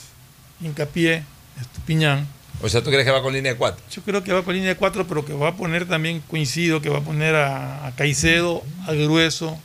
[0.60, 1.24] Hincapié,
[1.60, 2.24] Estupiñán.
[2.62, 3.84] O sea, ¿tú crees que va con línea de 4?
[3.90, 6.80] Yo creo que va con línea de cuatro, pero que va a poner también, coincido,
[6.80, 9.58] que va a poner a, a Caicedo, a Grueso,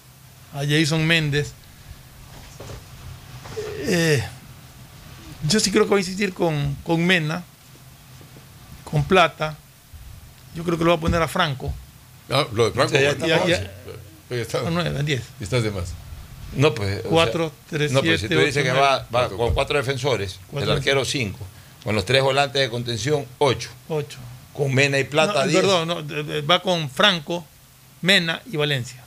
[0.56, 1.54] a Jason Méndez.
[3.82, 4.24] Eh,
[5.48, 7.44] yo sí creo que va a insistir con, con Mena,
[8.86, 9.56] con Plata.
[10.56, 11.72] Yo creo que lo va a poner a Franco.
[12.32, 12.94] Ah, lo de Franco.
[12.94, 13.72] Ya, ya, ya, no, ya.
[14.32, 14.64] ya está.
[15.40, 15.94] Estás de más.
[16.56, 17.00] No, pues.
[17.00, 20.40] o sea, Cuatro, tres, No, pues si siete, tú dices que va, con cuatro defensores,
[20.52, 21.38] Cuatro el arquero 5,
[21.84, 24.18] con los tres volantes de contención 8, Ocho.
[24.54, 27.46] con Mena y Plata No, 10, perdón, no, va con Franco,
[28.02, 29.04] Mena y Valencia.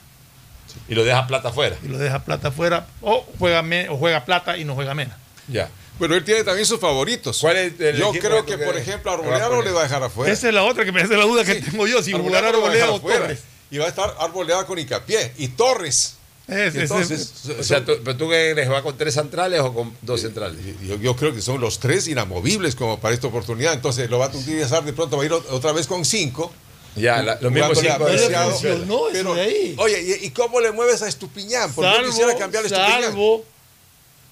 [0.89, 1.77] y lo deja Plata afuera.
[1.83, 2.87] Y lo deja Plata afuera.
[3.01, 5.17] O juega, o juega Plata y no juega Mena.
[5.49, 5.71] Ya.
[5.99, 7.39] Pero él tiene también sus favoritos.
[7.41, 10.33] ¿Cuál es el Yo creo que que, por ejemplo, Arboleda le va a dejar afuera.
[10.33, 12.03] Esa es la otra que me hace la duda que tengo yo.
[12.03, 13.21] Si Arboleda o afuera.
[13.21, 13.43] Torres.
[13.71, 15.33] Y va a estar Arboleda con Icapié.
[15.39, 16.16] Y Torres.
[16.49, 18.71] Entonces, O sea, ¿tú, pero tú qué crees?
[18.71, 20.59] ¿Va con tres centrales o con dos centrales?
[20.83, 23.73] yo, yo creo que son los tres inamovibles como para esta oportunidad.
[23.75, 26.53] Entonces lo va a utilizar de pronto, va a ir otra vez con cinco.
[26.95, 29.75] Ya, la- jugándole a cinco funcionó Pero, de ahí.
[29.79, 31.73] Oye, ¿y, y cómo le mueves a Estupiñán?
[31.75, 33.03] Porque yo Salvo, quisiera cambiar a Estupiñán.
[33.03, 33.45] salvo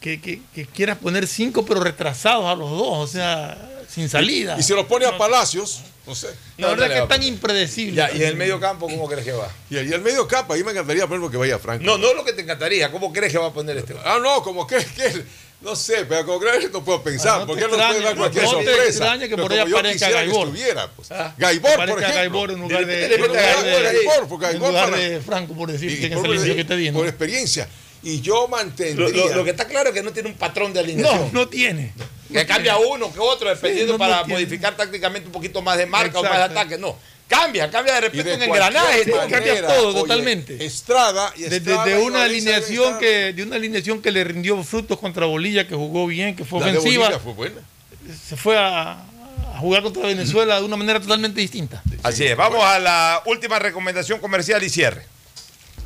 [0.01, 2.89] que, que- que quieras poner cinco, pero retrasados a los dos.
[2.91, 4.57] O sea, sin salida.
[4.59, 6.29] Y se lo pone a Palacios, no sé.
[6.59, 7.97] La verdad que es tan impredecible.
[7.97, 9.49] Ya, ¿y en el medio campo cómo crees que va?
[9.71, 11.85] Y, y el medio campo, ahí me encantaría poner que vaya Franco.
[11.85, 12.91] No, no lo que te encantaría.
[12.91, 13.95] ¿Cómo crees que va a poner este?
[14.05, 15.25] Ah, no, como que, que
[15.61, 18.01] no sé, pero como que no puedo pensar, Ah, no te porque él nos puede
[18.03, 18.85] dar cualquier no te sorpresa.
[18.89, 20.45] extraña que Pero por ahí como yo aparezca quisiera Gaibor.
[20.53, 21.11] que estuviera, pues.
[21.12, 22.09] Ah, Gaibor, por ejemplo.
[22.15, 23.97] Gaibor en lugar de, De lugar de- Gaibor ahí.
[23.97, 26.77] Gaibor, porque en lugar para- de Franco, por decir Y- que por- línea que te
[26.77, 26.99] di, ¿no?
[26.99, 27.66] Por experiencia.
[28.05, 29.09] Y yo mantendría.
[29.09, 31.31] Lo, lo- lo que está claro es que no tiene un patrón de alineación.
[31.33, 31.93] No, no tiene.
[32.33, 35.87] Que cambia uno que otro, dependiendo Sí, no, para modificar tácticamente un poquito más de
[35.87, 36.79] marca o más de ataque.
[36.79, 36.97] No.
[37.29, 39.07] Cambia, cambia de repente de un engranaje.
[39.07, 39.21] todo.
[39.21, 40.65] cambia manera, todo oye, totalmente.
[40.65, 44.23] Estrada y De, de- Estrada de y una alineación que de una alineación que le
[44.25, 47.61] rindió frutos contra Bolivia, que jugó bien, que fue La de ofensiva, Bolivia fue buena.
[48.29, 48.93] se fue a,
[49.55, 51.83] a jugar contra Venezuela de una manera totalmente distinta.
[52.03, 52.37] Así es.
[52.37, 55.07] Vamos a la última recomendación comercial y cierre.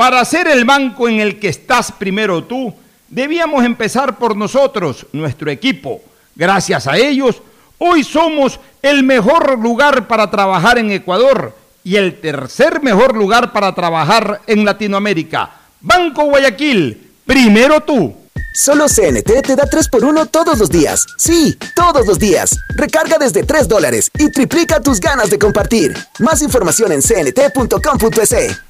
[0.00, 2.72] Para ser el banco en el que estás primero tú,
[3.06, 6.00] debíamos empezar por nosotros, nuestro equipo.
[6.34, 7.42] Gracias a ellos,
[7.76, 11.54] hoy somos el mejor lugar para trabajar en Ecuador
[11.84, 15.50] y el tercer mejor lugar para trabajar en Latinoamérica.
[15.82, 18.16] Banco Guayaquil, primero tú.
[18.54, 21.04] Solo CNT te da 3x1 todos los días.
[21.18, 22.58] Sí, todos los días.
[22.74, 25.94] Recarga desde 3 dólares y triplica tus ganas de compartir.
[26.20, 28.69] Más información en cnt.com.es.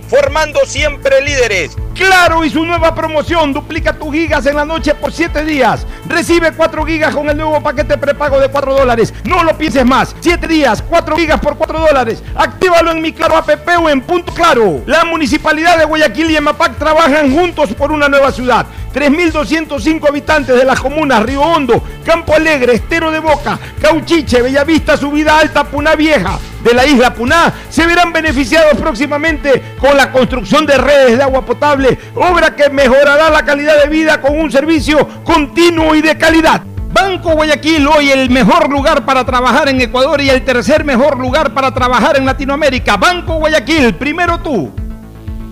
[0.11, 1.77] formando siempre líderes.
[1.95, 5.87] Claro y su nueva promoción, duplica tus gigas en la noche por 7 días.
[6.05, 9.13] Recibe 4 gigas con el nuevo paquete prepago de 4 dólares.
[9.23, 10.13] No lo pienses más.
[10.19, 12.21] 7 días, 4 gigas por 4 dólares.
[12.35, 14.81] Actívalo en mi Claro app o en Punto Claro.
[14.85, 18.65] La Municipalidad de Guayaquil y EMAPAC trabajan juntos por una nueva ciudad.
[18.93, 25.39] 3.205 habitantes de las comunas Río Hondo, Campo Alegre, Estero de Boca, Cauchiche, Bellavista, Subida
[25.39, 30.77] Alta, Puná Vieja de la isla Puná se verán beneficiados próximamente con la construcción de
[30.77, 35.95] redes de agua potable, obra que mejorará la calidad de vida con un servicio continuo
[35.95, 36.61] y de calidad.
[36.93, 41.53] Banco Guayaquil, hoy el mejor lugar para trabajar en Ecuador y el tercer mejor lugar
[41.53, 42.97] para trabajar en Latinoamérica.
[42.97, 44.71] Banco Guayaquil, primero tú.